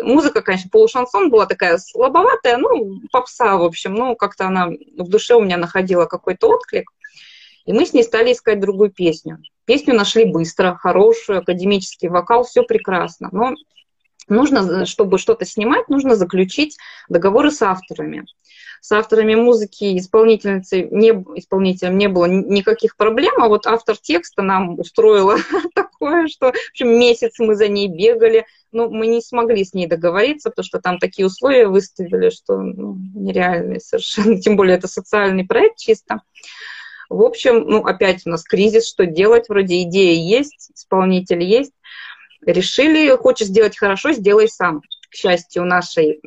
[0.03, 3.94] музыка, конечно, полушансон была такая слабоватая, ну, попса, в общем.
[3.94, 6.91] Ну, как-то она в душе у меня находила какой-то отклик.
[7.64, 9.40] И мы с ней стали искать другую песню.
[9.65, 13.29] Песню нашли быстро, хорошую, академический вокал, все прекрасно.
[13.31, 13.55] Но
[14.27, 16.77] нужно, чтобы что-то снимать, нужно заключить
[17.09, 18.25] договоры с авторами.
[18.81, 24.79] С авторами музыки исполнительницы не, исполнителем не было никаких проблем, а вот автор текста нам
[24.79, 25.37] устроила
[25.73, 29.87] такое, что в общем, месяц мы за ней бегали, но мы не смогли с ней
[29.87, 35.45] договориться, потому что там такие условия выставили, что ну, нереальные совершенно, тем более это социальный
[35.45, 36.21] проект чисто.
[37.10, 39.49] В общем, ну, опять у нас кризис, что делать?
[39.49, 41.72] Вроде идея есть, исполнитель есть.
[42.45, 44.82] Решили, хочешь сделать хорошо, сделай сам.
[45.10, 46.19] К счастью, нашей,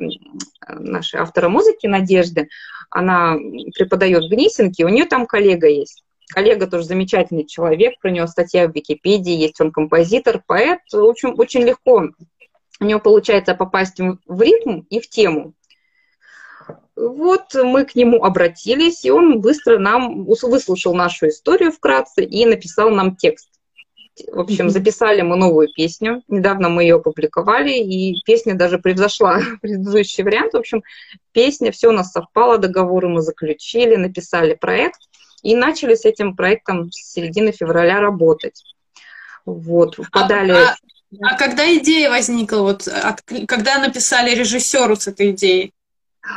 [0.67, 2.49] нашей автора музыки Надежды,
[2.89, 3.37] она
[3.75, 6.03] преподает в Гнисинке, у нее там коллега есть.
[6.29, 10.79] Коллега тоже замечательный человек, про него статья в Википедии есть, он композитор, поэт.
[10.91, 12.09] В общем, очень легко
[12.79, 15.53] у него получается попасть в ритм и в тему.
[16.99, 22.89] Вот мы к нему обратились, и он быстро нам выслушал нашу историю вкратце и написал
[22.89, 23.47] нам текст.
[24.33, 26.23] В общем, записали мы новую песню.
[26.27, 30.53] Недавно мы ее опубликовали, и песня даже превзошла предыдущий вариант.
[30.53, 30.83] В общем,
[31.31, 34.99] песня, все у нас совпало, договоры мы заключили, написали проект
[35.41, 38.61] и начали с этим проектом с середины февраля работать.
[39.45, 40.51] Вот, подали...
[40.51, 40.75] А,
[41.21, 42.57] а, а когда идея возникла?
[42.57, 45.73] Вот, от, когда написали режиссеру с этой идеей?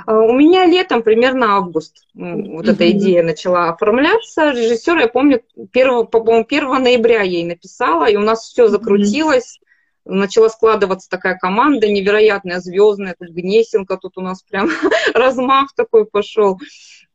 [0.06, 4.50] А, у меня летом, примерно август, вот эта идея начала оформляться.
[4.50, 5.42] Режиссер, я помню,
[5.72, 9.58] 1, по-моему, 1 ноября ей написала, и у нас все закрутилось.
[10.04, 14.68] Начала складываться такая команда невероятная, звездная, тут Гнесинка, тут у нас прям
[15.14, 16.58] размах такой пошел.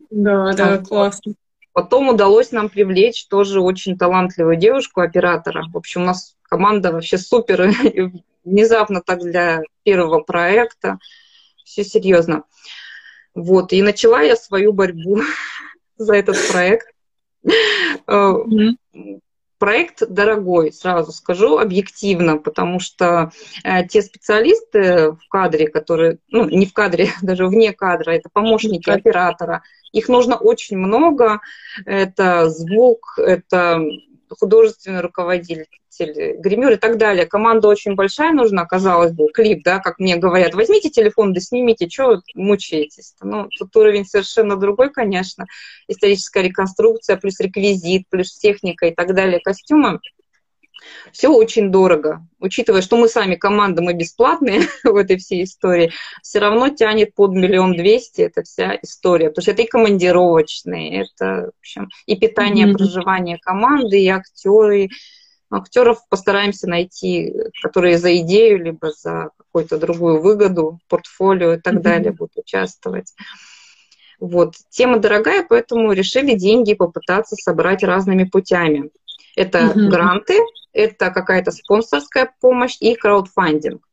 [0.10, 1.34] Да, да, классно.
[1.74, 5.66] Потом удалось нам привлечь тоже очень талантливую девушку, оператора.
[5.72, 7.72] В общем, у нас команда вообще супер,
[8.45, 10.98] внезапно так для первого проекта.
[11.68, 12.44] Все серьезно.
[13.35, 15.19] Вот, и начала я свою борьбу
[15.98, 16.88] за этот проект.
[18.07, 18.35] Э,
[19.60, 23.31] проект дорогой, сразу скажу, объективно, потому что
[23.65, 28.89] э, те специалисты в кадре, которые, ну, не в кадре, даже вне кадра, это помощники
[28.89, 29.61] оператора,
[29.91, 31.41] их нужно очень много.
[31.85, 33.81] Это звук, это
[34.30, 35.66] художественный руководитель,
[35.99, 37.26] гример и так далее.
[37.26, 41.90] Команда очень большая нужна, казалось бы, клип, да, как мне говорят, возьмите телефон, да снимите,
[41.90, 43.16] что мучаетесь?
[43.22, 45.45] Ну, тут уровень совершенно другой, конечно.
[45.88, 49.99] Историческая реконструкция, плюс реквизит, плюс техника и так далее, костюмы.
[51.11, 52.26] Все очень дорого.
[52.39, 55.91] Учитывая, что мы сами команда, мы бесплатные в этой всей истории,
[56.22, 59.30] все равно тянет под миллион двести эта вся история.
[59.30, 62.73] Потому что это и командировочные, это, в общем, и питание, mm-hmm.
[62.73, 64.89] проживание команды, и актеры.
[65.49, 71.81] Актеров постараемся найти, которые за идею, либо за какую-то другую выгоду, портфолио и так mm-hmm.
[71.81, 73.14] далее будут участвовать.
[74.19, 74.55] Вот.
[74.69, 78.89] Тема дорогая, поэтому решили деньги попытаться собрать разными путями.
[79.38, 79.88] Это mm-hmm.
[79.89, 80.39] гранты,
[80.73, 83.84] это какая-то спонсорская помощь и краудфандинг.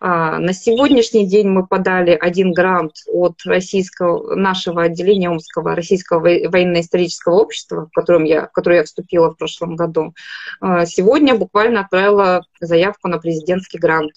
[0.00, 7.34] А, на сегодняшний день мы подали один грант от российского, нашего отделения Омского Российского военно-исторического
[7.34, 10.14] общества, в, котором я, в которое я вступила в прошлом году.
[10.62, 14.12] А, сегодня буквально отправила заявку на президентский грант.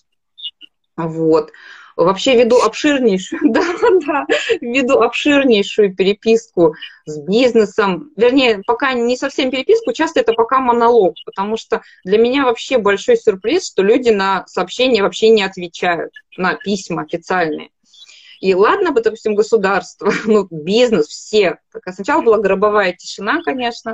[0.96, 1.52] Вот
[1.96, 3.64] вообще веду обширнейшую, да,
[4.06, 4.26] да,
[4.62, 8.12] веду обширнейшую переписку с бизнесом.
[8.16, 13.18] Вернее, пока не совсем переписку, часто это пока монолог, потому что для меня вообще большой
[13.18, 17.70] сюрприз, что люди на сообщения вообще не отвечают, на письма официальные.
[18.42, 21.60] И ладно бы, допустим, государство, ну, бизнес, все.
[21.94, 23.94] Сначала была гробовая тишина, конечно.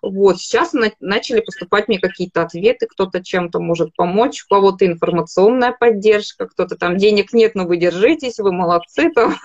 [0.00, 5.72] Вот, сейчас на- начали поступать мне какие-то ответы, кто-то чем-то может помочь, у кого-то информационная
[5.78, 9.36] поддержка, кто-то там денег нет, но вы держитесь, вы молодцы, там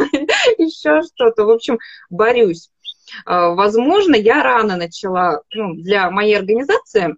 [0.57, 1.43] еще что-то.
[1.43, 1.77] В общем,
[2.09, 2.69] борюсь.
[3.25, 7.15] А, возможно, я рано начала, ну, для моей организации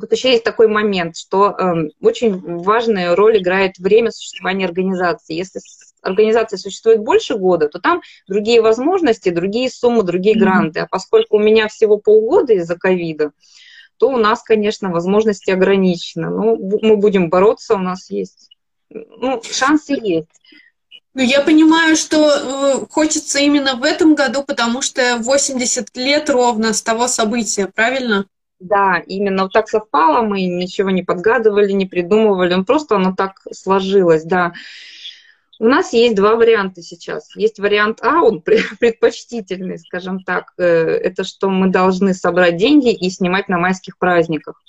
[0.00, 5.34] Тут еще есть такой момент, что э, очень важную роль играет время существования организации.
[5.34, 5.60] Если
[6.02, 10.80] организация существует больше года, то там другие возможности, другие суммы, другие гранты.
[10.80, 13.32] А поскольку у меня всего полгода из-за ковида,
[13.96, 16.28] то у нас, конечно, возможности ограничены.
[16.28, 18.50] Ну, мы будем бороться, у нас есть.
[18.90, 20.28] Ну, шансы есть.
[21.14, 26.72] Ну, я понимаю, что э, хочется именно в этом году, потому что 80 лет ровно
[26.72, 28.26] с того события, правильно?
[28.58, 33.42] Да, именно вот так совпало, мы ничего не подгадывали, не придумывали, ну, просто оно так
[33.52, 34.52] сложилось, да.
[35.58, 37.34] У нас есть два варианта сейчас.
[37.36, 38.42] Есть вариант А, он
[38.80, 40.52] предпочтительный, скажем так.
[40.58, 44.60] Э, это что мы должны собрать деньги и снимать на майских праздниках.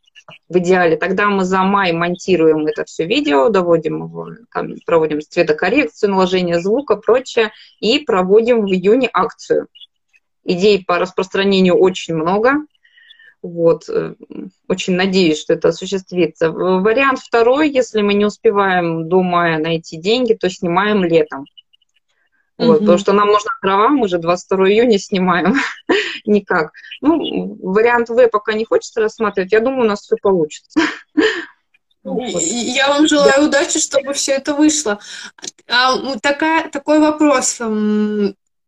[0.48, 0.96] В идеале.
[0.96, 6.96] Тогда мы за май монтируем это все видео, доводим его, там, проводим цветокоррекцию, наложение звука,
[6.96, 7.52] прочее,
[7.82, 9.68] и проводим в июне акцию.
[10.46, 12.54] Идей по распространению очень много.
[13.44, 13.90] Вот.
[13.90, 14.16] Э,
[14.70, 16.50] очень надеюсь, что это осуществится.
[16.50, 21.46] Вариант второй, если мы не успеваем до мая найти деньги, то снимаем летом.
[22.58, 25.56] Вот, Потому что нам нужна трава, мы же 22 июня снимаем.
[26.26, 26.72] Никак.
[27.02, 29.52] Ну, вариант В пока не хочется рассматривать.
[29.52, 30.80] Я думаю, у нас все получится.
[32.04, 33.48] Я вам желаю да.
[33.48, 35.00] удачи, чтобы все это вышло.
[35.68, 37.60] А, такая, такой вопрос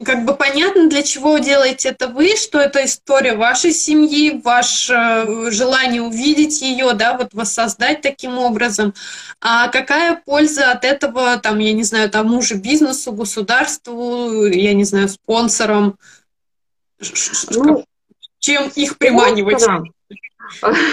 [0.05, 5.51] как бы понятно, для чего делаете это вы, что это история вашей семьи, ваше э,
[5.51, 8.93] желание увидеть ее, да, вот воссоздать таким образом.
[9.41, 14.83] А какая польза от этого, там, я не знаю, тому же бизнесу, государству, я не
[14.83, 15.97] знаю, спонсорам?
[17.49, 17.83] Ну,
[18.39, 19.59] Чем их приманивать?
[19.59, 19.93] Спонсорам.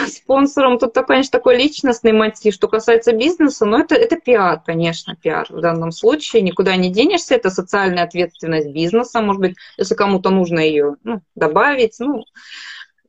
[0.09, 2.55] Спонсором тут, конечно, такой личностный мотив.
[2.55, 6.43] Что касается бизнеса, ну, это, это пиар, конечно, пиар в данном случае.
[6.43, 9.21] Никуда не денешься, это социальная ответственность бизнеса.
[9.21, 12.25] Может быть, если кому-то нужно ее ну, добавить, ну,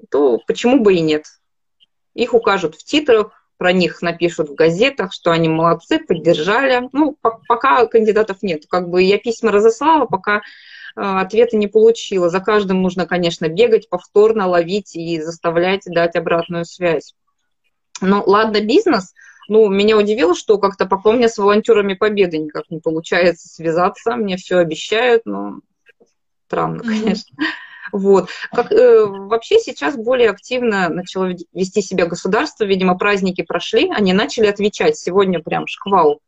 [0.10, 1.26] то почему бы и нет?
[2.14, 6.90] Их укажут в титрах, про них напишут в газетах, что они молодцы, поддержали.
[6.92, 8.66] Ну, пока кандидатов нет.
[8.70, 10.42] Как бы я письма разослала, пока
[10.96, 12.30] ответа не получила.
[12.30, 17.14] За каждым нужно, конечно, бегать, повторно ловить и заставлять дать обратную связь.
[18.02, 19.14] Ну, ладно, бизнес.
[19.48, 24.16] Ну, меня удивило, что как-то пока у меня с волонтерами победы никак не получается связаться.
[24.16, 25.60] Мне все обещают, но
[26.48, 27.36] странно, конечно.
[27.36, 27.46] Mm-hmm.
[27.92, 28.30] Вот.
[28.52, 32.64] Как, э, вообще сейчас более активно начало вести себя государство.
[32.64, 34.98] Видимо, праздники прошли, они начали отвечать.
[34.98, 36.20] Сегодня прям шквал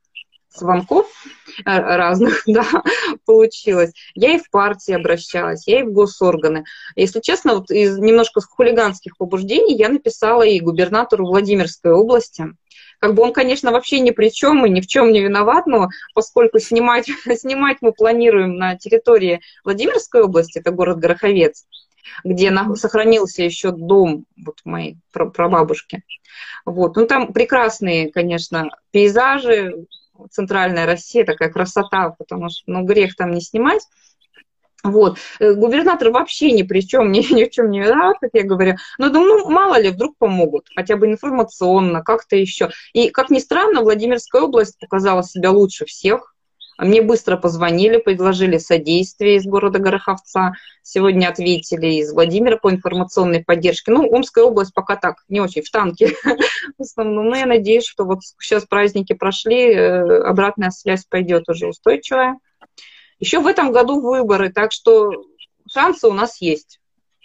[0.57, 1.07] звонков
[1.59, 2.65] э, разных, да,
[3.25, 3.91] получилось.
[4.13, 6.65] Я и в партии обращалась, я и в госорганы.
[6.95, 12.47] Если честно, вот из немножко хулиганских побуждений я написала и губернатору Владимирской области.
[12.99, 15.89] Как бы он, конечно, вообще ни при чем и ни в чем не виноват, но
[16.13, 17.05] поскольку снимать,
[17.37, 21.65] снимать мы планируем на территории Владимирской области, это город Гороховец,
[22.23, 26.03] где сохранился еще дом вот моей прабабушки.
[26.65, 26.95] Вот.
[26.95, 29.85] Ну, там прекрасные, конечно, пейзажи,
[30.31, 33.81] центральная Россия, такая красота, потому что, ну, грех там не снимать.
[34.85, 35.17] Вот.
[35.39, 38.75] Э, губернатор вообще ни при чем, ни, ни в чем не виноват, как я говорю.
[38.97, 42.69] Но думаю, ну, мало ли, вдруг помогут, хотя бы информационно, как-то еще.
[42.93, 46.34] И, как ни странно, Владимирская область показала себя лучше всех.
[46.77, 50.53] Мне быстро позвонили, предложили содействие из города Гороховца.
[50.81, 53.91] Сегодня ответили из Владимира по информационной поддержке.
[53.91, 56.15] Ну, Омская область пока так, не очень в танке
[56.77, 57.29] в основном.
[57.29, 62.39] Но я надеюсь, что вот сейчас праздники прошли, э, обратная связь пойдет уже устойчивая.
[63.19, 65.11] Еще в этом году выборы, так что
[65.71, 66.81] шансы у нас есть.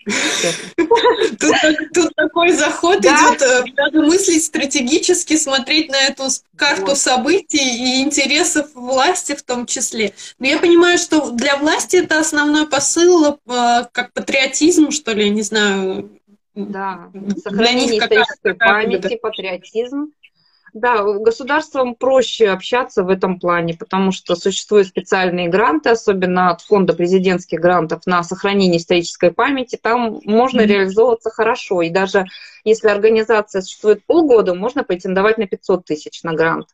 [0.06, 1.54] Тут,
[1.92, 3.10] тут такой заход да?
[3.10, 6.24] идет, э, надо мыслить стратегически, смотреть на эту
[6.56, 6.98] карту вот.
[6.98, 10.14] событий и интересов власти в том числе.
[10.38, 13.36] Но я понимаю, что для власти это основной посыл, э,
[13.92, 16.10] как патриотизм, что ли, не знаю.
[16.54, 17.10] Да,
[17.42, 20.12] сохранение исторической памяти, патриотизм.
[20.72, 26.94] Да, государствам проще общаться в этом плане, потому что существуют специальные гранты, особенно от фонда
[26.94, 29.78] президентских грантов на сохранение исторической памяти.
[29.80, 30.66] Там можно mm-hmm.
[30.66, 31.82] реализовываться хорошо.
[31.82, 32.26] И даже
[32.64, 36.68] если организация существует полгода, можно претендовать на 500 тысяч на грант.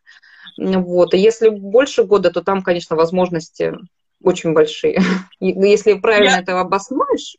[0.59, 1.15] Вот.
[1.15, 3.75] И если больше года, то там, конечно, возможности
[4.23, 5.01] очень большие.
[5.41, 6.43] Если правильно yeah.
[6.43, 7.37] это обоснуешь,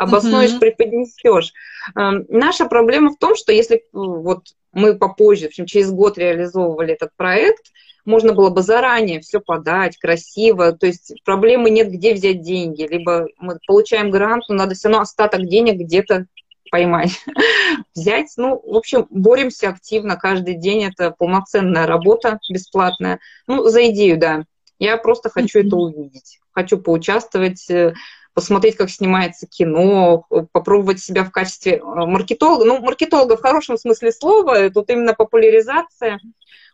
[0.00, 0.60] обоснуешь, mm-hmm.
[0.60, 1.52] преподнесешь.
[1.94, 6.94] Эм, наша проблема в том, что если вот мы попозже, в общем, через год реализовывали
[6.94, 7.66] этот проект,
[8.06, 13.26] можно было бы заранее все подать красиво, то есть проблемы нет, где взять деньги, либо
[13.38, 16.24] мы получаем грант, но надо все равно остаток денег где-то
[16.70, 17.12] поймать,
[17.94, 18.32] взять.
[18.38, 23.20] Ну, в общем, боремся активно каждый день, это полноценная работа бесплатная.
[23.46, 24.44] Ну, за идею, да.
[24.78, 27.92] Я просто хочу это увидеть, хочу поучаствовать, э,
[28.34, 32.64] посмотреть, как снимается кино, попробовать себя в качестве э, маркетолога.
[32.64, 36.20] Ну, маркетолога в хорошем смысле слова, тут именно популяризация.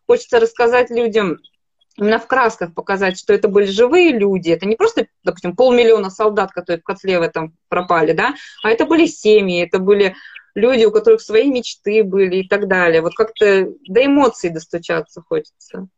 [0.07, 1.39] Хочется рассказать людям,
[1.97, 6.53] именно в красках показать, что это были живые люди, это не просто, допустим, полмиллиона солдат,
[6.53, 10.15] которые в котле в этом пропали, да, а это были семьи, это были
[10.55, 13.01] люди, у которых свои мечты были и так далее.
[13.01, 15.89] Вот как-то до эмоций достучаться хочется.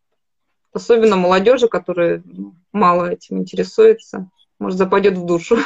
[0.72, 5.58] Особенно молодежи, которая ну, мало этим интересуется может, западет в душу.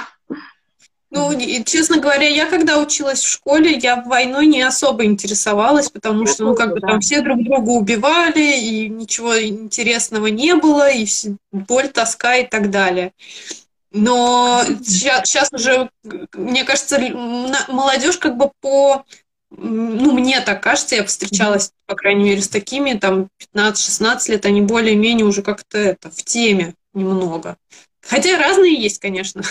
[1.15, 6.27] Ну, и, честно говоря, я когда училась в школе, я войной не особо интересовалась, потому
[6.27, 11.07] что, ну, как бы там все друг друга убивали, и ничего интересного не было, и
[11.53, 13.13] боль, тоска и так далее.
[13.91, 15.91] Но сейчас, сейчас уже,
[16.33, 16.99] мне кажется,
[17.69, 19.05] молодежь как бы по...
[19.51, 24.63] Ну, мне так кажется, я встречалась, по крайней мере, с такими, там, 15-16 лет, они
[24.63, 27.59] более-менее уже как-то это, в теме немного.
[28.03, 29.43] Хотя разные есть, конечно.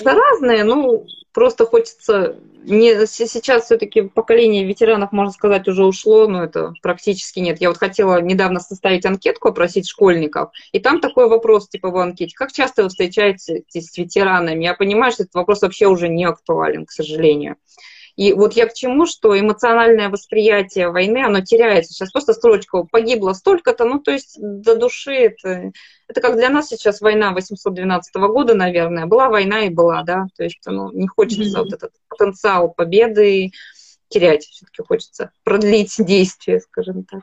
[0.00, 2.36] Да, разные, ну, просто хочется...
[2.64, 7.60] Не, сейчас все-таки поколение ветеранов, можно сказать, уже ушло, но это практически нет.
[7.60, 12.34] Я вот хотела недавно составить анкетку, опросить школьников, и там такой вопрос, типа в анкете,
[12.34, 14.64] как часто вы встречаетесь с ветеранами?
[14.64, 17.56] Я понимаю, что этот вопрос вообще уже не актуален, к сожалению.
[18.16, 21.92] И вот я к чему, что эмоциональное восприятие войны, оно теряется.
[21.92, 25.72] Сейчас просто строчка «погибло столько-то», ну, то есть до души это...
[26.08, 29.06] Это как для нас сейчас война 812 года, наверное.
[29.06, 30.26] Была война и была, да.
[30.36, 31.62] То есть ну, не хочется mm-hmm.
[31.62, 33.50] вот этот потенциал победы
[34.08, 34.44] терять.
[34.44, 37.22] Все-таки хочется продлить действие, скажем так.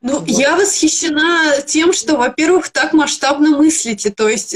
[0.00, 0.28] Ну, вот.
[0.28, 4.10] я восхищена тем, что, во-первых, так масштабно мыслите.
[4.10, 4.54] То есть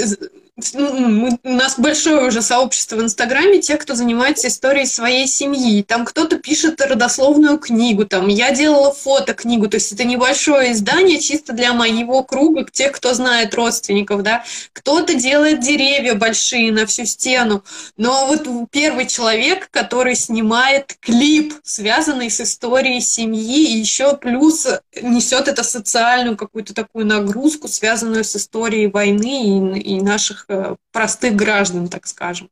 [0.75, 5.83] ну, у нас большое уже сообщество в Инстаграме тех, кто занимается историей своей семьи.
[5.83, 11.55] Там кто-то пишет родословную книгу, там я делала фотокнигу, то есть это небольшое издание чисто
[11.55, 14.45] для моего круга, тех, кто знает родственников, да.
[14.75, 17.65] Кто-то делает деревья большие на всю стену,
[17.97, 24.67] но вот первый человек, который снимает клип, связанный с историей семьи, и еще плюс
[25.01, 30.77] несет это социальную какую-то такую нагрузку, связанную с историей войны и, и наших наших э,
[30.93, 32.49] простых граждан, так скажем.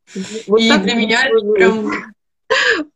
[0.47, 1.91] Вот и так для меня это прям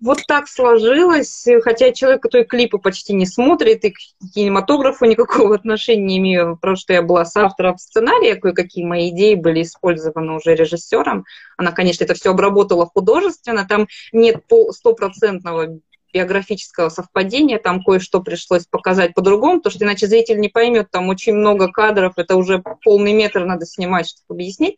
[0.00, 3.98] вот так сложилось, хотя человек, который клипы почти не смотрит и к
[4.34, 9.62] кинематографу никакого отношения не имею, потому что я была соавтором сценария, кое-какие мои идеи были
[9.62, 11.24] использованы уже режиссером.
[11.56, 14.42] Она, конечно, это все обработала художественно, там нет
[14.72, 15.78] стопроцентного
[16.14, 21.34] биографического совпадения, там кое-что пришлось показать по-другому, потому что иначе зритель не поймет, там очень
[21.34, 24.76] много кадров, это уже полный метр надо снимать, чтобы объяснить.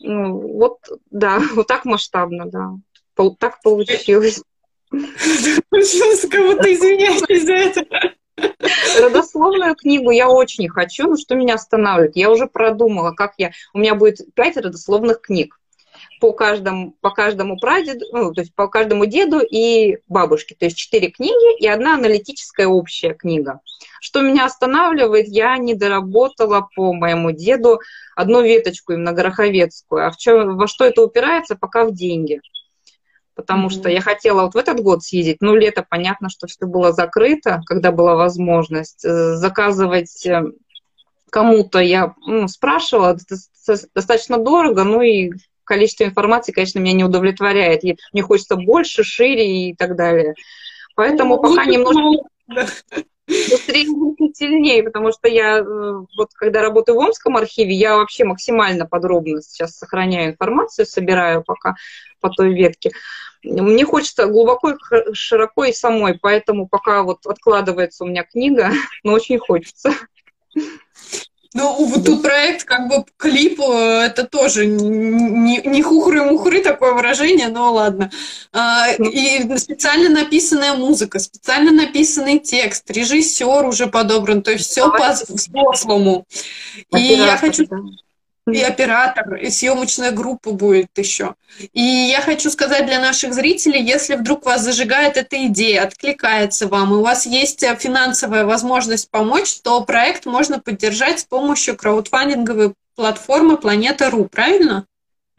[0.00, 0.78] Ну, вот,
[1.10, 2.70] да, вот так масштабно, да.
[3.38, 4.42] Так получилось.
[4.90, 7.86] Получилось, как будто извиняюсь за это.
[9.00, 12.16] Родословную книгу я очень хочу, но что меня останавливает?
[12.16, 13.52] Я уже продумала, как я...
[13.72, 15.56] У меня будет пять родословных книг
[16.20, 20.54] по каждому, по каждому прадеду, ну, то есть по каждому деду и бабушке.
[20.54, 23.60] То есть четыре книги и одна аналитическая общая книга.
[24.00, 27.80] Что меня останавливает, я не доработала по моему деду
[28.14, 30.06] одну веточку, именно гороховецкую.
[30.06, 31.56] А в чем, во что это упирается?
[31.56, 32.40] Пока в деньги.
[33.34, 33.70] Потому mm-hmm.
[33.70, 37.62] что я хотела вот в этот год съездить, ну, лето, понятно, что все было закрыто,
[37.66, 40.44] когда была возможность э, заказывать э,
[41.34, 43.18] кому-то я ну, спрашивала,
[43.92, 45.32] достаточно дорого, ну и
[45.64, 47.82] количество информации, конечно, меня не удовлетворяет.
[48.12, 50.34] Мне хочется больше, шире и так далее.
[50.94, 52.28] Поэтому ну, пока немножко
[53.26, 53.86] быстрее
[54.34, 59.40] сильнее, потому что я э, вот когда работаю в Омском архиве, я вообще максимально подробно
[59.42, 61.74] сейчас сохраняю информацию, собираю пока
[62.20, 62.90] по той ветке.
[63.42, 64.74] Мне хочется глубоко,
[65.12, 68.70] широко и самой, поэтому пока вот откладывается у меня книга,
[69.04, 69.92] но очень хочется.
[71.54, 77.46] Ну, вот тут проект, как бы клип, э, это тоже не, не хухры-мухры такое выражение,
[77.46, 78.10] но ладно.
[78.52, 79.08] А, ну.
[79.08, 86.26] И специально написанная музыка, специально написанный текст, режиссер уже подобран, то есть все по-взрослому.
[86.96, 87.66] И я хочу...
[88.46, 91.34] И оператор, и съемочная группа будет еще.
[91.72, 96.92] И я хочу сказать для наших зрителей, если вдруг вас зажигает эта идея, откликается вам,
[96.92, 102.74] и у вас есть э, финансовая возможность помочь, то проект можно поддержать с помощью краудфандинговой
[102.96, 104.84] платформы Планета.ру, правильно?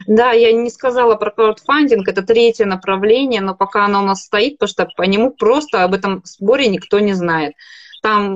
[0.08, 4.58] Да, я не сказала про краудфандинг, это третье направление, но пока оно у нас стоит,
[4.58, 7.54] потому что по нему просто об этом сборе никто не знает
[8.06, 8.34] там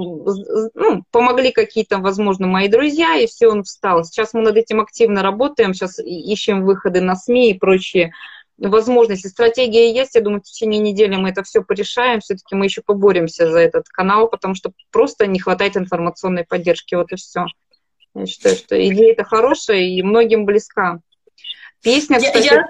[0.74, 4.02] ну, помогли какие-то, возможно, мои друзья, и все, он встал.
[4.02, 8.12] Сейчас мы над этим активно работаем, сейчас ищем выходы на СМИ и прочие
[8.59, 9.28] возможности.
[9.28, 13.48] Стратегия есть, я думаю, в течение недели мы это все порешаем, все-таки мы еще поборемся
[13.48, 17.44] за этот канал, потому что просто не хватает информационной поддержки, вот и все.
[18.16, 20.98] Я считаю, что идея это хорошая и многим близка.
[21.80, 22.68] Песня, кстати, я, я...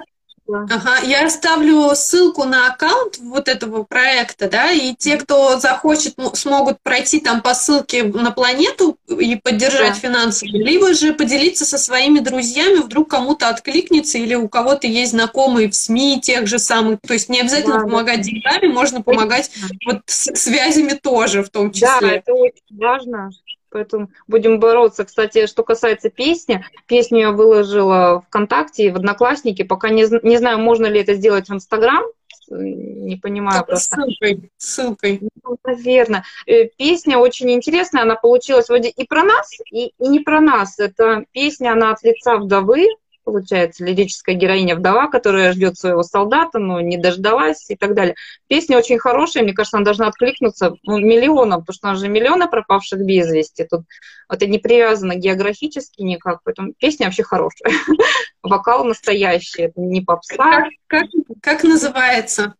[0.52, 6.78] Ага, я оставлю ссылку на аккаунт вот этого проекта, да, и те, кто захочет, смогут
[6.82, 10.08] пройти там по ссылке на планету и поддержать да.
[10.08, 15.70] финансово, либо же поделиться со своими друзьями, вдруг кому-то откликнется или у кого-то есть знакомые
[15.70, 18.22] в СМИ тех же самых, то есть не обязательно да, помогать да.
[18.24, 19.50] деньгами, можно помогать
[19.84, 21.88] вот с связями тоже в том числе.
[22.00, 23.30] Да, это очень важно,
[23.70, 25.04] Поэтому будем бороться.
[25.04, 29.62] Кстати, что касается песни, песню я выложила ВКонтакте и в Одноклассники.
[29.62, 32.04] Пока не, не знаю, можно ли это сделать в Инстаграм.
[32.50, 33.96] Не понимаю просто.
[33.96, 34.50] Ссылкой.
[34.56, 35.20] Ссылкой.
[35.44, 36.24] Ну, наверное.
[36.46, 38.02] Э, песня очень интересная.
[38.02, 40.78] Она получилась вроде и про нас, и, и не про нас.
[40.80, 42.88] Это песня, она от лица вдовы
[43.24, 48.14] получается, лирическая героиня вдова, которая ждет своего солдата, но не дождалась и так далее.
[48.48, 52.08] Песня очень хорошая, мне кажется, она должна откликнуться ну, миллионам, потому что у нас же
[52.08, 53.64] миллионы пропавших без вести.
[53.64, 53.82] Тут
[54.28, 57.72] это не привязано географически никак, поэтому песня вообще хорошая.
[58.42, 60.36] Вокал настоящий, это не попса.
[60.36, 61.06] Как, как,
[61.42, 62.54] как называется?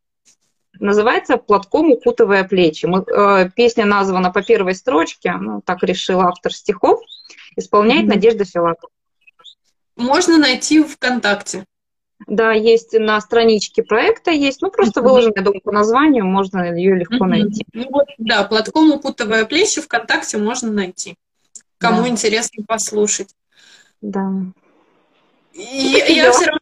[0.78, 2.86] Называется «Платком укутывая плечи».
[2.86, 7.00] Мы, э, песня названа по первой строчке, ну, так решил автор стихов,
[7.56, 8.14] исполняет mm-hmm.
[8.14, 8.90] Надежда Филатова
[10.00, 11.64] можно найти ВКонтакте.
[12.26, 16.94] Да, есть на страничке проекта, есть, ну, просто выложено, я думаю, по названию, можно ее
[16.94, 17.64] легко найти.
[17.72, 21.16] Ну, вот, да, платком укутывая плечи ВКонтакте можно найти.
[21.78, 22.08] Кому да.
[22.08, 23.34] интересно послушать.
[24.02, 24.30] Да.
[25.54, 26.60] И я все равно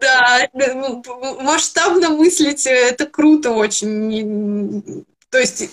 [0.00, 1.02] да, ну,
[1.42, 5.04] масштабно мыслить, это круто очень.
[5.30, 5.70] То есть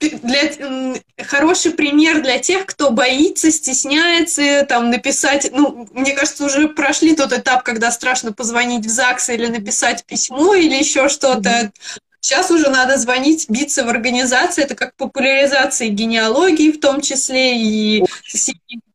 [0.00, 0.94] для,
[1.24, 7.32] хороший пример для тех, кто боится, стесняется там написать, ну, мне кажется, уже прошли тот
[7.32, 11.72] этап, когда страшно позвонить в ЗАГС или написать письмо или еще что-то.
[12.20, 14.64] Сейчас уже надо звонить, биться в организации.
[14.64, 18.04] Это как популяризация генеалогии в том числе и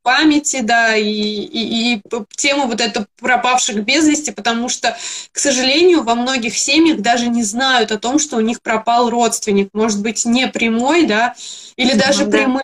[0.01, 2.01] памяти, да, и, и, и
[2.35, 4.97] тему вот это пропавших без вести, потому что,
[5.31, 9.69] к сожалению, во многих семьях даже не знают о том, что у них пропал родственник.
[9.73, 11.35] Может быть, не прямой, да,
[11.75, 12.31] или даже да.
[12.31, 12.63] прямой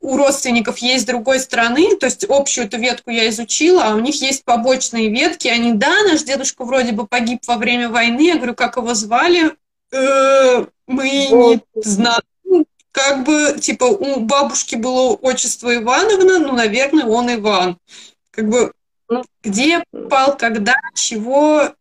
[0.00, 3.98] у родственников есть с другой стороны, то есть общую эту ветку я изучила, а у
[3.98, 5.48] них есть побочные ветки.
[5.48, 8.26] Они, да, наш дедушка вроде бы погиб во время войны.
[8.26, 9.56] Я говорю, как его звали?
[9.92, 12.22] Э, мы не знаем.
[12.92, 17.78] Как бы, типа, у бабушки было отчество Ивановна, ну, наверное, он Иван.
[18.30, 18.72] Как бы,
[19.08, 21.74] ну, где пал, когда, чего,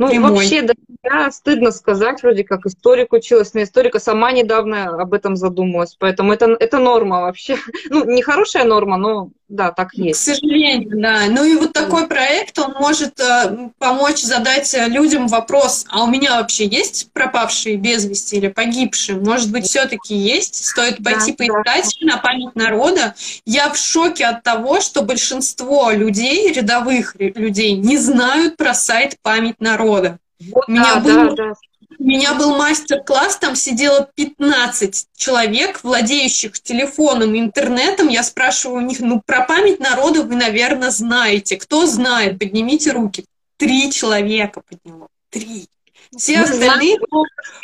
[0.00, 0.32] ну, прямой.
[0.32, 0.72] вообще, да,
[1.04, 6.32] я стыдно сказать, вроде как историк училась на историка, сама недавно об этом задумалась, поэтому
[6.32, 7.56] это, это норма вообще.
[7.90, 10.20] Ну, не хорошая норма, но да, так есть.
[10.20, 11.22] К сожалению, да.
[11.28, 16.40] Ну и вот такой проект, он может э, помочь задать людям вопрос, а у меня
[16.40, 19.18] вообще есть пропавшие без вести или погибшие?
[19.18, 20.64] Может быть, все-таки есть?
[20.64, 22.06] Стоит пойти да, поискать да.
[22.06, 23.14] на память народа.
[23.44, 29.60] Я в шоке от того, что большинство людей, рядовых людей, не знают про сайт «Память
[29.60, 30.18] народа».
[30.40, 31.34] Вот, у меня да, был...
[31.34, 31.52] да, да.
[31.98, 38.08] У меня был мастер-класс, там сидело 15 человек, владеющих телефоном и интернетом.
[38.08, 41.56] Я спрашиваю у них, ну, про память народа вы, наверное, знаете.
[41.56, 42.38] Кто знает?
[42.38, 43.24] Поднимите руки.
[43.56, 45.08] Три человека подняло.
[45.30, 45.68] Три.
[46.16, 46.98] Все Мы остальные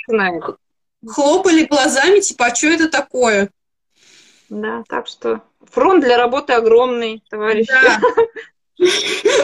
[0.06, 0.42] знаем.
[1.06, 3.50] хлопали глазами, типа, а что это такое?
[4.48, 5.40] Да, так что
[5.70, 7.68] фронт для работы огромный, товарищи.
[7.70, 8.00] Да.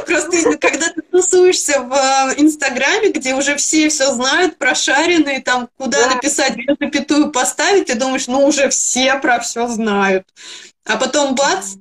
[0.06, 6.08] Просто когда ты тусуешься в э, Инстаграме, где уже все все знают, прошаренные, там, куда
[6.08, 6.14] да.
[6.14, 10.26] написать, где запятую поставить, ты думаешь, ну, уже все про все знают.
[10.84, 11.76] А потом бац,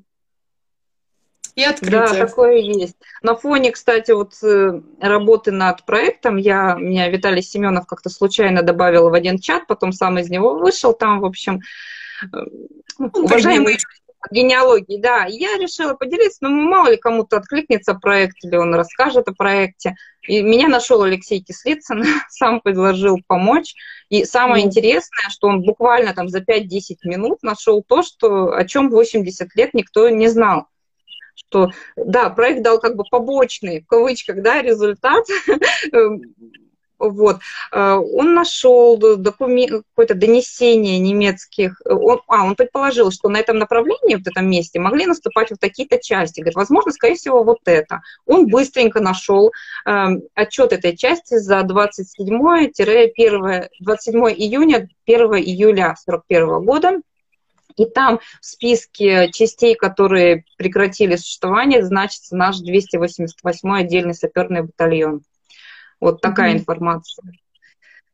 [1.56, 1.99] и открытие.
[1.99, 2.95] Да, такое есть.
[3.22, 9.10] На фоне, кстати, вот э, работы над проектом, я, меня Виталий Семенов как-то случайно добавил
[9.10, 11.61] в один чат, потом сам из него вышел, там, в общем,
[12.23, 12.38] э,
[12.98, 13.78] ну, уважаемые
[14.30, 15.26] генеалогии, да.
[15.27, 19.95] Я решила поделиться, но мало ли кому-то откликнется проект, или он расскажет о проекте.
[20.27, 23.73] И меня нашел Алексей Кислицын, сам предложил помочь.
[24.10, 24.68] И самое mm.
[24.68, 29.73] интересное, что он буквально там за 5-10 минут нашел то, что, о чем 80 лет
[29.73, 30.68] никто не знал
[31.34, 35.26] что да, проект дал как бы побочный, в кавычках, да, результат,
[37.02, 37.40] Вот.
[37.72, 41.82] Э, он нашел документ, какое-то донесение немецких.
[41.86, 45.99] Он, а, он предположил, что на этом направлении, в этом месте, могли наступать вот такие-то
[45.99, 46.41] части.
[46.41, 48.02] Говорит, возможно, скорее всего, вот это.
[48.26, 49.52] Он быстренько нашел
[49.86, 57.02] э, отчет этой части за 27, 1, 27 июня 1 июля 41 года.
[57.78, 65.23] И там в списке частей, которые прекратили существование, значится наш 288 отдельный саперный батальон.
[66.02, 66.57] Вот такая mm-hmm.
[66.57, 67.32] информация.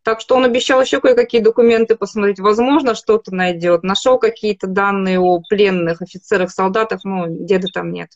[0.03, 2.39] Так что он обещал еще кое-какие документы посмотреть.
[2.39, 3.84] Возможно, что-то найдет.
[3.84, 8.09] Нашел какие-то данные о пленных офицерах, солдатах, но деда там нет.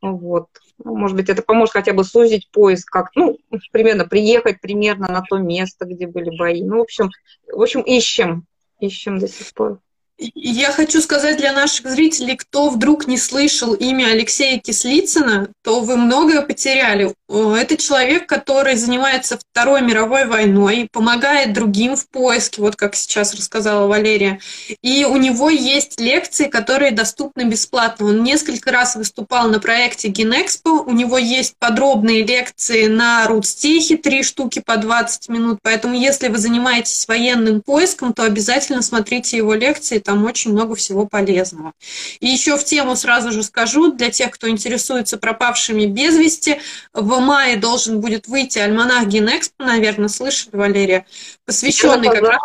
[0.00, 0.46] Вот.
[0.82, 3.38] Ну, может быть, это поможет хотя бы сузить поиск, как, ну,
[3.72, 6.62] примерно приехать примерно на то место, где были бои.
[6.62, 7.10] Ну, в общем,
[7.50, 8.46] в общем, ищем,
[8.80, 9.80] ищем до сих пор.
[10.18, 15.96] Я хочу сказать для наших зрителей, кто вдруг не слышал имя Алексея Кислицына, то вы
[15.96, 17.14] многое потеряли.
[17.28, 23.86] Это человек, который занимается Второй мировой войной, помогает другим в поиске, вот как сейчас рассказала
[23.88, 24.40] Валерия.
[24.80, 28.06] И у него есть лекции, которые доступны бесплатно.
[28.06, 34.22] Он несколько раз выступал на проекте Генэкспо, у него есть подробные лекции на Рудстехе, три
[34.22, 39.98] штуки по 20 минут, поэтому если вы занимаетесь военным поиском, то обязательно смотрите его лекции,
[40.06, 41.72] там очень много всего полезного.
[42.20, 46.60] И еще в тему сразу же скажу, для тех, кто интересуется пропавшими без вести,
[46.94, 51.06] в мае должен будет выйти альманах Генэкспо, наверное, слышали, Валерия,
[51.44, 52.40] посвященный как раз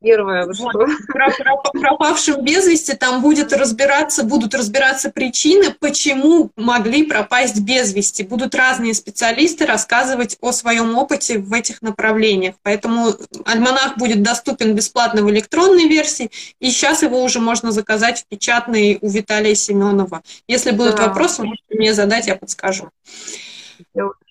[0.00, 0.46] первое.
[0.46, 0.72] Вот.
[0.72, 7.92] Про, про, пропавшим без вести там будет разбираться, будут разбираться причины, почему могли пропасть без
[7.92, 8.22] вести.
[8.22, 12.54] Будут разные специалисты рассказывать о своем опыте в этих направлениях.
[12.62, 18.26] Поэтому альманах будет доступен бесплатно в электронной версии, и сейчас его уже можно заказать в
[18.26, 20.22] печатной у Виталия Семенова.
[20.46, 21.08] Если будут да.
[21.08, 22.90] вопросы, можете мне задать, я подскажу.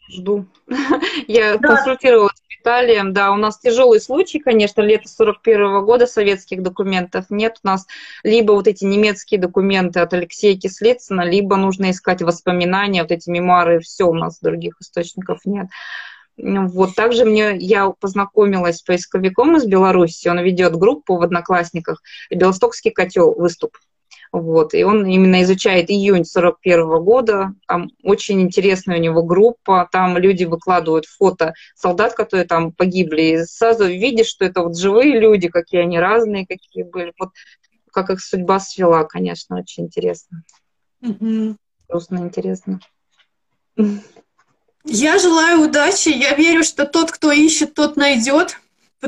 [0.10, 0.46] Жду.
[1.28, 1.76] Я да.
[1.76, 3.14] консультировалась Виталием.
[3.14, 7.60] Да, у нас тяжелый случай, конечно, лето 41 -го года советских документов нет.
[7.64, 7.86] У нас
[8.24, 13.80] либо вот эти немецкие документы от Алексея Кислицына, либо нужно искать воспоминания, вот эти мемуары,
[13.80, 15.68] все у нас других источников нет.
[16.38, 22.92] Вот также мне я познакомилась с поисковиком из Беларуси, он ведет группу в Одноклассниках, Белостокский
[22.92, 23.78] котел выступ.
[24.32, 27.54] Вот, и он именно изучает июнь 41 года.
[27.68, 29.88] Там очень интересная у него группа.
[29.92, 33.22] Там люди выкладывают фото солдат, которые там погибли.
[33.22, 37.14] И сразу видишь, что это вот живые люди, какие они разные, какие были.
[37.20, 37.30] Вот
[37.92, 40.44] как их судьба свела, конечно, очень интересно.
[41.02, 41.56] Угу.
[41.88, 42.80] Грустно интересно.
[44.84, 46.10] Я желаю удачи.
[46.10, 48.60] Я верю, что тот, кто ищет, тот найдет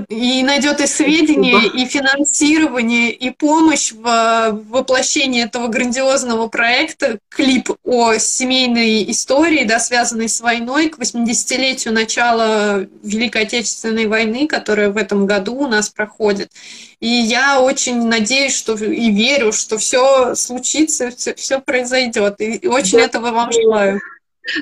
[0.08, 8.16] и найдет и сведения, и финансирование, и помощь в воплощении этого грандиозного проекта, клип о
[8.18, 15.26] семейной истории, да, связанной с войной, к 80-летию начала Великой Отечественной войны, которая в этом
[15.26, 16.52] году у нас проходит.
[17.00, 22.36] И я очень надеюсь, что и верю, что все случится, все, все произойдет.
[22.40, 23.06] И очень да.
[23.06, 24.02] этого вам желаю.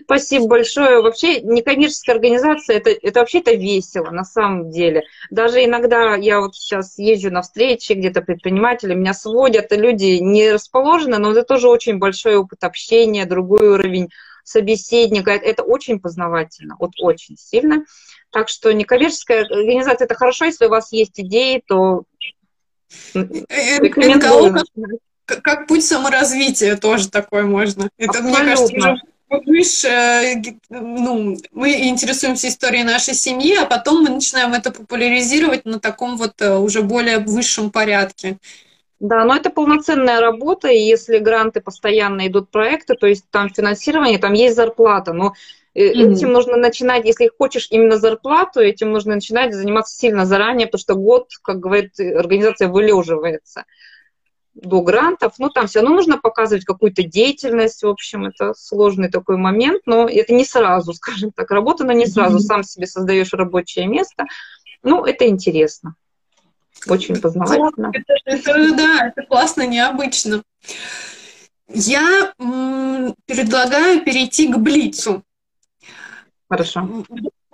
[0.04, 1.02] Спасибо большое.
[1.02, 5.04] Вообще некоммерческая организация это, это вообще-то весело на самом деле.
[5.30, 10.52] Даже иногда я вот сейчас езжу на встречи, где-то предприниматели меня сводят, и люди не
[10.52, 14.10] расположены, но это тоже очень большой опыт общения, другой уровень
[14.44, 15.32] собеседника.
[15.32, 17.86] Это очень познавательно, вот очень сильно.
[18.32, 22.04] Так что некоммерческая организация это хорошо, если у вас есть идеи, то
[23.14, 23.20] э,
[23.50, 24.56] э, рекомендую.
[25.26, 27.90] Как путь саморазвития тоже такое можно.
[27.98, 28.40] Это, Абсолютно.
[28.40, 28.96] мне кажется, уже
[29.30, 36.18] выше, ну, мы интересуемся историей нашей семьи, а потом мы начинаем это популяризировать на таком
[36.18, 38.38] вот э, уже более высшем порядке.
[39.00, 44.18] Да, но это полноценная работа, и если гранты постоянно идут проекты, то есть там финансирование,
[44.18, 45.34] там есть зарплата, но
[45.76, 46.14] mm-hmm.
[46.14, 50.96] этим нужно начинать, если хочешь именно зарплату, этим нужно начинать заниматься сильно заранее, потому что
[50.96, 53.66] год, как говорит организация, вылеживается.
[54.62, 59.38] До грантов, но там все равно нужно показывать какую-то деятельность, в общем, это сложный такой
[59.38, 63.88] момент, но это не сразу, скажем так, работа, но не сразу, сам себе создаешь рабочее
[63.88, 64.26] место,
[64.84, 65.96] ну, это интересно,
[66.88, 67.92] очень познавательно.
[67.94, 70.44] Это, это, да, это классно, необычно.
[71.70, 75.24] Я предлагаю перейти к Блицу.
[76.50, 77.04] Хорошо.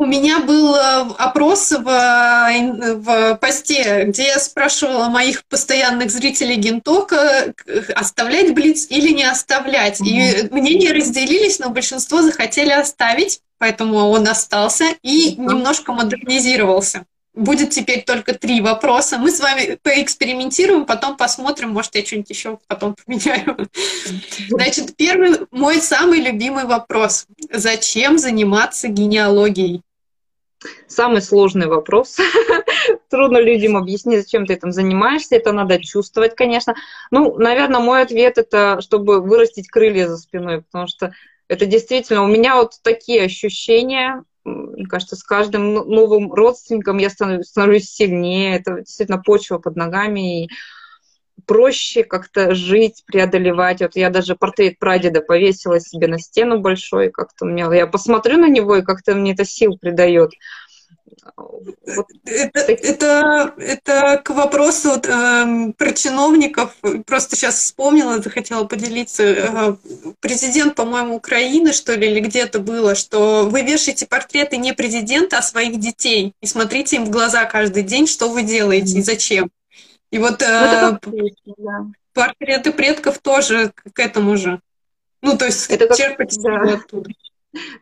[0.03, 7.53] У меня был э, опрос в, в посте, где я спрашивала моих постоянных зрителей Гентока,
[7.95, 10.01] оставлять Блиц или не оставлять.
[10.01, 17.05] И мнения разделились, но большинство захотели оставить, поэтому он остался и немножко модернизировался.
[17.33, 19.17] Будет теперь только три вопроса.
[19.17, 23.69] Мы с вами поэкспериментируем, потом посмотрим, может, я что-нибудь еще потом поменяю.
[24.49, 27.25] Значит, первый, мой самый любимый вопрос.
[27.53, 29.81] Зачем заниматься генеалогией?
[30.87, 32.17] Самый сложный вопрос.
[33.09, 35.35] Трудно людям объяснить, зачем ты этим занимаешься.
[35.35, 36.75] Это надо чувствовать, конечно.
[37.11, 41.13] Ну, наверное, мой ответ это, чтобы вырастить крылья за спиной, потому что
[41.47, 47.89] это действительно у меня вот такие ощущения, мне кажется, с каждым новым родственником я становлюсь,
[47.89, 48.57] сильнее.
[48.57, 50.45] Это действительно почва под ногами.
[50.45, 50.49] И
[51.45, 53.81] проще как-то жить, преодолевать.
[53.81, 57.09] Вот я даже портрет прадеда повесила себе на стену большой.
[57.09, 60.31] Как-то мне, я посмотрю на него, и как-то мне это сил придает.
[61.85, 66.75] Вот это, это, это к вопросу вот, э, про чиновников.
[67.05, 69.23] Просто сейчас вспомнила, захотела поделиться.
[69.23, 69.75] Э,
[70.19, 75.41] президент, по-моему, Украины, что ли, или где-то было, что вы вешаете портреты не президента, а
[75.41, 76.33] своих детей.
[76.41, 79.49] И смотрите им в глаза каждый день, что вы делаете и зачем.
[80.13, 80.99] И вот э,
[81.57, 81.85] да.
[82.13, 84.59] портреты предков тоже к этому же.
[85.23, 86.75] Ну, то есть это черпать да.
[86.75, 87.09] оттуда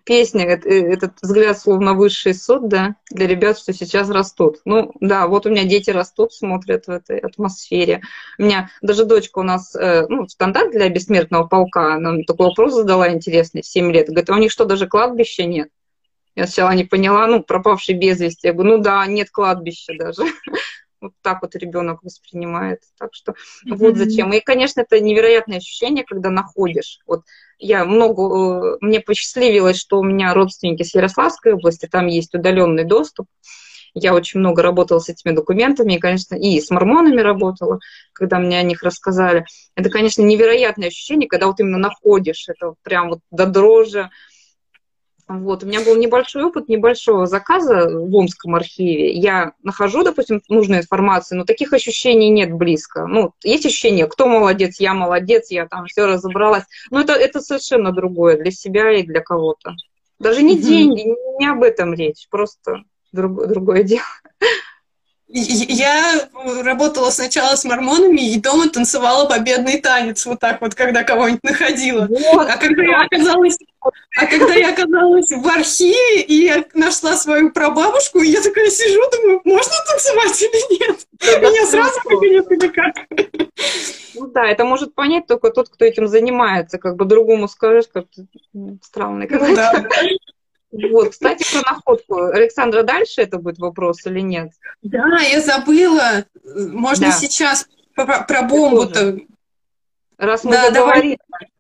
[0.05, 4.59] песня, э, этот взгляд словно высший суд, да, для ребят, что сейчас растут.
[4.63, 8.01] Ну, да, вот у меня дети растут, смотрят в этой атмосфере.
[8.37, 12.73] У меня даже дочка у нас, э, ну, стандарт для бессмертного полка, она такой вопрос
[12.73, 14.07] задала интересный в 7 лет.
[14.07, 15.67] Говорит, а у них что, даже кладбища нет?
[16.35, 18.47] Я сначала не поняла, ну, пропавший без вести.
[18.47, 20.23] Я говорю, ну да, нет кладбища даже.
[21.01, 22.81] Вот так вот ребенок воспринимает.
[22.97, 23.75] Так что mm-hmm.
[23.75, 24.31] вот зачем.
[24.33, 26.99] И, конечно, это невероятное ощущение, когда находишь.
[27.07, 27.23] Вот
[27.57, 32.85] я много, э, мне посчастливилось, что у меня родственники с Ярославской области, там есть удаленный
[32.85, 33.27] доступ.
[33.93, 37.79] Я очень много работала с этими документами, и, конечно, и с мормонами работала,
[38.13, 39.45] когда мне о них рассказали.
[39.75, 44.09] Это, конечно, невероятное ощущение, когда вот именно находишь это прям вот до дрожи,
[45.39, 49.11] вот, у меня был небольшой опыт небольшого заказа в Омском архиве.
[49.11, 53.05] Я нахожу, допустим, нужную информацию, но таких ощущений нет близко.
[53.07, 56.63] Ну, есть ощущение, кто молодец, я молодец, я там все разобралась.
[56.89, 59.75] Но это, это совершенно другое для себя и для кого-то.
[60.19, 64.03] Даже не деньги, не об этом речь, просто друг, другое дело.
[65.33, 66.27] Я
[66.63, 72.07] работала сначала с мормонами и дома танцевала победный танец, вот так вот, когда кого-нибудь находила.
[72.09, 72.49] Вот.
[72.49, 73.57] А когда я оказалась,
[74.17, 79.01] а когда я оказалась в архиве, и я нашла свою прабабушку, и я такая сижу,
[79.11, 80.99] думаю, можно танцевать или нет?
[81.19, 82.95] Да, Меня сразу выгонят или как?
[84.15, 88.05] Ну да, это может понять только тот, кто этим занимается, как бы другому скажешь, как
[88.81, 89.49] странный какой-то.
[89.49, 89.85] Ну, да.
[90.71, 92.15] Вот, кстати, про находку.
[92.25, 94.51] Александра, дальше это будет вопрос или нет?
[94.81, 96.25] Да, я забыла.
[96.43, 97.11] Можно да.
[97.11, 99.19] сейчас про, про бомбу-то.
[100.17, 101.17] Раз мы да, заговорили.
[101.29, 101.51] Давай.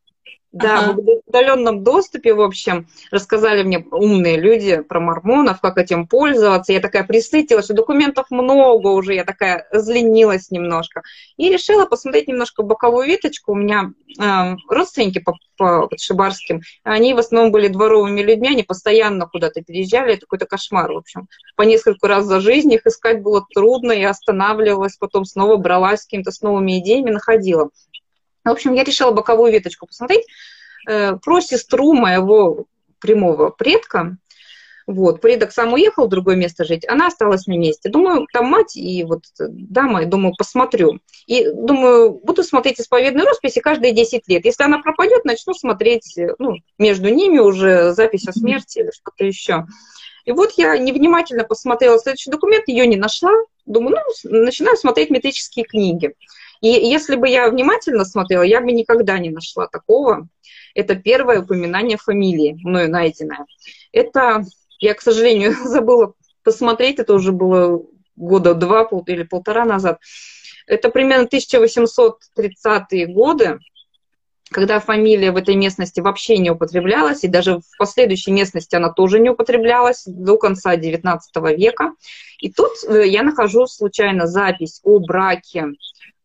[0.51, 0.93] Да, ага.
[0.93, 6.73] в удаленном доступе, в общем, рассказали мне умные люди про мормонов, как этим пользоваться.
[6.73, 11.03] Я такая присытилась, что документов много уже, я такая разленилась немножко.
[11.37, 13.53] И решила посмотреть немножко боковую веточку.
[13.53, 19.27] У меня э, родственники по, по Шибарским, они в основном были дворовыми людьми, они постоянно
[19.27, 21.29] куда-то переезжали, это какой-то кошмар, в общем.
[21.55, 26.05] По несколько раз за жизнь их искать было трудно, я останавливалась, потом снова бралась с
[26.05, 27.69] какими-то с новыми идеями, находила.
[28.43, 30.25] В общем, я решила боковую веточку посмотреть
[30.89, 32.65] э, про сестру моего
[32.99, 34.17] прямого предка.
[34.87, 37.89] Вот, предок сам уехал в другое место жить, она осталась на месте.
[37.89, 40.99] Думаю, там мать и вот дама, думаю, посмотрю.
[41.27, 44.43] И думаю, буду смотреть исповедную росписи каждые 10 лет.
[44.43, 49.65] Если она пропадет, начну смотреть, ну, между ними уже запись о смерти или что-то еще.
[50.25, 53.31] И вот я невнимательно посмотрела следующий документ, ее не нашла.
[53.65, 56.15] Думаю, ну, начинаю смотреть метрические книги.
[56.61, 60.27] И если бы я внимательно смотрела, я бы никогда не нашла такого.
[60.75, 63.45] Это первое упоминание фамилии, мною найденное.
[63.91, 64.45] Это,
[64.79, 66.13] я, к сожалению, забыла
[66.43, 67.83] посмотреть, это уже было
[68.15, 69.99] года два или полтора назад.
[70.67, 73.59] Это примерно 1830-е годы,
[74.51, 79.19] когда фамилия в этой местности вообще не употреблялась, и даже в последующей местности она тоже
[79.19, 81.19] не употреблялась до конца XIX
[81.55, 81.93] века.
[82.39, 85.67] И тут э, я нахожу случайно запись о браке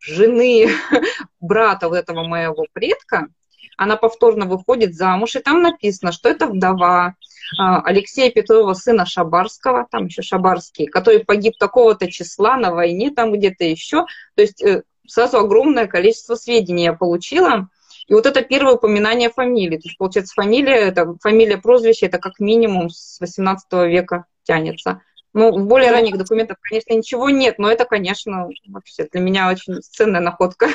[0.07, 0.69] жены
[1.41, 3.29] брата вот этого моего предка,
[3.77, 7.15] она повторно выходит замуж, и там написано, что это вдова
[7.59, 13.33] а, Алексея Петрова, сына Шабарского, там еще Шабарский, который погиб такого-то числа на войне, там
[13.33, 14.07] где-то еще.
[14.35, 17.69] То есть э, сразу огромное количество сведений я получила.
[18.09, 19.77] И вот это первое упоминание фамилии.
[19.77, 25.03] То есть, получается, фамилия, это фамилия, прозвище, это как минимум с 18 века тянется.
[25.37, 29.83] Ну, в более ранних документах, конечно, ничего нет, но это, конечно, вообще для меня очень
[29.83, 30.67] ценная находка.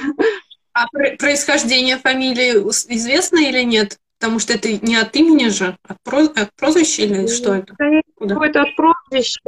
[0.74, 0.86] А
[1.18, 2.60] происхождение фамилии
[2.96, 3.98] известно или нет?
[4.22, 7.74] Потому что это не от имени же, от, про, от прозвища или что это?
[8.20, 9.40] Это от прозвища.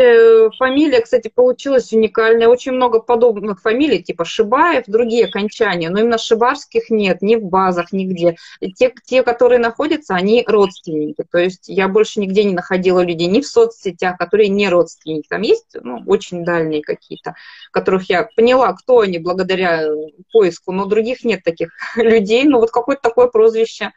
[0.58, 2.48] Фамилия, кстати, получилась уникальная.
[2.48, 7.94] Очень много подобных фамилий, типа Шибаев, другие окончания, но именно шибарских нет ни в базах,
[7.94, 8.36] нигде.
[8.76, 11.24] Те, те, которые находятся, они родственники.
[11.32, 15.28] То есть я больше нигде не находила людей, ни в соцсетях, которые не родственники.
[15.30, 17.36] Там есть ну, очень дальние какие-то,
[17.70, 19.88] которых я поняла, кто они благодаря
[20.32, 22.46] поиску, но других нет таких людей.
[22.46, 23.92] Ну вот какое-то такое прозвище а,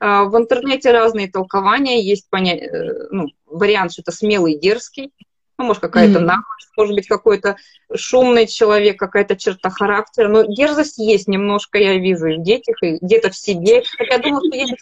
[0.00, 2.56] в интернете разные толкования, есть поня...
[2.56, 5.12] Э, ну, вариант, что это смелый, дерзкий,
[5.58, 6.24] ну, может, какая-то mm-hmm.
[6.24, 7.56] наглость, может быть, какой-то
[7.94, 10.28] шумный человек, какая-то черта характера.
[10.28, 13.82] Но дерзость есть немножко, я вижу, и в детях, и где-то в себе.
[13.96, 14.74] Хотя я думаю, что есть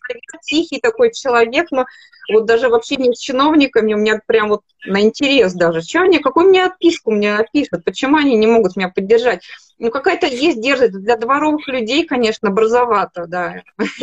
[0.42, 1.86] тихий такой человек, но
[2.32, 5.80] вот даже в общении с чиновниками у меня прям вот на интерес даже.
[5.80, 7.84] Что они, какую мне отписку мне напишут?
[7.84, 9.42] Почему они не могут меня поддержать?
[9.78, 10.92] Ну, какая-то есть дерзость.
[10.92, 13.62] Для дворовых людей, конечно, образовато, да.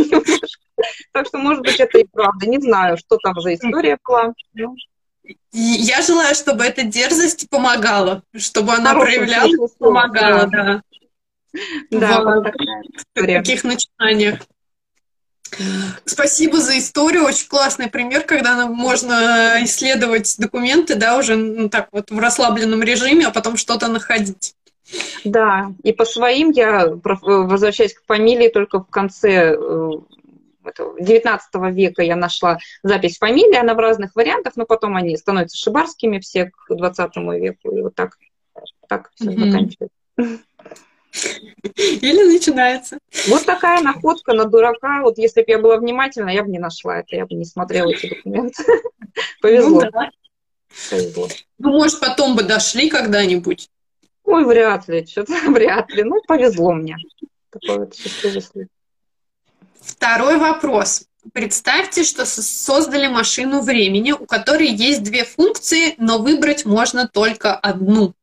[1.14, 2.48] Так что, может быть, это и правда.
[2.48, 4.34] Не знаю, что там за история была.
[5.52, 10.82] Я желаю, чтобы эта дерзость помогала, чтобы она проявлялась, помогала, да.
[11.92, 12.52] Да, в
[13.14, 14.40] таких начинаниях.
[16.06, 22.10] Спасибо за историю, очень классный пример, когда можно исследовать документы, да, уже ну, так вот
[22.10, 24.56] в расслабленном режиме, а потом что-то находить.
[25.24, 29.92] Да, и по своим я возвращаюсь к фамилии только в конце э,
[30.64, 36.20] 19 века я нашла запись фамилии, она в разных вариантах, но потом они становятся шибарскими
[36.20, 38.18] все к 20 веку, и вот так,
[38.88, 39.52] так все mm-hmm.
[39.52, 40.46] заканчивается.
[41.76, 42.98] Или начинается.
[43.28, 45.02] Вот такая находка на дурака.
[45.02, 47.90] Вот если бы я была внимательна, я бы не нашла это, я бы не смотрела
[47.90, 48.64] эти документы.
[49.42, 49.82] Повезло.
[49.82, 50.10] Ну, да.
[50.90, 51.28] Повезло.
[51.58, 53.70] Ну, может, потом бы дошли когда-нибудь.
[54.24, 56.04] Ой, вряд ли, что-то вряд ли.
[56.04, 56.96] Ну, повезло мне.
[57.50, 58.70] Такой вот счастливый случай.
[59.82, 61.04] Второй вопрос.
[61.34, 68.14] Представьте, что создали машину времени, у которой есть две функции, но выбрать можно только одну.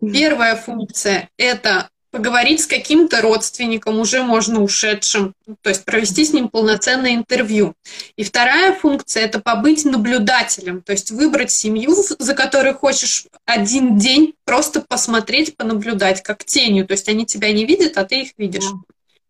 [0.00, 6.48] Первая функция– это поговорить с каким-то родственником, уже можно ушедшим, то есть провести с ним
[6.48, 7.74] полноценное интервью.
[8.16, 14.34] И вторая функция– это побыть наблюдателем, то есть выбрать семью, за которой хочешь один день
[14.46, 16.86] просто посмотреть, понаблюдать, как тенью.
[16.86, 18.70] То есть они тебя не видят, а ты их видишь.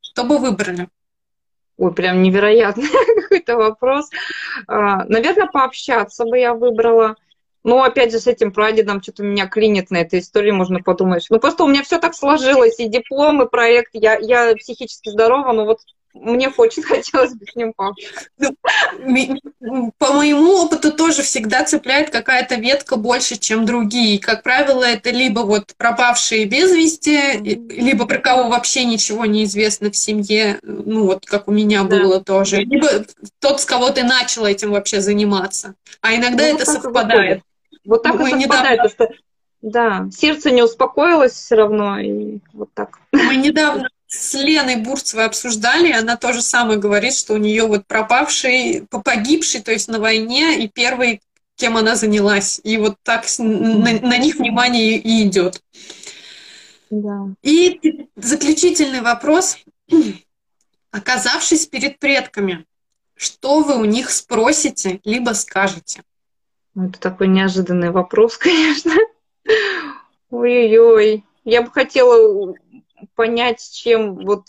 [0.00, 0.88] Что бы выбрали?
[1.78, 2.88] Ой, прям невероятный
[3.22, 4.10] какой-то вопрос.
[4.66, 7.16] А, наверное, пообщаться бы я выбрала.
[7.64, 11.26] Но опять же с этим прадедом что-то меня клинит на этой истории, можно подумать.
[11.30, 13.90] Ну просто у меня все так сложилось, и диплом, и проект.
[13.92, 15.80] Я, я психически здорова, но вот
[16.20, 18.28] мне очень хотелось бы с ним пообщаться.
[19.98, 24.18] По моему опыту тоже всегда цепляет какая-то ветка больше, чем другие.
[24.18, 29.90] Как правило, это либо вот пропавшие без вести, либо про кого вообще ничего не известно
[29.90, 31.96] в семье, ну вот как у меня да.
[31.96, 32.88] было тоже, либо
[33.40, 35.74] тот, с кого ты начал этим вообще заниматься.
[36.00, 37.42] А иногда ну, это совпадает.
[37.84, 38.88] Вот так Мы и совпадает, недавно...
[38.88, 39.08] что
[39.62, 42.98] да, сердце не успокоилось все равно, и вот так.
[43.12, 48.86] Мы недавно с Леной Бурцевой обсуждали, она тоже самое говорит, что у нее вот пропавший,
[48.90, 51.20] погибший, то есть на войне, и первый,
[51.56, 52.60] кем она занялась.
[52.64, 55.62] И вот так на, на них внимание и идет.
[56.90, 57.28] Да.
[57.42, 59.58] И заключительный вопрос.
[60.90, 62.64] Оказавшись перед предками,
[63.14, 66.02] что вы у них спросите, либо скажете?
[66.74, 68.94] Ну, это такой неожиданный вопрос, конечно.
[70.30, 71.24] Ой-ой-ой.
[71.44, 72.56] Я бы хотела
[73.14, 74.46] понять, чем вот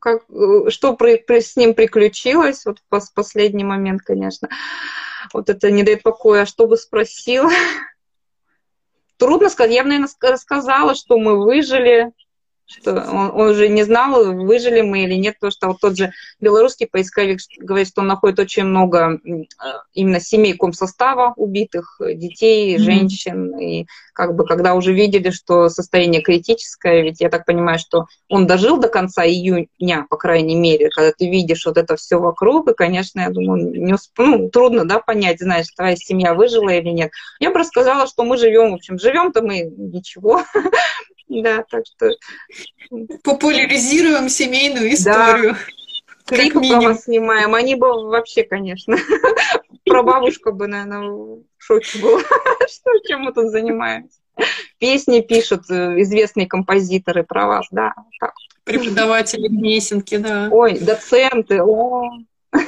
[0.00, 0.22] как,
[0.68, 4.48] что при, при, с ним приключилось, вот в последний момент, конечно.
[5.32, 6.44] Вот это не дает покоя.
[6.44, 7.50] Что бы спросила?
[9.16, 9.74] Трудно сказать.
[9.74, 12.12] Я наверное, рассказала, что мы выжили,
[12.66, 16.12] что он, он уже не знал, выжили мы или нет, потому что вот тот же
[16.40, 19.20] белорусский поисковик говорит, что он находит очень много
[19.92, 27.02] именно семей комсостава убитых, детей, женщин, и как бы когда уже видели, что состояние критическое,
[27.02, 31.28] ведь я так понимаю, что он дожил до конца июня, по крайней мере, когда ты
[31.28, 34.18] видишь вот это все вокруг, и, конечно, я думаю, не усп...
[34.18, 37.10] ну, трудно, да, понять, знаешь, твоя семья выжила или нет.
[37.40, 40.42] Я бы рассказала, что мы живем, в общем, живем-то мы ничего,
[41.28, 42.10] Да, так что...
[43.22, 45.52] Популяризируем семейную историю.
[46.26, 46.36] Да.
[46.36, 47.54] Клипы про вас снимаем.
[47.54, 48.96] Они бы вообще, конечно.
[49.84, 52.20] Про бабушку бы, наверное, в шоке была.
[52.68, 54.18] Что, чем мы тут занимаемся?
[54.78, 57.92] Песни пишут э, известные композиторы про вас, да.
[58.18, 58.32] Так.
[58.64, 60.48] Преподаватели песенки, да.
[60.50, 61.62] Ой, доценты.
[61.62, 62.10] О.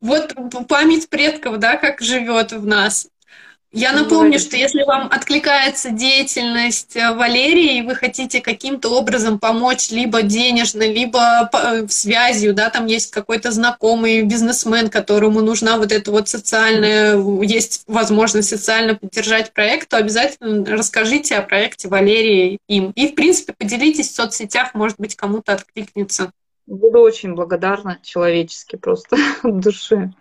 [0.00, 0.34] Вот
[0.68, 3.08] память предков, да, как живет в нас.
[3.74, 9.88] Я напомню, что если вам откликается деятельность э, Валерии, и вы хотите каким-то образом помочь
[9.90, 16.10] либо денежно, либо э, связью, да, там есть какой-то знакомый бизнесмен, которому нужна вот эта
[16.10, 22.92] вот социальная, есть возможность социально поддержать проект, то обязательно расскажите о проекте Валерии им.
[22.94, 26.30] И, в принципе, поделитесь в соцсетях, может быть, кому-то откликнется.
[26.66, 30.12] Буду очень благодарна человечески просто от души.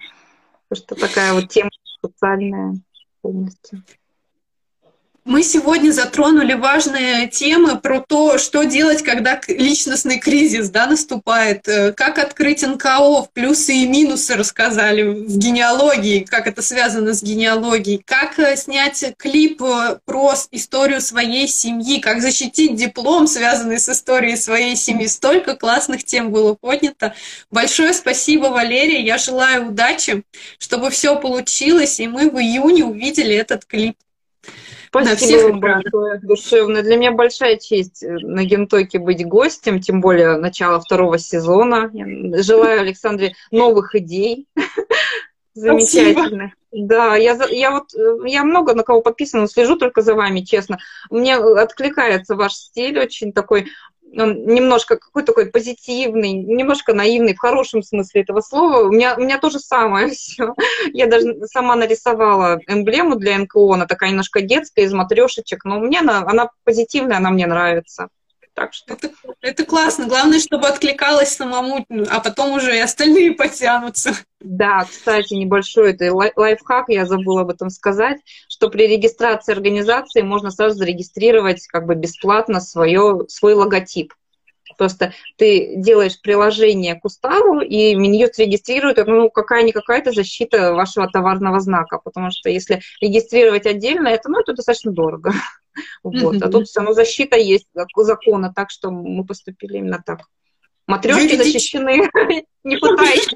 [0.70, 1.70] Потому что такая вот тема
[2.02, 2.78] социальная
[3.22, 3.84] полностью.
[5.24, 11.94] Мы сегодня затронули важные темы про то, что делать, когда личностный кризис да, наступает, э,
[11.94, 18.40] как открыть НКО, плюсы и минусы рассказали в генеалогии, как это связано с генеалогией, как
[18.40, 24.76] э, снять клип э, про историю своей семьи, как защитить диплом, связанный с историей своей
[24.76, 25.06] семьи.
[25.06, 27.14] Столько классных тем было поднято.
[27.52, 29.04] Большое спасибо, Валерия.
[29.04, 30.24] Я желаю удачи,
[30.58, 33.96] чтобы все получилось, и мы в июне увидели этот клип.
[34.92, 36.82] Спасибо вам большое, душевно.
[36.82, 41.90] Для меня большая честь э, на Гентоке быть гостем, тем более начало второго сезона.
[41.94, 44.48] Я желаю Александре новых идей.
[45.54, 46.54] Замечательно.
[46.74, 50.78] Да, я, я вот, э, я много на кого подписана, слежу только за вами, честно.
[51.10, 53.68] Мне откликается ваш стиль очень такой
[54.18, 58.88] он немножко какой такой позитивный, немножко наивный в хорошем смысле этого слова.
[58.88, 60.54] У меня, у меня то же самое все.
[60.94, 66.00] Я даже сама нарисовала эмблему для НКО, она такая немножко детская, из матрешечек, но мне
[66.00, 68.10] она, она позитивная, она мне нравится.
[68.62, 68.94] Так что...
[68.94, 69.10] это,
[69.42, 70.08] это классно.
[70.08, 74.14] Главное, чтобы откликалось самому, а потом уже и остальные потянутся.
[74.40, 80.52] Да, кстати, небольшой это лайфхак, я забыла об этом сказать, что при регистрации организации можно
[80.52, 84.14] сразу зарегистрировать как бы бесплатно свое, свой логотип.
[84.78, 92.00] Просто ты делаешь приложение к уставу, и Минюст регистрирует, ну, какая-никакая-то защита вашего товарного знака,
[92.04, 95.34] потому что если регистрировать отдельно, это, ну, это достаточно дорого.
[96.04, 96.42] Вот.
[96.42, 100.22] А тут все равно защита есть закона, так что мы поступили именно так.
[100.88, 102.10] Матрешки защищены,
[102.64, 103.34] не пытайтесь.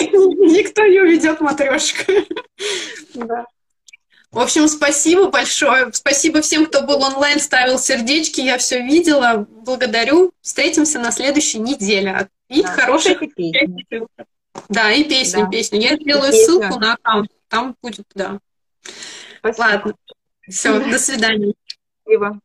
[0.00, 2.12] Никто не уведет матрешку.
[3.14, 3.46] Да.
[4.32, 5.92] В общем, спасибо большое.
[5.92, 8.40] Спасибо всем, кто был онлайн, ставил сердечки.
[8.40, 9.46] Я все видела.
[9.48, 10.32] Благодарю.
[10.40, 12.28] Встретимся на следующей неделе.
[12.48, 14.06] И да, хороших песни.
[14.68, 15.50] Да, и песню, да.
[15.50, 15.80] песню.
[15.80, 17.30] Я сделаю ссылку на аккаунт.
[17.48, 18.38] Там будет, да.
[19.38, 19.64] Спасибо.
[19.64, 19.94] Ладно.
[20.52, 21.54] Все, до свидания.
[22.02, 22.40] Спасибо.